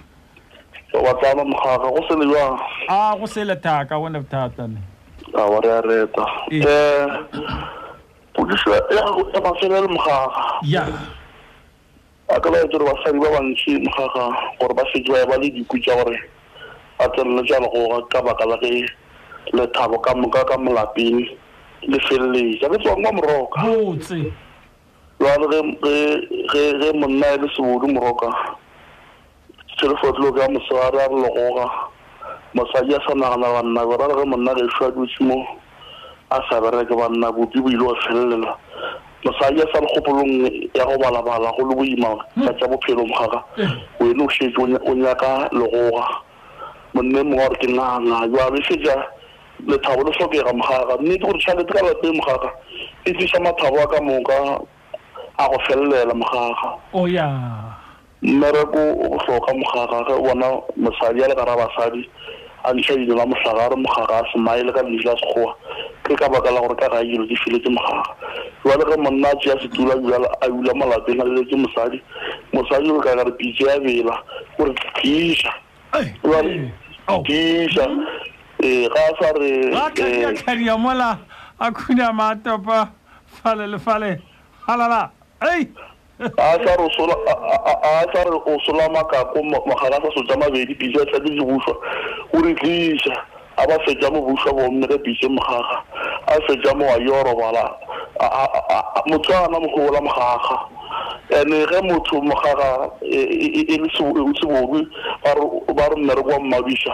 wa 0.93 1.13
tsama 1.21 1.45
mogaga 1.45 1.85
go 1.93 2.01
sele 2.09 2.25
jwa 2.25 2.57
a 2.89 3.13
go 3.13 3.25
sele 3.29 3.53
thaka 3.61 3.93
gone 4.01 4.17
bothata 4.25 4.65
ne 4.67 4.81
a 5.37 5.45
wa 5.45 5.61
re 5.61 5.69
a 5.69 5.81
reta 5.85 6.25
um 6.49 6.49
eh. 6.49 6.65
eh, 6.65 7.05
podisoya 8.33 8.81
mafele 9.37 9.85
le 9.85 9.87
mogaga 9.87 10.57
ya 10.65 10.89
a 12.33 12.39
ka 12.41 12.49
laetse 12.49 12.73
gore 12.73 12.89
basadi 12.89 13.19
ba 13.21 13.29
bantsi 13.37 13.77
mogaga 13.85 14.25
gore 14.57 14.73
ba 14.73 14.83
sejwae 14.93 15.29
ba 15.29 15.37
le 15.37 15.53
dikutsa 15.53 15.93
gore 15.93 16.17
ba 16.97 17.05
tsenele 17.13 17.45
jalo 17.45 17.69
goga 17.69 18.01
ka 18.09 18.21
baka 18.25 18.49
la 18.49 18.57
ge 18.65 18.89
lethabo 19.53 19.97
ka 19.99 20.13
moka 20.15 20.41
ka 20.45 20.57
molapeng 20.61 21.25
le 21.89 21.97
feleletša 22.07 22.67
le 22.69 22.77
tswang 22.79 23.01
ba 23.03 23.09
moroka 23.11 23.59
jalo 25.19 25.45
ge 25.49 26.89
monna 26.97 27.25
e 27.35 27.37
le 27.41 27.47
sebodu 27.57 27.87
moroka 27.91 28.29
selefotlo 29.81 30.29
ka 30.33 30.45
mosegare 30.49 30.99
a 31.01 31.07
re 31.09 31.15
logoga 31.19 31.65
mosadi 32.53 32.93
a 32.95 32.99
sa 33.05 33.13
nagana 33.17 33.53
banna 33.59 33.81
bora 33.89 34.07
re 34.13 34.25
monna 34.25 34.53
ga 34.53 34.61
išwa 34.69 34.93
dutse 34.93 35.19
mo 35.25 35.35
a 36.31 36.37
sa 36.49 36.61
bereke 36.61 36.93
banna 36.95 37.31
bopi 37.33 37.59
bo 37.59 37.69
ile 37.69 37.83
wa 37.83 37.95
felelela 38.05 38.55
mosadi 39.25 39.61
a 39.61 39.67
sa 39.73 39.81
le 39.81 39.87
kgopolong 39.89 40.33
ya 40.73 40.85
go 40.85 40.95
balabala 41.01 41.51
go 41.57 41.65
le 41.67 41.75
boima 41.75 42.13
ka 42.45 42.53
tša 42.55 42.67
bophelo 42.71 43.03
mogaga 43.05 43.43
wena 43.99 44.23
o 44.23 44.29
šetse 44.29 44.57
o 44.85 44.93
nyaka 44.95 45.49
legoga 45.51 46.05
monne 46.93 47.19
mogore 47.25 47.57
ke 47.59 47.67
nana 47.73 48.27
jwa 48.29 48.51
be 48.53 48.61
fetša 48.63 48.95
lethabo 49.67 50.03
le 50.03 50.11
tlhokega 50.11 50.53
mogaga 50.53 50.97
mme 50.97 51.17
ke 51.17 51.25
gore 51.25 51.37
tšhalete 51.39 51.69
e 51.71 51.73
ka 51.73 51.85
lape 51.85 52.11
mogaga 52.11 52.49
e 53.05 53.11
tlisa 53.13 53.39
mathabo 53.39 53.79
a 53.79 53.87
ka 53.87 54.01
moka 54.01 54.33
a 55.37 55.47
go 55.49 55.57
felelela 55.67 56.13
mogaga 56.13 56.77
o 56.93 57.07
ya 57.07 57.27
mmereko 58.21 58.77
o 58.77 59.09
botlhokwa 59.09 59.53
mogaga 59.53 60.05
ge 60.07 60.21
bona 60.23 60.61
mosadi 60.77 61.21
a 61.23 61.27
le 61.27 61.35
kare 61.35 61.51
a 61.51 61.55
basadi 61.57 62.09
a 62.63 62.73
ntšha 62.73 62.95
dilo 62.95 63.15
la 63.15 63.25
motlhaga 63.25 63.65
a 63.65 63.69
re 63.69 63.75
mogaga 63.75 64.17
a 64.21 64.31
semaele 64.33 64.73
ka 64.73 64.81
lentswe 64.81 65.05
la 65.11 65.15
sekgowa 65.17 65.55
ke 66.03 66.15
ka 66.15 66.29
baka 66.29 66.51
la 66.51 66.61
gore 66.61 66.75
ka 66.75 66.89
gae 66.89 67.03
dilo 67.05 67.25
di 67.27 67.35
file 67.35 67.59
ke 67.61 67.69
mogaga 67.69 68.03
jale 68.65 68.83
ge 68.89 68.97
monna 68.97 69.29
a 69.29 69.35
tseya 69.35 69.59
setula 69.61 69.93
a 70.41 70.49
ula 70.49 70.73
malapeng 70.73 71.21
a 71.21 71.25
lele 71.25 71.45
ke 71.45 71.55
mosadi 71.55 72.01
mosadi 72.53 72.89
o 72.91 72.99
ka 72.99 73.13
kare 73.13 73.31
pitse 73.37 73.61
ya 73.67 73.79
bela 73.79 74.17
gore 74.57 74.73
tisa 74.97 75.53
tisa 77.25 77.87
akadiakadia 78.61 80.77
mola 80.77 81.17
a 81.59 81.71
khuna 81.71 82.13
maatopa 82.13 82.87
fale 83.25 83.67
le 83.67 83.79
fale 83.79 84.21
halala 84.67 85.11
ei 85.41 85.67
a 86.19 86.29
sa 86.35 86.77
re 86.77 86.83
o 88.37 88.59
sola 88.65 88.89
makako 88.89 89.43
mogala 89.43 89.97
sa 90.01 90.09
so 90.15 90.23
ja 90.29 90.37
mabedi 90.37 90.73
bise 90.75 91.01
a 91.01 91.05
tlhake 91.05 91.29
dibuswa 91.29 91.77
o 92.33 92.41
re 92.41 92.53
tlisa 92.53 93.13
a 93.57 93.65
ba 93.67 93.77
fetsa 93.85 94.11
mobuswa 94.11 94.53
bomme 94.53 94.87
ge 94.87 94.97
bise 95.03 95.27
mogaga 95.27 95.81
a 96.27 96.31
fetsa 96.47 96.75
mo 96.77 96.85
wa 96.85 96.95
yorobala 96.99 97.73
motho 99.07 99.33
ana 99.37 99.59
mogola 99.59 100.01
mogaga 100.01 100.59
and 101.33 101.49
ge 101.49 101.81
motho 101.89 102.21
mogaga 102.21 102.91
e, 103.01 103.15
e, 103.15 103.23
e, 103.57 103.65
e 103.73 103.77
le 103.77 103.89
seborwe 103.97 104.85
ba 105.75 105.89
re 105.89 105.95
mmere 105.97 106.21
kwa 106.21 106.39
mmabisa 106.39 106.93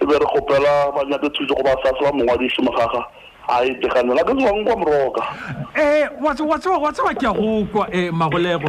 ebe 0.00 0.12
re 0.18 0.26
gopela 0.26 0.92
banyake 0.92 1.28
thuso 1.30 1.54
go 1.54 1.62
ba 1.62 1.74
sase 1.82 2.00
ba 2.02 2.12
mongwadisi 2.12 2.62
mogaga 2.62 3.00
a 3.48 3.64
itekanela 3.64 4.20
e 4.20 4.24
ke 4.26 4.34
tsewang 4.34 4.64
kwa 4.64 4.76
moroka 4.76 5.24
eh, 5.74 6.08
wa 6.20 6.34
tsewa 6.58 6.92
ke 7.16 7.24
ya 7.24 7.32
go 7.32 7.64
kwa 7.72 7.88
um 7.88 8.18
magolego 8.18 8.68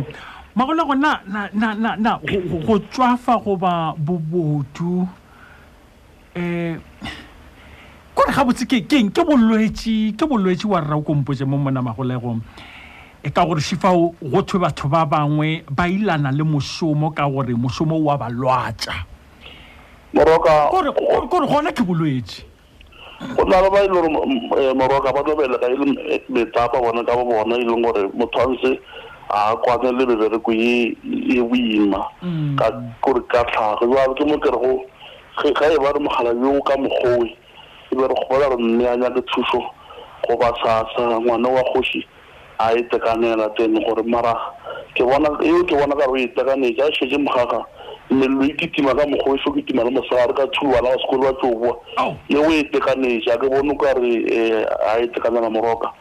magolego 0.56 0.96
na 0.96 2.18
go 2.66 2.80
tswafa 2.80 3.38
goba 3.40 3.94
bobodu 3.98 5.08
um 6.36 6.36
eh, 6.36 6.78
kore 8.16 8.32
ga 8.34 8.44
botse 8.46 8.66
keng 8.66 9.12
ke 9.12 9.24
bolwetse 9.24 10.16
ke 10.16 10.26
bolwetse 10.26 10.66
wa 10.68 10.80
rra 10.80 10.96
o 10.96 11.02
kompose 11.02 11.46
mo 11.46 11.58
mona 11.58 11.82
magolego 11.82 12.40
e 13.22 13.30
ka 13.30 13.44
gore 13.46 13.60
sifao 13.62 14.16
gotho 14.22 14.60
batho 14.60 14.88
ba 14.88 15.06
bangwe 15.06 15.64
ba 15.70 15.88
ilana 15.90 16.32
le 16.32 16.44
mosomo 16.44 17.12
ka 17.12 17.28
gore 17.28 17.54
mosomo 17.56 18.00
o 18.00 18.12
a 18.12 18.18
ba 18.18 18.30
lwatsa 18.32 19.04
moroka 20.14 20.70
gore 21.28 21.48
gona 21.48 21.72
ke 21.72 21.84
bolwetse 21.84 22.44
go 23.36 23.44
na 23.44 23.60
le 23.62 23.70
ba 23.70 23.84
e 23.84 23.88
leng 23.88 24.16
eh, 24.56 24.74
moroka 24.74 25.12
ba 25.12 25.24
tlobelega 25.24 25.68
e 25.68 25.76
le 25.76 26.16
eh, 26.16 26.22
metapa 26.30 26.80
bona 26.80 27.04
ka 27.04 27.16
bo 27.16 27.24
bona 27.26 27.56
e 27.56 27.66
leng 27.66 27.84
gore 27.84 28.08
motho 28.14 28.40
a 29.30 29.52
a 29.52 29.56
kwane 29.60 29.92
le 29.92 30.06
bebereko 30.06 30.52
e, 30.54 30.96
e 31.36 31.42
boima 31.42 32.00
kore 33.02 33.20
mm. 33.20 33.28
ka 33.32 33.44
tlhago 33.44 33.86
jale 33.94 34.14
ke 34.16 34.24
mo 34.26 34.38
kere 34.40 34.56
go 34.56 34.80
ga 35.56 35.66
e 35.72 35.78
ba 35.78 35.92
re 35.92 36.00
mogala 36.00 36.32
yo 36.34 36.62
ka 36.64 36.76
mogoe 36.78 37.28
e 37.92 37.96
be 37.96 38.08
re 38.08 38.16
go 38.30 38.40
re 38.40 38.56
mme 38.56 38.88
a 38.88 38.96
nyake 38.96 39.22
thuso 39.28 39.60
go 40.28 40.38
ba 40.38 40.54
sasa 40.64 41.20
ngwana 41.20 41.50
wa 41.50 41.64
kgoši 41.64 42.08
a 42.60 42.72
itekanela 42.74 43.50
teng 43.58 43.76
gore 43.84 44.04
mara 44.08 44.34
ke 44.96 45.04
bona 45.04 45.28
eo 45.44 45.64
ke 45.68 45.76
bona 45.76 45.96
ka 46.00 46.06
re 46.08 46.12
o 46.12 46.16
itekanetse 46.24 46.82
a 46.82 46.92
shetse 46.96 47.20
mogaga 47.20 47.60
mmelelo 48.10 48.44
ikitima 48.46 48.94
ka 48.96 49.08
mokgwa 49.08 49.40
so 49.44 49.52
ketima 49.52 49.84
le 49.84 49.90
mosegare 49.90 50.34
ka 50.34 50.46
two 50.54 50.68
bana 50.72 50.90
ba 50.90 50.96
sekolo 51.02 51.24
ba 51.24 51.34
tlo 51.34 51.60
boa 51.60 52.16
e 52.30 52.36
o 52.38 52.50
e 52.52 52.64
tekanesa 52.72 53.38
ke 53.38 53.48
bone 53.52 53.70
o 53.72 53.76
kare 53.76 53.96
um 53.96 54.28
eh, 54.28 54.64
ga 54.64 54.96
e 55.02 55.08
tekanela 55.12 55.50
moroka 55.50 55.92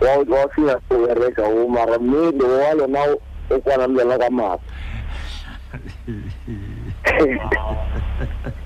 wa 0.02 0.18
wa 0.30 0.42
senya 0.56 0.76
go 0.88 0.96
bereka 1.08 1.44
o 1.44 1.68
mara 1.68 2.00
me 2.00 2.32
le 2.40 2.46
wa 2.46 2.70
le 2.80 2.88
na 2.88 3.00
o 3.12 3.16
kwa 3.48 3.60
kwana 3.60 3.88
mjana 3.88 4.18
ka 4.20 4.30
ma 4.30 4.58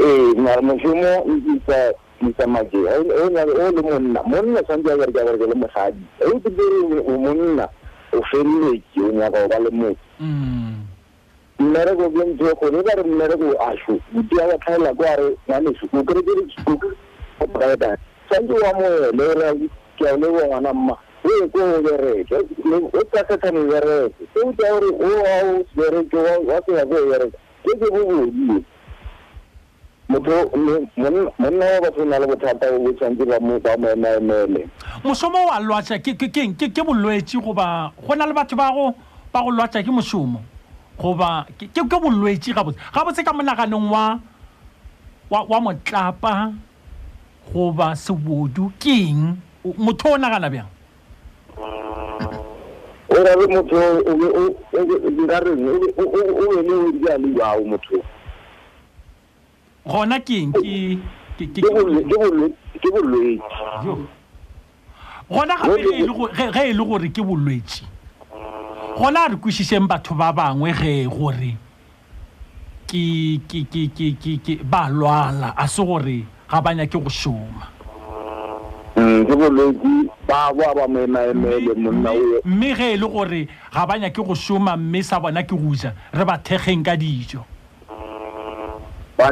ee 0.00 0.32
mošomo 0.64 1.12
o 1.28 1.34
tlisa 1.44 1.92
di 2.20 2.32
o 2.34 2.34
le 2.40 2.46
monna 3.82 4.22
monna 4.26 4.60
santse 4.66 4.90
a 4.90 4.96
bereka 4.96 5.46
le 5.46 5.54
mosadi 5.54 6.06
eh, 6.20 6.26
e 6.26 6.40
tekere 6.40 6.78
o 6.98 7.00
monna 7.18 7.68
o 8.12 8.20
feleletse 8.22 9.00
o 9.00 9.00
nyaka 9.12 9.44
o 9.44 9.48
ba 9.48 9.58
le 9.58 9.70
motse 9.70 9.96
mmereko 11.62 12.04
ke 12.14 12.22
ntho 12.32 12.50
gone 12.60 12.80
ba 12.82 12.94
re 12.98 13.02
mmereko 13.06 13.46
aso 13.70 13.92
moti 14.12 14.36
a 14.40 14.42
wa 14.48 14.56
tlhaela 14.62 14.90
ko 14.98 15.04
a 15.04 15.14
ngwaneso 15.46 15.84
o 15.92 16.04
kere 16.04 16.22
kere 16.22 16.42
wa 18.62 18.70
moele 18.74 19.06
o 19.44 19.56
ke 19.96 20.04
a 20.06 20.08
o 20.12 20.14
lebo 20.16 20.44
mma 20.74 20.94
oe 21.28 21.46
ko 21.54 21.58
o 21.60 21.62
bereke 21.86 22.34
o 22.34 22.36
tlasethane 23.10 23.60
bereke 23.70 24.20
seuta 24.34 24.66
gore 24.72 24.88
o 24.90 24.92
a 25.06 25.08
o 25.46 25.48
bereke 25.78 26.16
wa 26.18 26.34
se 26.66 26.72
ko 26.72 26.72
o 27.00 27.08
bereka 27.12 27.36
ke 27.62 27.70
ke 27.70 27.74
bobodie 27.94 28.62
monna 30.08 31.30
wa 31.38 31.80
batho 31.80 32.00
o 32.00 32.04
na 32.04 32.18
le 32.18 32.26
bothata 32.26 32.72
o 32.72 32.92
tshwanetse 32.92 33.24
ba 33.24 33.40
ka 33.62 33.76
moemaemele 33.76 34.62
mosomo 35.04 35.38
o 35.44 35.50
a 35.52 35.60
lwatsa 35.60 35.98
ke 36.00 36.16
bolwetse 36.80 37.36
goba 37.44 37.92
go 38.06 38.14
na 38.16 38.24
le 38.26 38.32
batho 38.32 38.56
ba 38.56 38.72
go 38.72 39.50
lwatsa 39.52 39.82
ke 39.84 39.90
mosomo 39.92 40.40
goba 40.98 41.44
ke 41.60 41.82
bolwetse 41.84 42.54
gabotse 42.56 42.80
gabotse 42.96 43.20
ka 43.24 43.32
monaganeng 43.36 43.92
wa 45.30 45.60
motlapa 45.60 46.52
goba 47.52 47.92
sebodu 47.94 48.72
ke 48.80 49.12
eng 49.12 49.36
motho 49.76 50.16
o 50.16 50.16
nagana 50.16 50.48
bjang 50.48 50.70
o 53.08 53.14
rare 53.14 53.36
motho 53.44 53.76
nka 55.20 55.36
reng 55.44 55.68
o 55.68 56.44
wele 56.48 56.72
o 56.80 56.92
dialejao 56.96 57.60
mothoo 57.68 58.00
gona 59.88 60.18
ke 60.26 60.36
eng 60.44 60.52
ke 60.52 61.60
bolwetse 61.62 63.38
gona 65.30 65.54
e 65.64 65.78
ge 65.80 65.92
e 66.02 66.72
le 66.72 66.84
gore 66.88 67.08
ke 67.18 67.22
bolwetse 67.30 67.82
gona 68.98 69.22
a 69.24 69.28
re 69.32 69.36
kwešišeng 69.42 69.88
batho 69.90 70.14
ba 70.14 70.28
bangwe 70.36 70.72
ge 70.80 70.94
gore 71.08 71.52
ba 74.70 74.82
lwala 74.98 75.54
a 75.56 75.66
se 75.68 75.82
gore 75.88 76.18
ga 76.50 76.58
banya 76.64 76.84
ke 76.86 76.98
go 77.00 77.08
šoma 77.08 77.64
mm, 78.96 79.20
ke 79.24 79.34
bolwetse 79.40 79.94
ba 80.28 80.52
ba 80.52 80.84
moemaemele 80.84 81.72
monna 81.80 82.12
mme 82.44 82.74
ge 82.76 82.92
e 82.92 82.96
le 83.00 83.08
gore 83.08 83.48
ga 83.72 83.86
banya 83.88 84.10
ke 84.10 84.20
go 84.20 84.34
šoma 84.34 84.76
mme 84.76 85.00
sa 85.02 85.16
bona 85.20 85.42
ke 85.48 85.56
go 85.56 85.72
ja 85.74 85.94
re 86.12 86.24
ba 86.28 86.36
thekgeng 86.38 86.84
ka 86.84 86.96
dijo 86.96 87.40
Eh, 89.20 89.24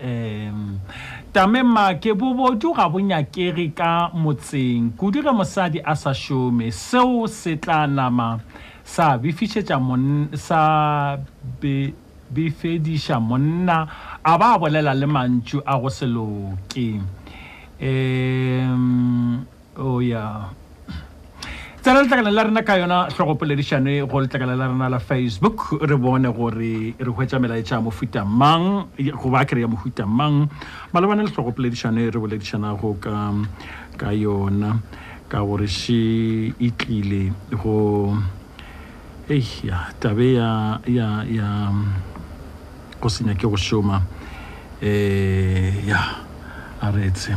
um 0.00 0.78
tame 1.32 1.62
make 1.62 2.14
bobodu 2.14 2.72
ga 2.74 2.86
bonyakege 2.88 3.74
ka 3.74 4.10
motseng 4.14 4.94
kudu 4.96 5.22
ge 5.22 5.30
mosadi 5.34 5.80
a 5.84 5.96
sa 5.96 6.14
šome 6.14 6.70
seo 6.70 7.26
se 7.26 7.56
tla 7.56 7.86
nama 7.86 8.38
sa 8.84 9.18
befišetša 9.18 9.76
sa 10.38 10.60
befediša 12.30 13.18
monna 13.18 13.86
a 14.22 14.32
ba 14.38 14.58
bolela 14.58 14.94
le 14.94 15.06
mantšu 15.06 15.58
a 15.66 15.76
go 15.80 15.88
se 15.90 16.06
loke 16.06 17.00
um 17.82 19.44
o 19.76 19.96
oh 19.96 20.00
ya 20.00 20.06
yeah. 20.08 20.57
tsena 21.88 22.02
letlakala 22.04 22.30
la 22.32 22.42
rena 22.44 22.62
ka 22.62 22.74
yona 22.76 23.08
tlhogopoledišane 23.08 24.04
go 24.10 24.20
letlakala 24.20 24.52
la 24.60 24.66
rena 24.68 24.88
la 24.88 24.98
facebook 24.98 25.72
re 25.88 25.96
bone 25.96 26.28
gore 26.36 26.92
re 26.98 27.10
hwetsa 27.16 27.40
melaetša 27.40 27.80
mofuta 27.80 28.20
mang 28.28 28.84
goba 29.22 29.40
kry 29.48 29.64
ya 29.64 29.68
mofuta 29.68 30.04
mang 30.04 30.52
malebane 30.92 31.24
le 31.24 31.32
tlhogopoledišane 31.32 32.04
re 32.12 32.20
boledišanago 32.20 32.90
ka 33.00 33.32
ka 33.96 34.12
yona 34.12 34.76
ka 35.32 35.40
gore 35.48 35.64
se 35.66 36.52
itlile 36.60 37.32
go 37.56 38.12
eya 39.24 39.88
tabe 40.00 40.36
ya 40.36 40.80
ya 40.84 41.24
ya 41.24 41.48
go 43.00 43.08
senya 43.08 43.32
ke 43.32 43.48
go 43.48 43.56
šoma 43.56 44.04
um 44.84 45.72
ya 45.88 46.20
a 46.84 46.92
reetse 46.92 47.32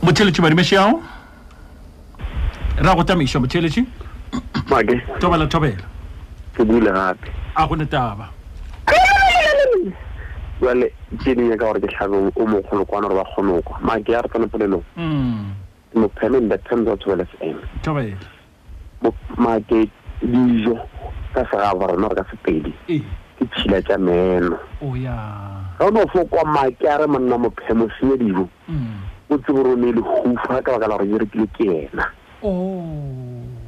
motšheletši 0.00 0.40
badimešeao 0.40 1.17
ra 2.84 2.94
go 2.94 3.02
tsamaiša 3.02 3.38
motšheletše 3.42 3.82
tobela 5.20 5.46
tobela 5.46 5.84
ke 6.54 6.64
dula 6.64 6.92
gape 6.94 7.30
a 7.56 7.66
go 7.66 7.74
ne 7.74 7.84
taba 7.90 8.28
jale 10.62 10.86
ke 11.24 11.34
ne 11.34 11.42
nyaka 11.50 11.64
gore 11.66 11.80
ke 11.82 11.88
tlhabe 11.88 12.30
o 12.38 12.46
mogolokwana 12.46 13.08
gore 13.10 13.18
ba 13.18 13.24
kgone 13.32 13.52
okwa 13.58 13.78
maake 13.82 14.14
a 14.14 14.22
re 14.22 14.28
tsone 14.28 14.46
polelong 14.46 14.84
mophemeng 15.94 16.48
the 16.48 16.58
terms 16.70 16.86
of 16.88 17.00
twelve 17.00 17.26
m 19.02 19.10
maake 19.36 19.90
dijo 20.22 20.78
ka 21.34 21.42
segaba 21.50 21.86
rona 21.92 22.08
re 22.08 22.14
ka 22.14 22.24
sepedi 22.30 22.72
ke 22.86 23.44
tšhila 23.44 23.82
tša 23.82 23.98
meno 23.98 24.56
ga 24.78 25.82
o 25.82 25.90
ne 25.90 26.00
o 26.00 26.06
fokwa 26.14 26.44
maake 26.46 26.86
a 26.86 26.98
re 26.98 27.06
monna 27.06 27.38
mophemo 27.38 27.90
senye 27.98 28.16
dijo 28.18 28.48
o 29.30 29.38
tsebe 29.38 29.62
gore 29.62 29.72
o 29.72 29.76
ne 29.76 29.92
le 29.92 30.00
hufa 30.00 30.62
ka 30.62 30.78
baka 30.78 30.86
la 30.88 30.94
gore 30.96 31.10
ke 31.26 31.38
rekile 31.38 31.46
ke 31.46 31.90
ena 31.90 32.06
Oh. 32.40 32.84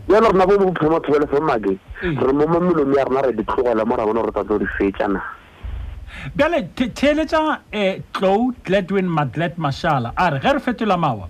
jalo 0.08 0.28
rona 0.30 0.46
bo 0.46 0.56
bophe 0.58 0.88
mathobele 0.88 1.26
fe 1.26 1.40
made 1.40 1.66
re 2.02 2.32
mo 2.32 2.46
mamelong 2.46 2.94
ya 2.94 3.04
rona 3.04 3.22
re 3.22 3.32
ditlogela 3.32 3.84
mo 3.84 3.96
ra 3.96 4.06
bona 4.06 4.20
gore 4.22 4.30
tatlo 4.30 4.58
di 4.60 4.66
fetsana 4.78 5.20
bjale 6.36 6.68
theeletsa 6.76 7.38
um 7.40 7.56
eh, 7.72 8.02
tlo 8.12 8.54
gladwin 8.64 9.06
madlet 9.08 9.58
mashala 9.58 10.12
a 10.16 10.30
re 10.30 10.38
ge 10.38 10.52
re 10.52 10.60
fetola 10.60 10.96
mawa 10.96 11.28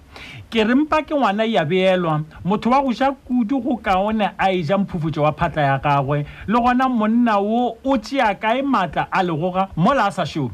ke 0.50 0.64
rempa 0.64 1.00
ke 1.06 1.14
ngwana 1.16 1.44
ya 1.44 1.64
beelwa 1.64 2.24
motho 2.44 2.70
wa 2.70 2.82
go 2.82 2.92
ja 2.92 3.10
kudu 3.12 3.58
go 3.60 3.76
kaone 3.76 4.32
a 4.38 4.50
e 4.52 4.62
jang 4.62 4.84
phufutso 4.84 5.22
wa 5.22 5.32
phatla 5.32 5.62
ya 5.62 5.78
gagwe 5.78 6.26
le 6.46 6.58
gona 6.60 6.88
monna 6.88 7.38
wo 7.40 7.78
o 7.84 7.96
tsea 7.96 8.34
kae 8.34 8.60
maatla 8.62 9.08
a 9.10 9.22
legoga 9.22 9.68
mola 9.76 10.06
a 10.06 10.12
sa 10.12 10.26
šome 10.26 10.52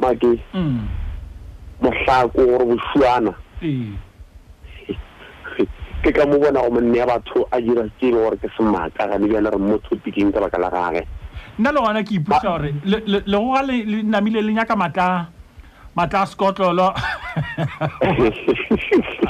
make 0.00 0.40
mm. 0.54 0.82
mohlako 1.80 2.42
gore 2.46 2.64
bosiana 2.66 3.34
ke 6.02 6.10
ka 6.10 6.26
mo 6.26 6.34
bona 6.34 6.58
o 6.66 6.70
monne 6.70 6.98
ya 6.98 7.06
batho 7.06 7.46
a 7.54 7.62
dira 7.62 7.86
tsebe 7.94 8.18
gore 8.18 8.34
ke 8.36 8.48
semaka 8.58 9.06
gane 9.06 9.22
bjana 9.30 9.50
re 9.54 9.58
motho 9.58 9.94
tikeng 10.02 10.34
ka 10.34 10.42
baka 10.42 10.58
la 10.58 10.66
gage 10.68 11.06
nna 11.62 11.70
le 11.70 11.78
gona 11.80 12.02
ke 12.02 12.14
ipusa 12.18 12.42
gore 12.42 12.70
legoga 13.30 13.62
le 13.62 14.02
namile 14.02 14.42
le 14.42 14.50
nyaka 14.52 14.74
matla 14.76 15.30
matla 15.94 16.22
a 16.26 16.26
sekotlolo 16.26 16.88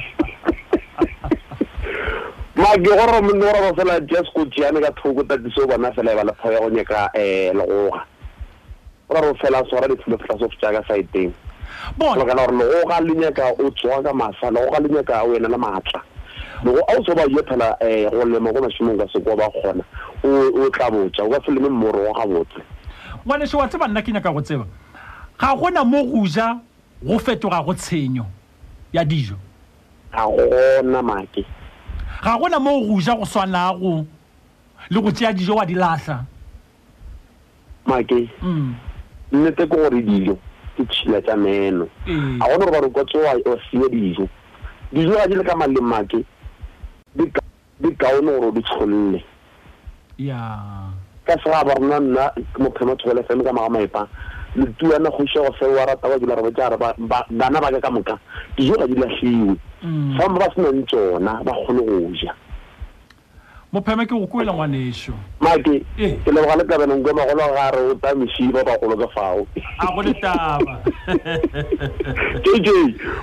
maki 2.56 2.80
gore 2.88 3.14
monne 3.20 3.36
gore 3.44 3.60
ba 3.68 3.72
fela 3.76 4.00
jea 4.08 4.24
sekotsiane 4.24 4.80
ka 4.80 4.90
thoko 4.96 5.22
tatiso 5.28 5.68
bona 5.68 5.92
fela 5.92 6.16
e 6.16 6.16
ba 6.16 6.24
lepho 6.24 6.52
ya 6.52 6.58
go 6.60 6.70
nyaka 6.72 7.10
um 7.12 7.20
eh, 7.20 7.52
legoga 7.52 8.00
ora 9.10 9.20
re 9.20 9.34
fela 9.44 9.60
sora 9.68 9.88
di-philosophy 9.92 10.56
jaaka 10.62 10.80
saeteng 10.88 11.36
lebaka 12.00 12.32
la 12.34 12.48
gore 12.48 12.56
legoga 12.64 12.96
le 13.04 13.12
nyaka 13.12 13.52
o 13.60 13.68
tswa 13.76 14.00
ka 14.02 14.16
masa 14.16 14.48
legoga 14.50 14.80
le 14.80 14.88
nyaka 14.88 15.20
o 15.24 15.36
ena 15.36 15.52
le 15.52 15.56
maatla 15.58 16.00
a 16.64 16.70
o 16.70 17.04
se 17.04 17.14
ba 17.14 17.24
yo 17.28 17.42
phela 17.44 17.76
um 17.80 18.10
go 18.10 18.24
lema 18.30 18.52
ko 18.54 18.60
mašomong 18.62 18.98
ka 18.98 19.06
seko 19.10 19.34
ba 19.36 19.48
kgona 19.50 19.82
o 20.22 20.70
tla 20.70 20.86
botsa 20.90 21.22
o 21.26 21.30
ka 21.32 21.38
se 21.44 21.50
leme 21.50 21.68
mmorogo 21.68 22.12
ga 22.14 22.24
botse 22.28 22.60
ngwaneso 23.26 23.58
wa 23.58 23.68
tseba 23.68 23.88
nna 23.88 24.02
ke 24.02 24.12
nyaka 24.14 24.30
go 24.32 24.40
tseba 24.40 24.66
ga 25.38 25.56
gona 25.58 25.84
mo 25.84 26.04
go 26.06 26.22
ja 26.26 26.60
go 27.02 27.18
fetoga 27.18 27.62
go 27.64 27.74
tshenyo 27.74 28.26
ya 28.92 29.04
dijo 29.04 29.36
ga 30.12 30.26
gona 30.30 31.02
make 31.02 31.44
ga 32.22 32.38
gona 32.38 32.60
mo 32.60 32.78
go 32.86 33.00
ja 33.00 33.14
go 33.16 33.24
swanago 33.24 34.06
le 34.90 35.00
go 35.02 35.10
tseya 35.10 35.32
dijo 35.32 35.54
wa 35.54 35.66
di 35.66 35.74
latlha 35.74 36.24
make 37.86 38.28
mm. 38.42 38.74
nnete 39.32 39.66
ke 39.66 39.66
gore 39.66 40.02
dijo 40.02 40.38
ke 40.76 40.84
tšhila 40.84 41.20
tsa 41.22 41.34
meno 41.36 41.88
ee. 42.06 42.38
ga 42.38 42.46
gona 42.46 42.58
gore 42.58 42.70
ba 42.70 42.80
re 42.86 42.90
ka 42.94 43.02
tsewa 43.04 43.34
sie 43.70 43.88
dijo 43.90 44.28
dijo 44.92 45.10
ga 45.10 45.26
di 45.26 45.34
le 45.34 45.42
ka 45.44 45.56
maleng 45.56 45.82
make 45.88 46.22
di 47.14 47.90
kaone 47.98 48.30
gore 48.30 48.52
di 48.52 48.62
tsholle 48.62 49.20
ka 51.24 51.34
se 51.38 51.48
ba 51.50 51.62
rona 51.62 51.98
nna 52.00 52.24
mo 52.58 52.68
phema 52.72 52.94
tshole 52.96 53.22
fm 53.26 53.44
ka 53.44 53.52
maga 53.52 53.68
maipa 53.68 54.02
le 54.56 54.66
tuana 54.78 55.08
go 55.10 55.24
she 55.28 55.40
fe 55.58 55.66
wa 55.68 55.84
rata 55.84 56.08
ba 56.08 56.18
dula 56.18 56.34
re 56.34 56.42
botsa 56.42 56.68
re 56.72 56.76
bana 57.38 57.60
ba 57.60 57.70
ka 57.72 57.80
ka 57.82 57.90
moka 57.90 58.14
dijo 58.56 58.74
ga 58.78 58.86
di 58.86 58.94
latlhiwe 58.96 59.54
mm. 59.82 60.16
fa 60.18 60.28
ba 60.28 60.46
se 60.54 60.60
nang 60.60 60.84
tsona 60.86 61.42
ba 61.44 61.52
kgone 61.52 61.82
go 61.88 61.96
ja 62.16 62.32
mopheme 63.72 64.04
ke 64.06 64.12
go 64.14 64.26
koela 64.26 64.52
ngwaneso 64.52 65.12
maki 65.40 65.80
eh. 65.98 66.16
ke 66.24 66.30
leboga 66.32 66.56
le 66.56 66.64
tabane 66.64 66.94
nkwe 66.94 67.12
magolo 67.12 67.46
ga 67.54 67.70
re 67.70 67.80
o 67.90 67.94
tsa 67.94 68.14
mešiba 68.14 68.64
bagolo 68.64 68.96
ke 69.00 69.08
fao 69.14 69.46
a 69.80 69.86
go 69.94 70.02
le 70.02 70.12
taba 70.20 70.74
jj 72.44 72.68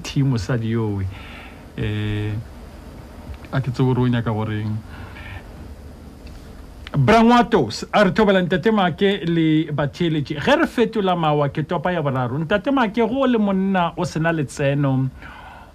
thi 0.00 0.22
mosadi 0.24 0.72
yoo 0.72 0.96
um 1.04 2.40
a 3.52 3.60
ke 3.60 3.68
eh, 3.68 3.72
tse 3.74 3.84
gore 3.84 4.00
o 4.00 4.08
nyaka 4.08 4.32
goreng 4.32 4.72
um 4.72 4.78
brangwatos 6.98 7.86
a 7.94 8.02
re 8.04 8.10
thobela 8.10 8.42
ntatemake 8.42 9.16
le 9.30 9.70
batheeletše 9.72 10.34
ge 10.40 10.56
re 10.58 10.66
fetola 10.66 11.16
mawa 11.16 11.48
ke 11.48 11.62
topa 11.62 11.92
ya 11.92 12.02
boraro 12.02 12.38
ntatemake 12.38 13.02
go 13.06 13.26
le 13.26 13.38
monna 13.38 13.92
o 13.96 14.04
sena 14.04 14.32
letseno 14.32 15.08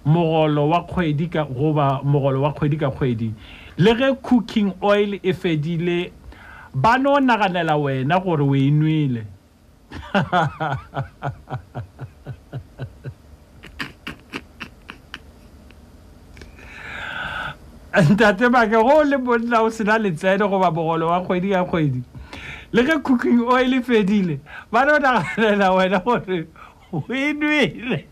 mogolo 0.04 0.68
wa 0.68 0.84
kgwedi 0.84 1.26
ka 1.28 1.44
goba 1.44 2.00
mogolo 2.04 2.42
wa 2.42 2.52
kgwedi 2.52 2.76
ka 2.76 2.90
kgwedi 2.90 3.32
le 3.78 3.94
ge 3.96 4.12
cooking 4.22 4.72
oil 4.82 5.18
e 5.22 5.32
fedile 5.32 6.12
ba 6.74 6.98
no 6.98 7.20
naganela 7.20 7.76
wena 7.76 8.18
gore 8.20 8.42
o 8.44 8.54
e 8.56 8.70
nwele 8.70 9.24
ntate 18.02 18.48
make 18.48 18.70
go 18.70 19.02
le 19.04 19.16
monna 19.16 19.62
o 19.62 19.70
sena 19.70 19.96
letseno 19.98 20.48
goba 20.48 20.70
mogolo 20.70 21.08
wa 21.08 21.20
kgwedi 21.22 21.50
ka 21.50 21.64
kgwedi 21.64 22.02
le 22.72 22.82
ge 22.84 22.98
cooking 23.00 23.40
oil 23.48 23.74
e 23.74 23.82
fedile 23.82 24.40
ba 24.72 24.84
ne 24.84 24.92
o 24.92 24.98
naganela 24.98 25.72
wena 25.72 25.98
gore 26.00 26.48
o 26.92 27.02
e 27.08 27.32
nwele 27.32 28.08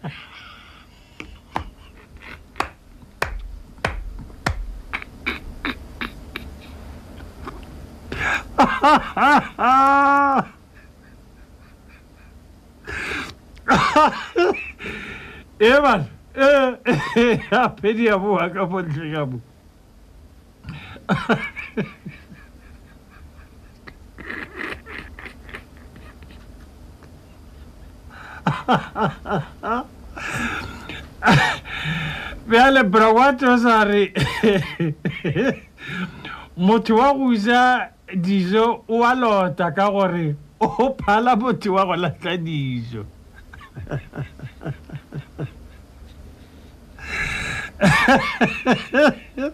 e 15.61 15.81
man 15.81 16.05
apedi 17.51 18.09
a 18.09 18.17
boa 18.19 18.49
ka 18.51 18.67
fontle 18.67 19.13
ka 19.13 19.27
boa 19.27 19.54
بيالا 32.49 32.83
بروات 32.83 33.43
وزاري 33.45 34.15
motho 36.57 36.95
wa 36.99 37.13
go 37.13 37.33
isa 37.33 37.89
dijo 38.25 38.85
o 38.89 39.03
a 39.05 39.13
lota 39.21 39.73
ka 39.77 39.91
gore 39.91 40.37
o 40.61 40.95
phala 41.05 41.35
motho 41.37 41.73
wa 41.77 41.85
go 41.87 41.95
latlha 42.03 42.37
dijo 42.45 43.03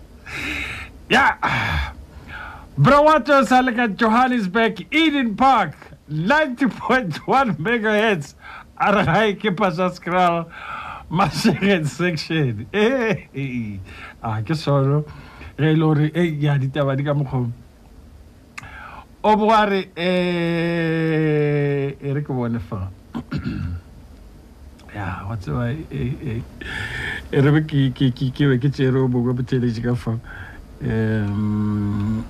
Yeah. 1.11 1.93
Brawato 2.79 3.45
Salik 3.45 3.77
at 3.79 3.97
Johannesburg, 3.97 4.87
Eden 4.95 5.35
Park, 5.37 5.75
90.1 6.09 7.59
megahertz. 7.59 8.35
Arahai 8.81 9.37
Kipasaskral, 9.37 10.47
Mashirin 11.11 11.85
Section. 11.85 12.69
Hey, 12.73 13.81
ah, 14.23 14.41
ke 14.43 14.55
solo. 14.55 15.05
Re 15.59 15.75
lori, 15.75 16.13
eh, 16.15 16.29
ya 16.47 16.57
ditaba 16.57 16.97
di 16.97 17.03
ka 17.05 17.13
mokgong. 17.13 17.51
O 19.25 19.35
boa 19.37 19.67
re 19.69 19.91
eh 19.97 21.99
e 22.01 22.13
re 22.15 22.23
ke 22.23 22.29
bone 22.33 22.61
fa. 22.61 22.87
Ya, 24.95 25.27
what's 25.27 25.49
why 25.49 25.77
eh 25.91 26.39
eh. 26.39 26.41
E 27.33 27.41
re 27.43 27.61
ke 27.67 27.91
ke 27.93 28.09
ke 28.15 28.31
ke 28.31 28.57
ke 28.63 28.71
tsere 28.73 28.97
o 29.03 29.09
bo 29.09 29.21
go 29.23 29.35
botele 29.35 29.69
ka 29.83 29.95
fa. 29.97 30.17
um 30.83 32.23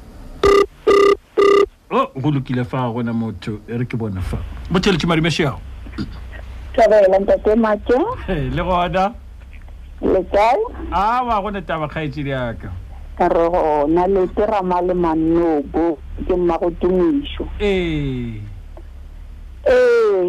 o 1.92 1.96
oh, 2.14 2.20
go 2.20 2.30
lokile 2.30 2.64
fa 2.64 2.84
a 2.84 2.90
gona 2.92 3.12
motho 3.12 3.60
e 3.68 3.76
re 3.78 3.84
ke 3.86 3.96
bona 3.98 4.20
fa 4.20 4.38
botšheletše 4.70 5.06
madimešeago 5.06 5.58
tlabela 6.74 7.18
ntate 7.18 7.54
make 7.56 7.94
le 8.50 8.62
gona 8.62 9.14
le 10.02 10.22
kae 10.34 10.58
a 10.90 11.22
wa 11.22 11.40
gone 11.40 11.62
taba 11.62 11.86
kgaetšedi 11.88 12.32
aka 12.34 12.70
re 13.28 13.46
gona 13.50 14.06
lete 14.06 14.46
rama 14.46 14.80
le 14.82 14.94
mannobo 14.94 15.98
ke 16.26 16.34
mmago 16.34 16.70
tumišo 16.80 17.46
ee 17.60 18.40
ee 19.66 20.22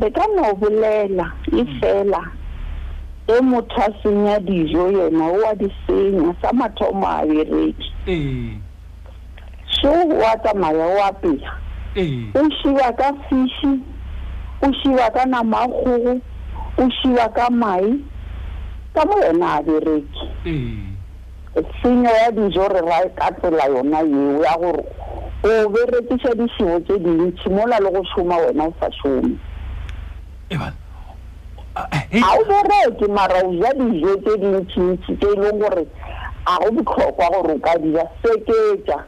re 0.00 0.10
ka 0.10 0.24
no 0.36 0.54
bolela 0.56 1.32
e 1.52 1.64
fela 1.80 2.39
e 3.38 3.42
motho 3.42 3.80
a 3.80 3.88
senya 4.02 4.38
dijo 4.46 4.82
yena 4.96 5.24
o 5.34 5.36
a 5.48 5.54
di 5.54 5.66
senya 5.86 6.34
sa 6.42 6.50
mathomo 6.52 7.06
a 7.06 7.22
bereki 7.22 8.60
so 9.80 9.90
wa 10.20 10.32
tsamaya 10.42 10.86
o 10.94 10.96
apela 11.08 11.52
o 12.40 12.42
siwa 12.60 12.88
ka 12.98 13.08
fishi 13.28 13.72
o 14.62 14.70
siwa 14.82 15.06
ka 15.14 15.22
namagogo 15.26 16.14
o 16.78 16.82
siwa 17.02 17.26
ka 17.36 17.46
mai 17.50 17.88
ka 18.94 19.02
mo 19.08 19.16
yona 19.24 19.46
a 19.58 19.62
bereki 19.62 20.26
e 20.44 21.62
senyo 21.82 22.10
ya 22.22 22.30
dijo 22.30 22.68
re 22.68 22.80
ra 22.88 22.98
ka 23.18 23.30
tsela 23.38 23.64
yona 23.74 23.98
eo 24.10 24.42
ya 24.42 24.54
gore 24.62 24.84
o 25.44 25.68
berekisa 25.72 26.34
disego 26.34 26.80
tse 26.80 26.98
dintsi 26.98 27.48
mola 27.48 27.78
le 27.78 27.90
go 27.94 28.02
soma 28.14 28.36
wena 28.36 28.64
o 28.66 28.74
sa 28.80 28.88
somee 28.98 29.38
ga 31.74 32.36
o 32.36 32.44
bereke 32.62 33.06
mara 33.08 33.42
o 33.46 33.52
ja 33.62 33.72
dijo 33.74 34.16
tse 34.24 34.36
dintšhintši 34.42 35.16
tse 35.20 35.30
e 35.34 35.40
leng 35.40 35.58
gore 35.62 35.86
a 36.46 36.56
go 36.64 36.70
botlhokwa 36.70 37.28
gore 37.30 37.52
o 37.54 37.58
ka 37.58 37.76
dija 37.78 38.04
seketsa 38.22 38.98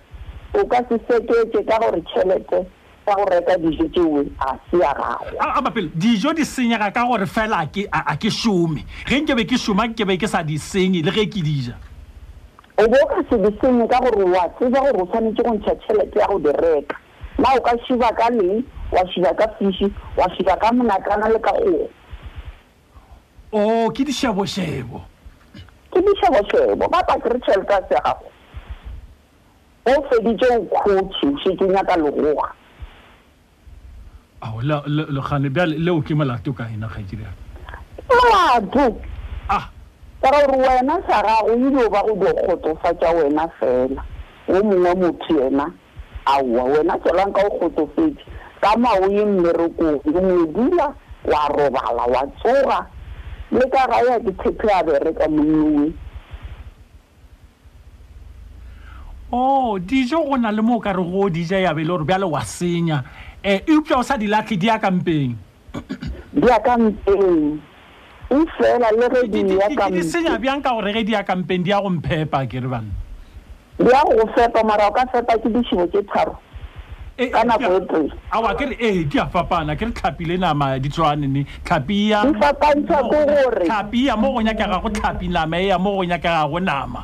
o 0.54 0.66
ka 0.66 0.78
se 0.88 0.98
seketse 1.10 1.64
ka 1.70 1.78
gore 1.82 2.00
tšhelete 2.06 2.60
ka 3.06 3.14
go 3.18 3.24
reka 3.32 3.56
dijo 3.64 3.88
tseo 3.94 4.22
a 4.46 4.54
se 4.70 4.78
ya 4.78 4.92
gago 4.94 5.36
amapele 5.38 5.90
dijo 5.94 6.32
di 6.32 6.44
senyega 6.44 6.92
ka 6.92 7.04
gore 7.04 7.26
fela 7.26 7.66
a 7.92 8.16
ke 8.16 8.30
šome 8.30 8.84
ge 9.06 9.20
nke 9.20 9.34
be 9.36 9.44
ke 9.44 9.58
šoma 9.58 9.86
nke 9.86 10.06
be 10.06 10.16
ke 10.16 10.28
sa 10.28 10.42
di 10.42 10.58
senye 10.58 11.02
le 11.02 11.10
ge 11.10 11.26
ke 11.26 11.42
dija 11.42 11.74
o 12.78 12.86
bo 12.88 12.94
o 13.02 13.06
ka 13.10 13.18
se 13.28 13.38
di 13.42 13.50
senye 13.60 13.88
ka 13.88 13.98
gore 14.06 14.24
wa 14.30 14.46
tseba 14.54 14.80
gore 14.86 15.02
o 15.02 15.06
tshwanetse 15.10 15.42
go 15.42 15.54
ntšha 15.58 15.74
tšhelete 15.82 16.18
ya 16.18 16.26
go 16.30 16.38
di 16.38 16.52
reka 16.62 16.96
ma 17.42 17.56
o 17.58 17.60
ka 17.60 17.74
šuba 17.88 18.14
ka 18.14 18.30
leng 18.30 18.62
wa 18.94 19.02
šuba 19.12 19.34
ka 19.34 19.50
fiši 19.58 19.90
wa 20.16 20.30
šuba 20.36 20.54
ka 20.62 20.70
monakana 20.72 21.26
le 21.28 21.38
ka 21.42 21.50
kgoo 21.58 21.88
o 23.52 23.58
oh, 23.60 23.90
ke 23.92 24.00
disheboshebo 24.04 24.96
ke 25.92 25.98
disheboshebo 26.00 26.88
ba 26.88 27.04
pakere 27.04 27.36
tšhelete 27.44 27.76
a 27.76 27.84
se 27.84 27.94
gago 28.00 28.28
o 29.84 29.92
feditse 30.08 30.48
o 30.56 30.64
khutse 30.80 31.28
se 31.44 31.52
ke 31.60 31.68
nyaka 31.68 31.98
legoga 32.00 32.48
ao 34.40 34.56
legane 34.64 35.52
bjale 35.52 35.76
leo 35.76 36.00
ke 36.00 36.14
molato 36.16 36.52
ka 36.56 36.64
ena 36.72 36.88
kgaitsedi 36.88 37.28
molato 38.08 38.96
ah 39.52 39.68
ka 40.24 40.30
gore 40.32 40.56
wena 40.56 40.96
sa 41.04 41.20
gago 41.20 41.52
ebile 41.52 41.84
o 41.84 41.90
ba 41.92 42.00
go 42.08 42.14
dio 42.16 42.32
kgotsofatsa 42.32 43.12
wena 43.20 43.44
fela 43.60 44.00
o 44.48 44.64
mongwe 44.64 44.94
motho 44.96 45.36
ena 45.44 45.68
aowa 46.24 46.64
wena 46.72 46.96
tswelang 47.04 47.36
ka 47.36 47.44
o 47.44 47.50
kgotsofetse 47.60 48.24
ka 48.64 48.72
mao 48.80 49.12
mmerekong 49.12 50.00
o 50.00 50.20
modula 50.24 50.88
wa 51.28 51.44
robala 51.52 52.06
wa 52.08 52.24
tsoga 52.40 52.80
le 53.52 53.66
ka 53.68 53.84
ga 53.88 53.98
ya 54.08 54.16
ke 54.24 54.32
tshepe 54.40 54.66
a 54.72 54.80
bereka 54.82 55.28
monnong 55.28 55.92
oo 59.32 59.76
oh, 59.76 59.76
dijo 59.78 60.18
go 60.24 60.36
na 60.40 60.48
le 60.50 60.62
mo 60.64 60.80
o 60.80 60.80
ka 60.80 60.92
re 60.96 61.04
go 61.04 61.28
o 61.28 61.28
dija 61.28 61.60
ya 61.60 61.72
be 61.76 61.84
le 61.84 61.92
gore 61.92 62.04
bjale 62.08 62.24
wa 62.24 62.40
senya 62.42 63.04
um 63.04 63.04
eh, 63.44 63.60
eupša 63.68 63.98
o 64.00 64.02
sa 64.02 64.16
di 64.16 64.24
latlhe 64.26 64.56
di 64.56 64.70
akampeng 64.72 65.36
di 66.32 66.48
akampeng 66.48 67.60
e 68.32 68.36
fela 68.56 68.88
le 68.88 69.06
ge 69.28 69.44
di 69.92 70.00
senya 70.02 70.40
bjang 70.40 70.64
ka 70.64 70.72
gore 70.72 70.92
ge 70.96 71.04
di 71.12 71.12
akampeng 71.14 71.60
di 71.62 71.70
ya 71.76 71.80
go 71.84 71.90
mphepa 71.92 72.48
ke 72.48 72.56
re 72.58 72.68
banna 72.72 72.92
di 73.76 73.84
ya 73.84 74.00
go 74.04 74.16
go 74.16 74.26
fepa 74.32 74.64
mara 74.64 74.88
o 74.88 74.92
ka 74.96 75.04
fepa 75.12 75.36
ke 75.36 75.52
dišibo 75.52 75.84
ke 75.92 76.00
tharo 76.08 76.40
Eh, 77.22 77.26
eh, 77.26 77.30
kanakoa 77.30 77.80
e 78.50 78.52
kere 78.58 78.74
ee 78.80 78.88
eh, 79.00 79.04
di 79.08 79.18
a 79.20 79.26
fapana 79.26 79.76
ke 79.76 79.84
re 79.84 79.90
tlhapile 79.92 80.36
nama 80.40 80.78
ditshwanene 80.78 81.46
tlhapiyatlhapi 81.64 84.06
ya 84.06 84.16
mo 84.16 84.32
go 84.32 84.42
nyaka 84.42 84.66
gago 84.66 84.88
tlhapi 84.90 85.28
nama 85.28 85.56
e 85.58 85.66
ya 85.70 85.78
mo 85.78 85.90
go 85.96 86.04
nyaka 86.04 86.28
gago 86.36 86.58
nama 86.60 87.00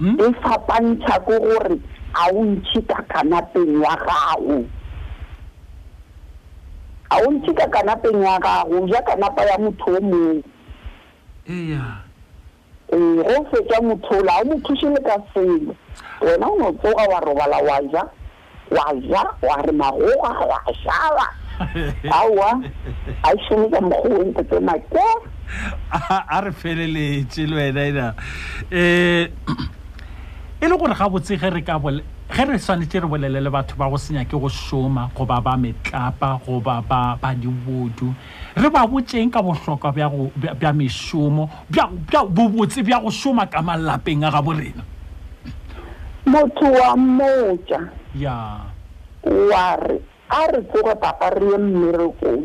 e 0.00 0.04
hmm? 0.04 0.34
fapantsha 0.42 1.16
ke 1.26 1.36
gore 1.44 1.76
ga 2.14 2.20
o 2.36 2.44
ntshe 2.44 2.80
ka 2.90 2.98
kanapeng 3.08 3.80
wa 3.80 3.94
gago 3.96 4.64
ga 7.08 7.16
o 7.24 7.30
ntshe 7.32 7.52
ka 7.54 7.66
kanapeng 7.72 8.20
ya 8.22 8.36
gago 8.38 8.80
ja 8.88 9.00
kanapa 9.08 9.42
ya 9.48 9.56
motho 9.58 9.96
o 9.96 10.00
mongwe 10.00 10.42
ea 11.48 11.96
ee 12.92 13.16
go 13.26 13.36
fetsa 13.50 13.80
motho 13.80 14.12
ole 14.20 14.28
ga 14.28 14.36
o 14.44 14.46
mo 14.46 14.56
thuse 14.64 14.86
le 14.92 15.00
ka 15.08 15.16
selo 15.32 15.72
wena 16.20 16.46
o 16.52 16.54
ne 16.58 16.64
o 16.68 16.72
tsoga 16.72 17.04
wa 17.12 17.20
robala 17.20 17.58
wa 17.68 17.82
ja 17.92 18.04
wa 18.70 18.92
ja 19.00 19.24
wa 19.42 19.56
re 19.62 19.72
magoga 19.72 20.32
wa 20.40 20.74
šaba 20.82 21.26
aowa 22.10 22.60
a 23.26 23.30
šome 23.48 23.68
ka 23.70 23.80
mokgo 23.80 24.18
o 24.20 24.24
ntse 24.24 24.42
tsena 24.44 24.74
ke 24.78 25.06
a 25.92 26.40
re 26.44 26.50
feleletse 26.52 27.46
le 27.46 27.56
wena 27.56 27.84
ena 27.88 28.06
um 28.72 29.58
e 30.64 30.66
le 30.66 30.76
gore 30.80 30.94
ga 30.98 31.08
botse 31.08 31.36
ge 31.36 31.50
re 31.54 31.62
ka 31.62 31.78
bole 31.78 32.02
ge 32.32 32.44
re 32.48 32.58
tshwanetse 32.58 33.04
re 33.04 33.06
bolelele 33.06 33.50
batho 33.54 33.76
ba 33.78 33.86
go 33.90 33.96
senya 34.00 34.24
ke 34.24 34.34
go 34.34 34.48
šoma 34.48 35.10
goba 35.14 35.38
ba 35.40 35.54
metlapa 35.56 36.40
goba 36.46 36.80
ba 36.82 37.18
ba 37.20 37.34
diwodu 37.34 38.10
re 38.56 38.68
ba 38.70 38.86
botseng 38.86 39.30
ka 39.30 39.42
bohlokwa 39.42 39.92
bja 40.56 40.72
mešomo 40.72 41.48
bobotse 42.32 42.82
bja 42.82 42.98
go 42.98 43.10
šoma 43.12 43.46
ka 43.46 43.62
malapeng 43.62 44.24
a 44.24 44.30
ga 44.32 44.40
borena 44.42 44.82
motho 46.24 46.64
wa 46.72 46.96
moja. 46.96 47.84
ya 48.14 48.60
wa 49.26 49.74
re 49.74 50.00
a 50.30 50.46
re 50.46 50.60
tsoga 50.72 50.94
papa 50.94 51.30
re 51.34 51.46
ye 51.50 51.58
mmerekong 51.58 52.44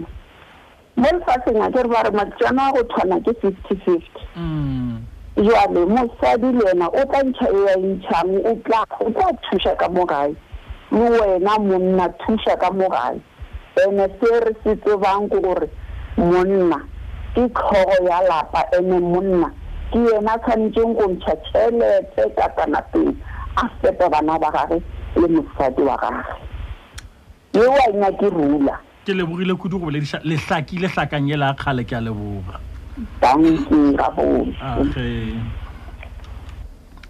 mo 0.98 1.08
lefatsheng 1.14 1.62
a 1.62 1.70
ke 1.72 1.84
re 1.86 1.90
ba 1.90 2.04
re 2.10 2.12
matsana 2.12 2.74
go 2.74 2.82
tshwana 2.90 3.20
ke 3.24 3.34
fifty 3.42 3.76
fifty 3.86 4.24
mm. 4.36 4.98
jale 5.38 5.82
mosadi 5.86 6.50
le 6.58 6.72
ena 6.74 6.88
o 6.90 7.02
tlantšha 7.06 7.48
e 7.54 7.60
ya 7.70 7.76
ntšhang 7.78 8.34
o 8.46 8.54
tla 8.66 8.82
thusa 9.46 9.76
ka 9.78 9.90
mo 9.90 10.06
gae 10.06 10.34
le 10.92 11.08
wena 11.22 11.54
monna 11.62 12.10
thusa 12.20 12.58
ka 12.58 12.72
mo 12.74 12.90
gae 12.90 13.14
ene 13.86 14.06
se 14.20 14.30
re 14.42 14.54
se 14.66 14.74
tsebang 14.82 15.30
ko 15.30 15.38
gore 15.40 15.70
monna 16.18 16.82
ke 17.38 17.46
tlhogo 17.54 17.98
ya 18.10 18.22
lapa 18.28 18.66
ene 18.74 18.98
monna 19.00 19.54
ke 19.94 20.00
yena 20.02 20.34
tshwanetseng 20.42 20.98
go 20.98 21.06
ntšha 21.14 21.36
tšhelete 21.46 22.26
kakanapeng 22.36 23.14
a 23.62 23.70
fepe 23.82 24.10
bana 24.10 24.34
ba 24.42 24.50
gage 24.52 24.82
le 25.16 25.28
mosadi 25.28 25.82
wa 25.82 25.98
gage 25.98 26.28
ye 27.54 27.68
wa 27.68 27.80
nna 27.94 28.10
ke 28.20 28.30
rula 28.30 28.76
ke 29.06 29.14
lebogile 29.14 29.54
kudu 29.56 29.80
go 29.80 29.86
bolediša 29.86 30.20
lehlaki 30.24 30.78
le 30.82 30.88
hlakang 30.88 31.30
yela 31.30 31.50
a 31.50 31.54
kgale 31.54 31.84
ke 31.88 31.96
a 31.98 32.02
leboga 32.02 32.60
tanke 33.22 33.96
ka 33.98 34.08
bone 34.12 34.58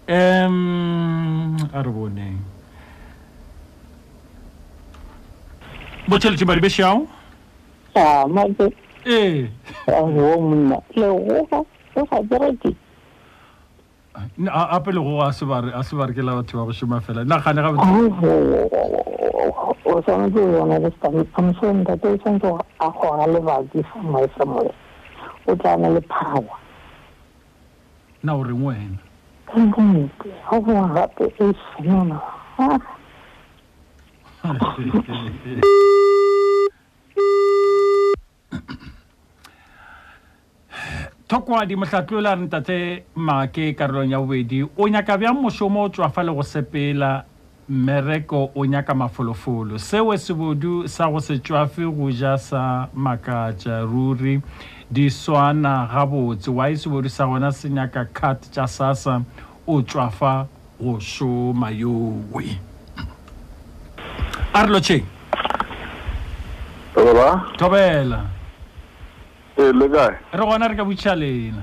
um 0.08 1.56
a 1.72 1.82
re 1.82 1.90
boneng 1.92 2.38
é 6.08 6.44
badi 6.48 6.60
bešao 6.60 7.06
ee 7.96 8.00
ah, 8.00 8.26
monna 10.38 10.76
legoga 10.96 11.58
e 11.96 11.98
ga 12.10 12.20
bereke 12.22 12.74
a 14.14 14.28
le 14.86 14.98
go 15.00 15.22
a 15.22 15.32
se 15.32 15.44
sebare 15.86 16.12
ke 16.14 16.22
la 16.22 16.34
batho 16.34 16.58
ba 16.58 16.64
go 16.64 16.72
šoma 16.72 17.00
fela 17.00 17.22
nna 17.24 17.38
gane 17.38 17.62
ga 17.62 17.68
o 17.70 17.76
tshwanetse 17.76 18.08
o 20.40 20.46
bona 20.60 20.78
le 20.78 20.92
amso 21.34 21.72
ntate 21.72 22.08
o 22.08 22.16
tshwanetse 22.16 22.48
a 22.80 22.88
gona 22.98 23.26
lebati 23.32 23.84
somewhere 23.92 24.30
somewhere 24.36 24.74
o 25.46 25.56
tla 25.56 25.76
na 25.76 25.88
le 25.88 26.00
power 26.00 26.58
o 28.34 28.42
reng 28.42 28.64
wena 28.64 28.98
kannete 29.46 30.30
ga 30.50 30.50
o 30.50 30.60
boa 30.60 30.88
gape 30.94 31.24
e 31.38 31.40
Tokwa 41.30 41.62
di 41.68 41.76
mwen 41.76 41.86
chaklou 41.90 42.18
la 42.20 42.32
rin 42.34 42.48
tate 42.50 43.04
ma 43.14 43.46
ke 43.46 43.70
karlo 43.78 44.02
nyawedi. 44.02 44.64
O 44.76 44.88
nyak 44.90 45.06
avyan 45.14 45.36
mwen 45.38 45.52
shomo 45.54 45.84
ou 45.86 45.88
chwafa 45.94 46.24
le 46.26 46.32
wosepe 46.34 46.90
la 46.92 47.22
merek 47.68 48.32
ou 48.32 48.50
o 48.54 48.64
nyaka 48.66 48.96
ma 48.98 49.06
folo 49.08 49.32
folo. 49.38 49.78
Se 49.78 50.00
we 50.02 50.16
subodu 50.18 50.88
sa 50.90 51.06
wose 51.06 51.36
chwafi 51.38 51.86
wou 51.86 52.10
jasa 52.10 52.88
maka 52.92 53.52
charuri 53.56 54.40
di 54.90 55.06
so 55.08 55.36
ana 55.38 55.86
rabo. 55.86 56.34
Tse 56.34 56.50
wai 56.50 56.74
subodu 56.74 57.06
sa 57.08 57.26
wana 57.30 57.52
sinaka 57.54 58.04
kat 58.12 58.50
chasasa 58.50 59.20
ou 59.68 59.82
chwafa 59.84 60.48
wosho 60.82 61.54
mayo 61.54 61.94
wwe. 62.34 62.58
Arlo 64.52 64.80
Che. 64.80 65.04
Tope 66.92 67.14
la? 67.14 67.30
Tope 67.56 67.86
la. 68.04 68.24
ee 69.62 69.72
le 69.72 69.88
kae 69.88 70.10
re 70.32 70.44
gona 70.48 70.68
re 70.68 70.74
ka 70.78 70.84
botša 70.88 71.12
lena 71.20 71.62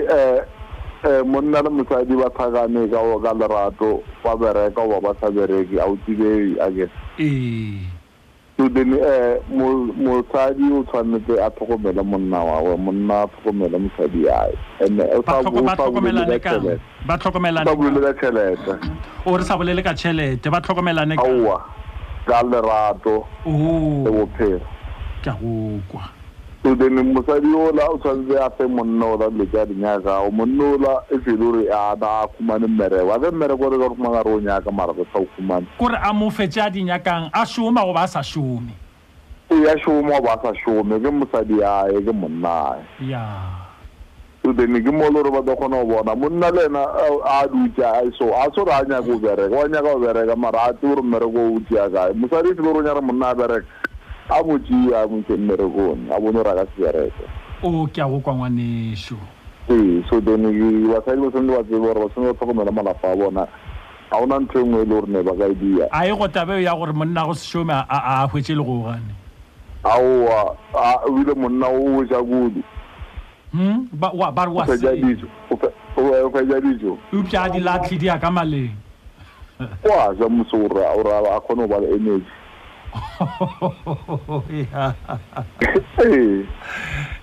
um 1.03 1.25
monna 1.33 1.59
le 1.65 1.69
mosadi 1.77 2.15
ba 2.21 2.29
tlhakane 2.35 2.81
ka 2.93 2.99
ka 3.23 3.31
lerato 3.39 3.89
ba 4.23 4.31
bereka 4.41 4.81
goba 4.89 4.99
ba 5.05 5.11
sa 5.19 5.27
bereke 5.35 5.75
a 5.79 5.85
o 5.85 5.95
tibei 6.05 6.57
ake 6.57 6.85
so 8.57 8.67
then 8.69 8.93
um 8.93 9.91
mosadi 9.99 10.65
o 10.77 10.83
tshwanetse 10.83 11.33
a 11.39 11.47
tlhokomele 11.57 12.03
monna 12.03 12.39
wawe 12.49 12.73
monna 12.85 13.15
a 13.23 13.27
tlhokomele 13.29 13.77
mosadi 13.77 14.27
ae 14.29 14.57
andsa 14.81 15.81
bolele 17.75 18.03
ka 18.03 18.13
tšhelete 18.13 18.79
o 19.25 19.37
re 19.37 19.43
sa 19.43 19.57
bolele 19.57 19.83
ka 19.83 19.93
tšhelete 19.93 20.49
ba 20.49 20.61
tlhokomelane 20.61 21.15
aowa 21.15 21.61
ka 22.25 22.41
lerato 22.43 23.21
le 23.45 24.09
bophelo 24.11 24.59
ke 25.21 25.29
a 25.29 25.33
go 25.37 25.79
kwa 25.87 26.16
de 26.75 26.89
Sudin 26.89 27.13
Musariola 27.13 27.87
Sanzea 28.03 28.49
fe 28.57 28.65
munnola 28.67 29.27
liga 29.29 29.65
nyaaka 29.79 30.29
munnola 30.31 31.03
ifiduri 31.15 31.67
ada 31.69 32.27
kuma 32.35 32.59
ni 32.59 32.67
mere 32.67 33.01
wa 33.03 33.17
ga 33.17 33.31
mere 33.31 33.55
gore 33.57 33.77
gore 33.77 33.95
kuma 33.95 34.09
garo 34.11 34.39
nyaaka 34.41 34.71
mara 34.71 34.93
go 34.93 35.05
tsau 35.11 35.25
kuma 35.35 35.61
gore 35.79 35.95
a 36.01 36.13
mo 36.13 36.29
fetsa 36.29 36.69
di 36.69 36.81
kang 37.03 37.29
a 37.33 37.45
shuma 37.45 37.81
go 37.85 37.93
ba 37.93 38.07
sa 38.07 38.19
shume 38.21 38.71
shumi 39.49 39.65
ya 39.65 39.75
shuma 39.77 40.19
go 40.19 40.25
ba 40.27 40.39
sa 40.43 40.53
shume 40.53 40.99
ke 40.99 41.09
mosadi 41.09 41.61
a 41.63 41.85
e 41.89 42.01
ke 42.03 42.11
monna 42.13 42.75
ya 42.99 43.23
de 44.43 44.47
sudin 44.51 44.83
ke 44.83 44.91
mo 44.91 44.97
moloro 45.07 45.31
ba 45.31 45.41
dogona 45.41 45.83
go 45.87 46.03
bona 46.03 46.15
monna 46.15 46.49
le 46.51 46.67
na 46.69 46.83
a 47.23 47.47
du 47.47 47.63
dutsa 47.67 47.91
a 48.03 48.11
so 48.17 48.33
a 48.33 48.43
so 48.53 48.65
ra 48.65 48.81
nya 48.87 48.99
go 49.01 49.17
bere 49.17 49.47
go 49.49 49.63
nya 49.67 49.81
go 49.81 49.97
bere 49.99 50.13
bereka 50.25 50.35
mara 50.37 50.67
a 50.69 50.73
turu 50.73 51.03
mere 51.03 51.27
go 51.31 51.47
u 51.47 51.55
utya 51.59 51.89
ga 51.89 52.11
mosadi 52.15 52.55
tlo 52.55 52.73
ro 52.75 52.81
nya 52.83 52.93
re 52.99 53.01
monna 53.01 53.29
a 53.31 53.35
bereka 53.35 53.67
a 54.29 54.43
botse 54.43 54.69
a 54.93 55.07
montse 55.07 55.29
mmerekong 55.37 56.11
a 56.13 56.19
bone 56.19 56.37
ora 56.37 56.55
ka 56.55 56.65
sebereke 56.75 57.27
o 57.63 57.87
ke 57.87 58.01
a 58.01 58.07
go 58.07 58.19
kwangwaneso 58.19 59.15
ee 59.69 60.03
so 60.09 60.19
then 60.19 60.43
basadi 60.91 61.21
ba 61.23 61.31
tshwanee 61.31 61.55
ba 61.55 61.63
tseba 61.63 61.77
gore 61.79 61.93
ba 62.03 62.07
tshwanee 62.11 62.27
ba 62.27 62.33
tlhokomela 62.35 62.71
malapa 62.71 63.11
a 63.11 63.15
bona 63.15 63.43
ga 64.11 64.17
gona 64.19 64.39
ntho 64.43 64.59
e 64.59 64.63
nngwe 64.67 64.81
e 64.81 64.85
le 64.85 64.93
gore 64.93 65.07
ne 65.07 65.21
ba 65.23 65.33
ka 65.39 65.45
e 65.47 65.55
dia 65.55 65.87
a 65.91 66.07
e 66.07 66.11
go 66.17 66.27
tabeo 66.27 66.59
ya 66.59 66.75
gore 66.75 66.93
monna 66.93 67.25
go 67.25 67.33
sešome 67.33 67.71
a 67.89 68.27
hwetse 68.27 68.55
le 68.55 68.63
go 68.63 68.79
gane 68.83 69.13
aoa 69.83 71.07
ebile 71.07 71.33
monna 71.35 71.67
o 71.67 71.79
wetsa 71.97 72.19
kudu 72.19 72.61
hmm? 73.51 73.87
o 75.47 75.57
fetsa 76.31 76.61
dijo 76.61 76.97
upša 77.13 77.43
a 77.43 77.49
dilatlhe 77.49 77.97
di 77.97 78.05
ya 78.07 78.19
ka 78.19 78.31
maleng 78.31 78.75
o 79.61 79.91
a 79.91 80.15
ja 80.19 80.27
moso 80.29 80.57
gore 80.67 80.83
a 80.83 81.39
kgone 81.39 81.63
go 81.67 81.67
ba 81.67 81.77
le 81.79 81.95
energy 81.95 82.27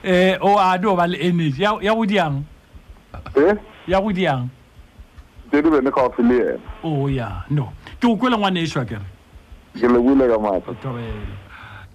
eh 0.05 0.39
o 0.41 0.55
oh, 0.55 0.59
ado 0.59 0.89
ah, 0.93 0.97
bal 1.03 1.15
enis 1.15 1.57
ya 1.59 1.73
ya 1.81 1.93
wudiang 1.95 2.45
eh 3.37 3.55
ya 3.87 3.99
wudiang 4.01 4.49
dedu 5.51 5.71
be 5.71 5.79
oh, 5.79 5.81
ne 5.81 5.91
ka 5.91 6.03
oh 6.85 7.07
yeah, 7.09 7.45
no 7.51 7.73
tu 8.01 8.17
kwela 8.17 8.37
ngwane 8.37 8.63
ishwa 8.63 8.85
kere 8.85 9.07
kele 9.81 9.99
wile 9.99 10.27
ga 10.29 10.39
mata 10.39 10.75
to 10.83 10.93
be 10.93 11.07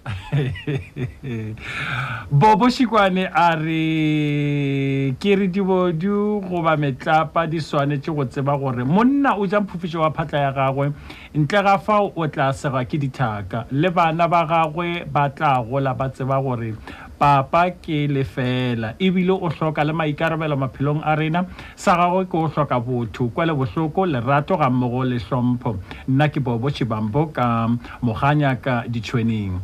bobo 2.30 2.68
šikwane 2.72 3.26
a 3.34 3.46
re 3.56 5.12
ke 5.20 5.34
re 5.40 5.48
dibodu 5.52 6.40
goba 6.48 6.76
metlapa 6.80 7.44
di 7.50 7.60
swanetse 7.60 8.12
go 8.16 8.24
tseba 8.24 8.56
gore 8.58 8.84
monna 8.84 9.34
o 9.36 9.46
jang 9.46 9.66
phufišo 9.68 10.00
wa 10.00 10.10
phatlha 10.10 10.38
ya 10.46 10.52
gagwe 10.56 10.88
ntle 11.36 11.62
ga 11.66 11.76
fa 11.78 11.98
o 12.00 12.28
tla 12.28 12.52
sega 12.52 12.84
ke 12.88 12.96
dithaka 12.98 13.64
le 13.70 13.90
bana 13.90 14.28
ba 14.28 14.46
gagwe 14.48 15.04
ba 15.04 15.28
tla 15.30 15.60
gola 15.68 15.94
ba 15.94 16.08
tseba 16.08 16.40
gore 16.42 16.72
papa 17.20 17.72
ke 17.84 18.08
lefela 18.08 18.94
ebile 18.98 19.34
o 19.36 19.48
hloka 19.52 19.84
le 19.84 19.92
maikarabelo 19.92 20.56
maphelong 20.56 21.02
a 21.04 21.12
rena 21.20 21.42
sa 21.76 21.92
gagwe 22.00 22.24
ke 22.24 22.34
o 22.38 22.48
hloka 22.48 22.78
botho 22.80 23.28
kwa 23.28 23.44
le 23.46 23.52
bohloko 23.58 24.06
lerato 24.08 24.56
ga 24.56 24.70
mmogo 24.72 25.04
le 25.04 25.18
hlompho 25.20 25.74
nna 26.08 26.30
ke 26.32 26.40
bobotšhe 26.40 26.88
bampo 26.88 27.28
ka 27.28 27.68
moganya 28.00 28.56
ka 28.64 28.86
ditšhweneng 28.88 29.60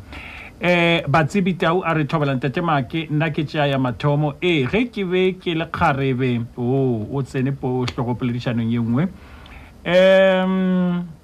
eh 0.60 1.00
batsebitau 1.08 1.80
a 1.80 1.96
re 1.96 2.04
thobelang 2.04 2.44
tatemake 2.44 3.08
nna 3.08 3.32
ke 3.32 3.44
tšea 3.48 3.66
ya 3.72 3.78
mathomo 3.80 4.36
ee 4.44 4.60
eh, 4.68 4.68
ge 4.68 4.80
ke 4.92 5.02
be 5.08 5.22
ke 5.40 5.56
le 5.56 5.64
kgarebe 5.72 6.44
o 6.60 6.60
oh, 6.60 6.94
o 7.16 7.22
tsene 7.24 7.56
po 7.56 7.86
tlogopoledišanong 7.88 8.68
ye 8.68 8.80
nngwe 8.84 9.02
um 9.96 11.15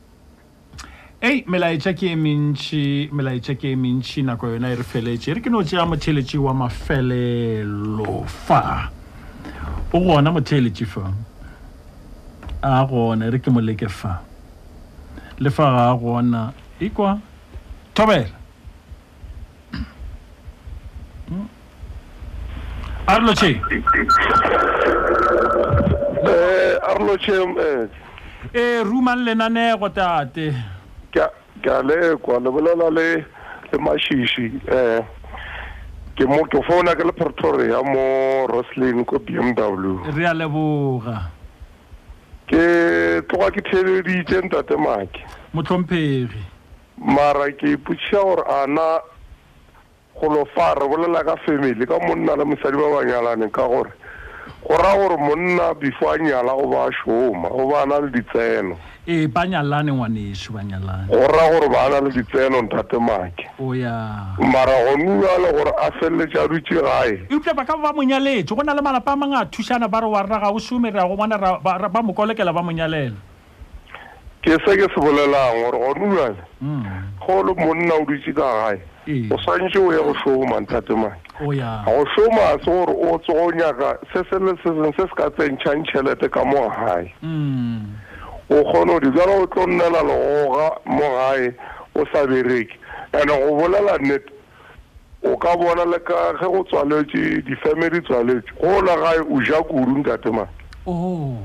ei 1.23 1.45
melaetša 1.47 1.93
ke 1.95 2.09
e 2.11 2.15
mentši 2.19 3.09
melaetša 3.15 3.55
ke 3.55 3.71
e 3.73 3.77
mentši 3.79 4.25
nako 4.27 4.49
yona 4.57 4.73
e 4.75 4.77
re 4.77 4.83
feletše 4.83 5.31
e 5.31 5.35
re 5.37 5.41
ke 5.45 5.51
no 5.55 5.61
tšea 5.63 5.85
motheletši 5.87 6.39
wa 6.43 6.53
mafelelo 6.55 8.17
fa 8.27 8.91
o 9.95 10.01
gona 10.03 10.33
motheletši 10.35 10.87
fa 10.95 11.05
a 12.67 12.73
gona 12.91 13.31
re 13.31 13.39
ke 13.39 13.55
moleke 13.55 13.87
fa 13.89 14.17
le 15.39 15.51
fa 15.51 15.71
ga 15.77 15.85
a 15.93 15.95
gona 16.03 16.43
ikwa 16.83 17.15
e 17.15 17.95
thobela 17.95 18.37
arloche 23.15 23.55
eh 26.27 26.79
arloche 26.83 27.33
eh 27.39 27.89
e 28.53 28.61
eh, 28.61 28.83
rumang 28.85 29.23
lenanego 29.23 29.89
tate 29.89 30.53
ke 31.13 31.21
a 31.71 31.83
lekwa 31.83 32.41
le 32.41 32.75
le 32.91 33.25
le 33.73 33.79
mashishi 33.79 34.53
eh 34.69 35.01
ke 36.17 36.25
mo 36.27 36.43
ke 36.49 36.61
founa 36.67 36.95
ke 36.97 37.05
le 37.05 37.13
pretoria 37.13 37.81
mo 37.83 38.47
roslin 38.49 39.05
ko 39.05 39.19
b 39.21 39.37
m 39.37 39.53
w 39.55 40.01
re 40.17 40.25
a 40.27 40.35
leboga 40.35 41.29
ke 42.49 43.21
tloga 43.29 43.51
ke 43.51 43.61
theleditse 43.69 44.41
ntate 44.49 44.77
make 44.77 45.21
motlhomphegi 45.53 46.43
mara 46.97 47.53
ke 47.53 47.77
ipotšiša 47.77 48.21
gore 48.25 48.45
ana 48.49 49.01
golofa 50.21 50.75
re 50.81 50.89
bolela 50.89 51.25
ka 51.25 51.37
family 51.45 51.87
ka 51.87 51.97
monna 52.09 52.37
le 52.37 52.45
mosadi 52.45 52.77
ba 52.77 52.89
ba 52.97 53.05
nyalaneng 53.05 53.53
ka 53.53 53.69
gore 53.69 53.93
go 54.65 54.75
raya 54.81 54.97
gore 55.01 55.17
monna 55.21 55.75
before 55.75 56.15
a 56.17 56.19
nyala 56.21 56.53
o 56.57 56.67
ba 56.69 56.89
a 56.89 56.93
šoma 56.93 57.49
o 57.53 57.69
ba 57.71 57.83
a 57.85 57.87
na 57.87 57.99
le 58.05 58.11
ditseno 58.13 58.77
e 59.07 59.27
ba 59.27 59.43
nyalane 59.47 59.91
ngwaneso 59.93 60.53
ba 60.55 60.63
nyalane 60.63 61.11
go 61.11 61.27
raya 61.27 61.51
gore 61.51 61.69
bana 61.69 61.99
le 62.01 62.11
ditseno 62.15 62.63
nthate 62.63 62.99
make 63.03 63.51
o 63.59 63.75
ya 63.75 64.31
mara 64.39 64.73
gone 64.87 65.23
ya 65.27 65.39
le 65.43 65.53
gore 65.53 65.73
a 65.75 65.91
feleletse 65.99 66.39
a 66.39 66.47
dutse 66.47 66.71
gae 66.79 67.27
eutle 67.29 67.51
ba 67.53 67.67
ka 67.67 67.75
ba 67.77 67.91
monyaletse 67.93 68.55
go 68.55 68.63
na 68.63 68.73
le 68.75 68.81
malapa 68.83 69.13
a 69.13 69.17
mange 69.17 69.35
a 69.35 69.45
thusana 69.47 69.89
ba 69.91 70.01
re 70.07 70.07
wa 70.07 70.23
rraga 70.23 70.55
o 70.55 70.59
some 70.59 70.87
re 70.87 70.95
ya 70.95 71.03
go 71.09 71.17
bona 71.17 71.37
ba 71.37 71.91
mokolokela 72.03 72.55
ba 72.55 72.63
monyalela 72.63 73.19
ke 74.39 74.55
se 74.63 74.71
ke 74.79 74.87
se 74.87 74.99
bolelang 75.03 75.59
gore 75.67 75.79
gone 75.83 76.15
yale 76.15 76.39
hmm. 76.63 77.03
gole 77.27 77.55
monna 77.59 77.95
o 77.99 78.05
dutse 78.07 78.31
ka 78.31 78.47
gae 78.71 78.79
e. 79.11 79.27
o 79.35 79.37
swantse 79.43 79.83
o 79.83 79.91
ye 79.91 79.99
go 79.99 80.15
soma 80.23 80.63
nthate 80.63 80.95
make 80.95 81.27
ga 81.59 81.83
go 81.91 82.07
soma 82.15 82.55
se 82.63 82.71
gore 82.71 82.95
o 83.11 83.19
tsego 83.19 83.51
nyaka 83.51 83.99
se 84.15 84.23
se 84.31 84.39
le 84.39 84.55
se 84.63 84.71
seng 84.71 84.95
se 84.95 85.03
se 85.11 85.15
ka 85.19 85.27
tsentšhang 85.35 85.83
tšhelete 85.91 86.31
ka 86.31 86.45
mo 86.47 86.71
gae 86.71 87.11
hmm 87.19 88.02
o 88.53 88.65
kgone 88.65 88.93
godi 88.93 89.07
bjala 89.11 89.33
o 89.43 89.47
tlo 89.47 89.67
nnela 89.67 90.03
legoga 90.03 90.67
mo 90.85 91.01
gae 91.01 91.53
o 91.95 92.05
sa 92.13 92.27
bereke 92.27 92.75
and-e 93.13 93.33
go 93.39 93.57
bolela 93.57 93.99
nnete 93.99 94.33
o 95.25 95.37
ka 95.37 95.57
bona 95.57 95.85
le 95.85 95.99
ka 96.05 96.33
ge 96.41 96.47
go 96.47 96.63
tswaletse 96.69 97.43
di-family 97.49 98.01
tswaletse 98.05 98.57
go 98.61 98.81
la 98.87 98.97
gae 98.97 99.21
o 99.25 99.41
ja 99.49 99.63
kudung 99.63 100.05
kate 100.05 100.31
mane 100.33 100.49
oh, 100.87 101.39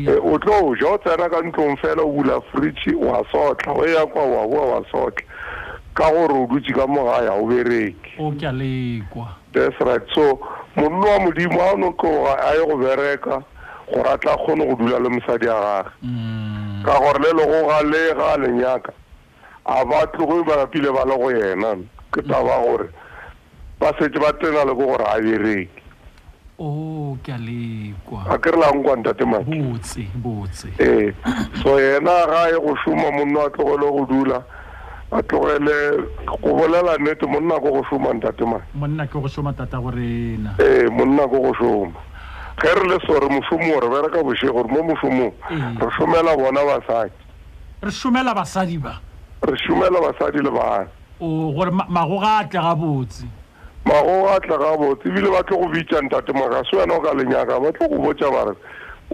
eh, 0.00 0.18
o 0.22 0.38
tlo 0.42 0.58
o 0.74 0.74
ja 0.80 0.92
o 0.94 0.98
tsena 0.98 1.28
ka 1.30 1.40
ntlong 1.44 1.76
fela 1.80 2.02
o 2.02 2.10
bula 2.12 2.40
fridge 2.50 2.94
wa 2.98 3.22
sotlha 3.30 3.72
o 3.76 3.86
ya 3.86 4.06
kwa 4.06 4.22
wa 4.26 4.46
boa 4.48 4.66
wa 4.74 4.80
sotlha 4.90 5.26
ka 5.94 6.10
gore 6.10 6.34
o 6.42 6.46
dutse 6.50 6.72
ka 6.74 6.86
mo 6.86 7.04
gae 7.06 7.24
ga 7.30 7.38
o 7.38 7.46
bereke 7.46 8.10
that's 9.54 9.78
right 9.86 10.02
so 10.14 10.38
monno 10.76 11.06
wa 11.10 11.18
modimo 11.20 11.56
ga 11.58 11.70
o 11.72 11.76
ne 11.78 11.92
tloga 11.94 12.34
a 12.46 12.54
ye 12.58 12.66
go 12.66 12.76
bereka 12.76 13.42
gore 13.94 14.06
a 14.12 14.18
tla 14.18 14.36
kgone 14.38 14.66
go 14.66 14.74
dula 14.78 14.98
le 14.98 15.08
mosadi 15.08 15.46
a 15.50 15.56
gage 15.58 15.98
mm. 16.02 16.39
ka 16.84 16.98
gore 16.98 17.18
le 17.20 17.32
lego 17.34 17.66
ga 17.68 17.80
le 17.82 18.02
ga 18.16 18.36
lenyaka 18.38 18.92
a 19.64 19.84
ba 19.84 20.06
tloge 20.12 20.42
bapile 20.48 20.88
ba 20.90 21.04
le 21.04 21.14
go 21.16 21.30
yena 21.30 21.76
ke 22.12 22.22
taba 22.28 22.56
gore 22.64 22.88
ba 23.80 23.92
setse 23.98 24.18
ba 24.18 24.32
tena 24.40 24.64
le 24.64 24.72
go 24.72 24.84
gore 24.88 25.04
a 25.04 25.20
bereke 25.20 25.78
o 26.58 27.16
ke 27.22 27.32
a 27.32 27.36
lekwa 27.36 28.24
a 28.32 28.38
ee 30.80 31.12
so 31.62 31.76
yena 31.80 32.26
ga 32.30 32.48
e 32.48 32.58
go 32.64 32.72
šoma 32.84 33.10
monna 33.12 33.40
a 33.44 33.50
tlogele 33.50 33.90
go 33.92 34.04
dula 34.08 34.44
a 35.12 35.22
tlogele 35.22 35.76
go 36.24 36.52
bolela 36.56 36.96
nnete 36.96 37.26
monna 37.26 37.60
ke 37.60 37.68
go 37.70 37.82
šoma 37.90 38.12
ntate 38.16 38.44
ee 38.44 38.60
monna 40.88 41.26
ke 41.28 41.40
go 41.40 41.52
šoma 41.52 42.00
ge 42.60 42.68
mm. 42.68 42.76
re 42.76 42.86
le 42.86 42.98
sore 43.06 43.28
re 43.28 43.80
re 43.80 43.88
bereka 43.88 44.22
bošego 44.22 44.52
gore 44.52 44.82
mo 44.82 44.94
mošomong 44.94 45.32
re 45.80 45.90
somela 45.90 46.36
bona 46.36 46.60
basadi 46.60 47.12
re 47.80 47.90
šomela 47.90 48.34
basadi 48.34 48.76
ba 48.78 49.00
re 49.42 49.56
somela 49.66 50.00
basadi 50.04 50.38
le 50.42 50.50
bana 50.50 50.86
gore 51.20 51.70
magoga 51.88 52.38
a 52.38 52.44
tle 52.44 52.60
gabotse 52.60 53.24
magogo 53.84 54.28
a 54.28 54.38
tle 54.40 54.58
botse 54.58 55.08
ebile 55.08 55.30
ba 55.32 55.42
tlo 55.42 55.56
go 55.56 55.68
bitša 55.72 56.04
ntate 56.04 56.32
se 56.70 56.76
wena 56.76 56.94
o 56.94 57.00
ka 57.00 57.10
lenyaka 57.16 57.58
ba 57.60 57.72
tle 57.72 57.88
go 57.88 57.96
botsa 57.98 58.28
ba 58.30 58.44
re 58.52 58.54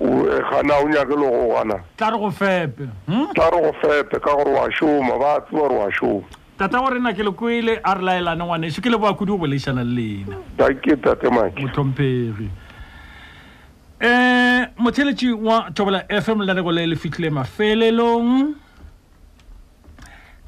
eh, 0.01 0.43
gana 0.51 0.75
o 0.83 0.89
nyake 0.91 1.15
le 1.15 1.29
go 1.31 1.49
gana 1.55 1.85
tla 1.97 2.11
re 2.11 2.19
go 2.19 2.31
fepe 2.31 2.89
hm? 3.07 3.33
tla 3.35 3.51
re 3.51 3.59
go 3.63 3.73
fepe 3.81 4.19
ka 4.19 4.35
gore 4.35 4.51
wa 4.51 4.67
šoma 4.75 5.19
ba 5.23 5.41
tseba 5.47 5.61
gore 5.69 5.77
wa 5.81 5.89
šoma 5.95 6.25
tata 6.59 6.79
gore 6.83 6.99
na 6.99 7.13
ke 7.15 7.23
le 7.23 7.31
koile 7.33 7.79
a 7.79 7.95
re 7.95 8.03
laelane 8.03 8.43
ngwaneso 8.45 8.83
ke 8.83 8.91
le 8.91 8.99
boakudi 8.99 9.31
o 9.33 9.39
bolešana 9.39 9.85
le 9.87 10.27
lena 10.27 10.37
take 10.59 10.97
tate 10.99 11.31
maki 11.31 11.71
um 14.01 14.05
eh, 14.07 14.69
motsheletši 14.79 15.33
wa 15.33 15.71
tobela 15.71 16.05
fm 16.23 16.39
lereko 16.41 16.73
le 16.73 16.87
le 16.87 16.97
fitlhile 16.97 17.31
mafelelong 17.31 18.55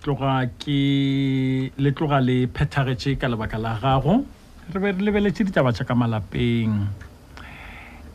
tloga 0.03 0.47
ke 0.61 1.73
le 1.79 1.91
tloga 1.97 2.21
le 2.21 2.47
phethagetše 2.53 3.17
ka 3.21 3.27
lebaka 3.29 3.57
la 3.59 3.73
gago 3.81 4.25
re 4.73 4.79
be 4.79 4.93
re 4.93 4.93
lebeletše 5.01 5.45
ditaba 5.49 5.73
tša 5.73 5.85
ka 5.89 5.95
malapeng 5.97 6.69
um 6.69 6.89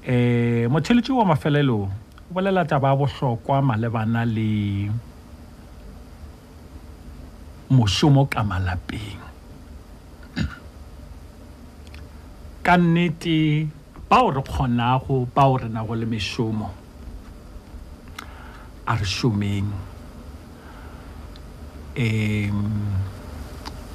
eh, 0.06 0.70
motsheletši 0.70 1.12
wa 1.18 1.26
mafelelong 1.26 1.90
bolela 2.32 2.66
taba 2.66 2.94
ya 2.94 2.96
bohlokwa 2.96 3.62
malebana 3.62 4.22
le 4.26 4.54
mošomo 7.74 8.30
ka 8.30 8.46
malapeng 8.46 9.20
ka 12.64 12.78
nnete 12.78 13.42
bao 14.10 14.32
re 14.32 14.42
kgonago 14.42 15.28
bao 15.36 15.58
re 15.58 15.70
nago 15.70 15.96
le 15.96 16.06
mešomo 16.06 16.70
a 18.88 18.96
re 18.96 19.06
šomeng 19.06 19.72
um 21.98 23.00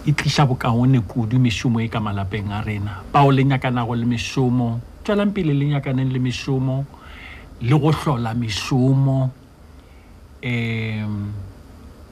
e 0.06 0.12
tliša 0.12 0.46
bokaone 0.46 1.00
kudu 1.00 1.38
mešomo 1.38 1.80
e 1.80 1.88
ka 1.88 2.00
malapeng 2.00 2.50
a 2.52 2.60
rena 2.64 3.02
bao 3.12 3.30
le 3.32 3.44
nyakanago 3.44 3.94
le 3.96 4.06
mešomo 4.06 4.80
tšwelang 5.04 5.32
pele 5.34 5.52
le 5.54 5.64
nyakaneng 5.74 6.12
le 6.12 6.18
mešomo 6.18 6.84
le 7.60 7.78
go 7.78 7.92
hlola 7.92 8.32
mešomo 8.34 9.30
um 10.44 11.32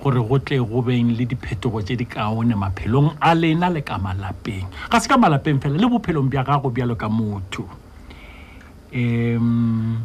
gore 0.02 0.20
go 0.20 0.38
tle 0.38 0.58
go 0.58 0.82
beng 0.82 1.16
le 1.16 1.24
diphetogo 1.24 1.82
tse 1.82 1.94
di 1.96 2.04
kaone 2.06 2.52
maphelong 2.54 3.16
a 3.22 3.34
lena 3.34 3.68
le 3.70 3.80
ka 3.82 3.98
malapeng 3.98 4.66
ga 4.90 4.98
se 5.00 5.08
ka 5.08 5.16
malapeng 5.16 5.58
fela 5.62 5.78
le 5.80 5.86
bophelong 5.88 6.28
bja 6.28 6.42
gago 6.44 6.68
bjalo 6.70 6.94
ka 6.94 7.08
motho 7.08 7.64
em 8.96 9.98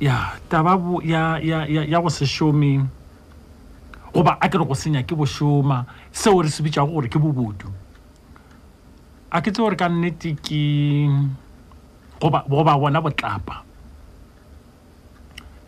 ya 0.00 0.32
taba 0.48 0.76
bo 0.76 1.00
ya 1.02 1.38
ya 1.40 1.64
ya 1.66 1.82
ya 1.82 1.98
go 2.00 2.08
se 2.12 2.24
shomi 2.28 2.76
go 4.12 4.20
ba 4.22 4.36
akere 4.40 4.68
go 4.68 4.76
senya 4.76 5.02
ke 5.02 5.16
bo 5.16 5.24
shoma 5.24 5.86
se 6.12 6.28
o 6.30 6.38
re 6.42 6.48
se 6.52 6.62
bitsa 6.62 6.84
gore 6.84 7.08
ke 7.08 7.16
bobodu 7.18 7.72
a 9.32 9.40
ke 9.40 9.48
tsore 9.50 9.74
ka 9.76 9.88
nnete 9.88 10.36
ke 10.38 10.60
go 12.20 12.28
ba 12.30 12.44
go 12.46 12.62
ba 12.64 12.76
bona 12.76 13.00
botlapa 13.00 13.64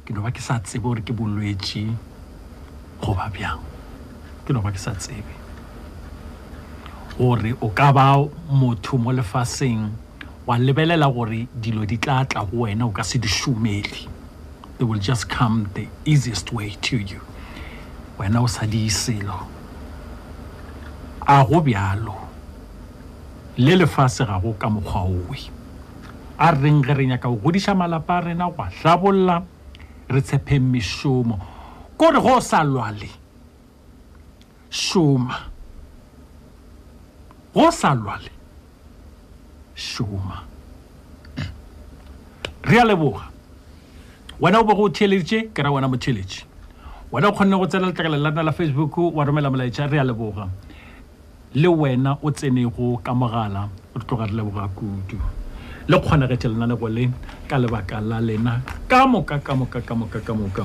ke 0.04 0.12
no 0.12 0.20
ba 0.22 0.30
ke 0.36 0.44
sa 0.44 0.60
tsebe 0.60 0.82
gore 0.84 1.00
ke 1.02 1.16
bolwetse 1.16 1.88
go 3.02 3.16
ba 3.16 3.32
byang 3.32 3.64
ke 4.46 4.52
no 4.52 4.60
ba 4.62 4.68
ke 4.70 4.78
sa 4.78 4.92
tsebe 4.94 5.32
gore 7.18 7.56
o 7.64 7.72
ka 7.74 7.88
ba 7.90 8.14
motho 8.52 8.94
mo 9.00 9.10
lefaseng 9.16 9.88
wa 10.50 10.58
lebelela 10.58 11.06
gore 11.06 11.46
dilo 11.60 11.86
di 11.86 11.96
tla 11.96 12.24
tla 12.26 12.42
go 12.42 12.66
wena 12.66 12.82
o 12.84 12.90
ka 12.90 13.02
se 13.06 13.18
di 13.18 13.28
šomele 13.28 14.08
they 14.76 14.84
will 14.84 14.98
just 14.98 15.28
come 15.28 15.70
the 15.74 15.86
easiest 16.04 16.52
way 16.52 16.70
to 16.82 16.96
you 16.98 17.20
wena 18.18 18.42
o 18.42 18.46
sa 18.50 18.66
di 18.66 18.90
selo 18.90 19.46
a 21.22 21.44
go 21.46 21.60
bjalo 21.62 22.14
le 23.62 23.76
lefase 23.76 24.26
ga 24.26 24.40
go 24.42 24.50
ka 24.58 24.66
mokgwa 24.66 25.06
owe 25.06 25.38
a 26.38 26.50
reng 26.50 26.82
ge 26.82 26.98
re 26.98 27.06
nyaka 27.06 27.28
go 27.30 27.36
godiša 27.46 27.76
malapa 27.78 28.18
a 28.18 28.20
rena 28.26 28.50
go 28.50 28.64
a 28.64 28.66
hlabolla 28.66 29.38
re 30.10 30.20
tshepeng 30.20 30.66
mešomo 30.66 31.38
ko 31.94 32.10
re 32.10 32.18
go 32.20 32.40
sa 32.40 32.64
lwale 32.66 33.10
šoma 34.68 35.46
go 37.54 37.70
sa 37.70 37.94
lwale 37.94 38.39
šoma 39.80 40.36
re 42.70 42.78
a 42.80 42.84
leboga 42.84 43.24
wena 44.40 44.60
o 44.60 44.64
bogo 44.68 44.84
o 44.84 44.88
theeleditše 44.90 45.38
ke 45.56 45.62
ra 45.64 45.72
wena 45.72 45.88
motheeletše 45.88 46.44
wena 47.12 47.28
o 47.28 47.32
kgonne 47.32 47.56
go 47.56 47.66
tsena 47.66 47.88
letlakaleng 47.88 48.22
lana 48.24 48.42
la 48.42 48.52
facebook 48.52 48.96
wa 49.16 49.24
romela 49.24 49.50
molaetša 49.50 49.88
re 49.90 49.98
a 50.00 50.04
leboga 50.04 50.46
le 51.54 51.68
wena 51.68 52.16
o 52.22 52.28
tsenego 52.30 53.00
ka 53.04 53.12
mogala 53.14 53.68
o 53.96 53.98
tloga 54.00 54.26
re 54.28 54.34
leboga 54.36 54.68
kudu 54.76 55.16
le 55.88 55.96
kgonagetse 55.98 56.48
lenanego 56.48 56.88
le 56.88 57.04
ka 57.48 57.56
lebaka 57.58 58.00
la 58.00 58.20
lena 58.20 58.60
ka 58.88 59.06
moka 59.06 59.38
ka 59.40 59.54
moka 59.56 59.80
ka 59.80 59.94
moka 59.94 60.20
ka 60.20 60.34
moka 60.34 60.64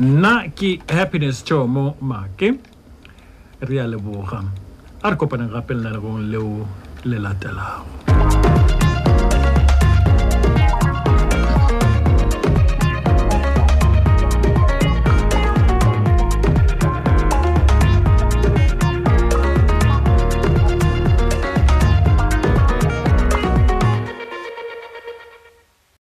nna 0.00 0.48
ke 0.56 0.80
happiness 0.88 1.44
chomo 1.44 1.94
make 2.00 2.56
re 3.60 3.76
a 3.80 3.86
leboga 3.86 4.40
a 5.04 5.10
re 5.10 5.16
kopaneng 5.16 5.52
gape 5.52 5.70
lenalegong 5.76 6.32
leo 6.32 6.66
la. 7.04 8.47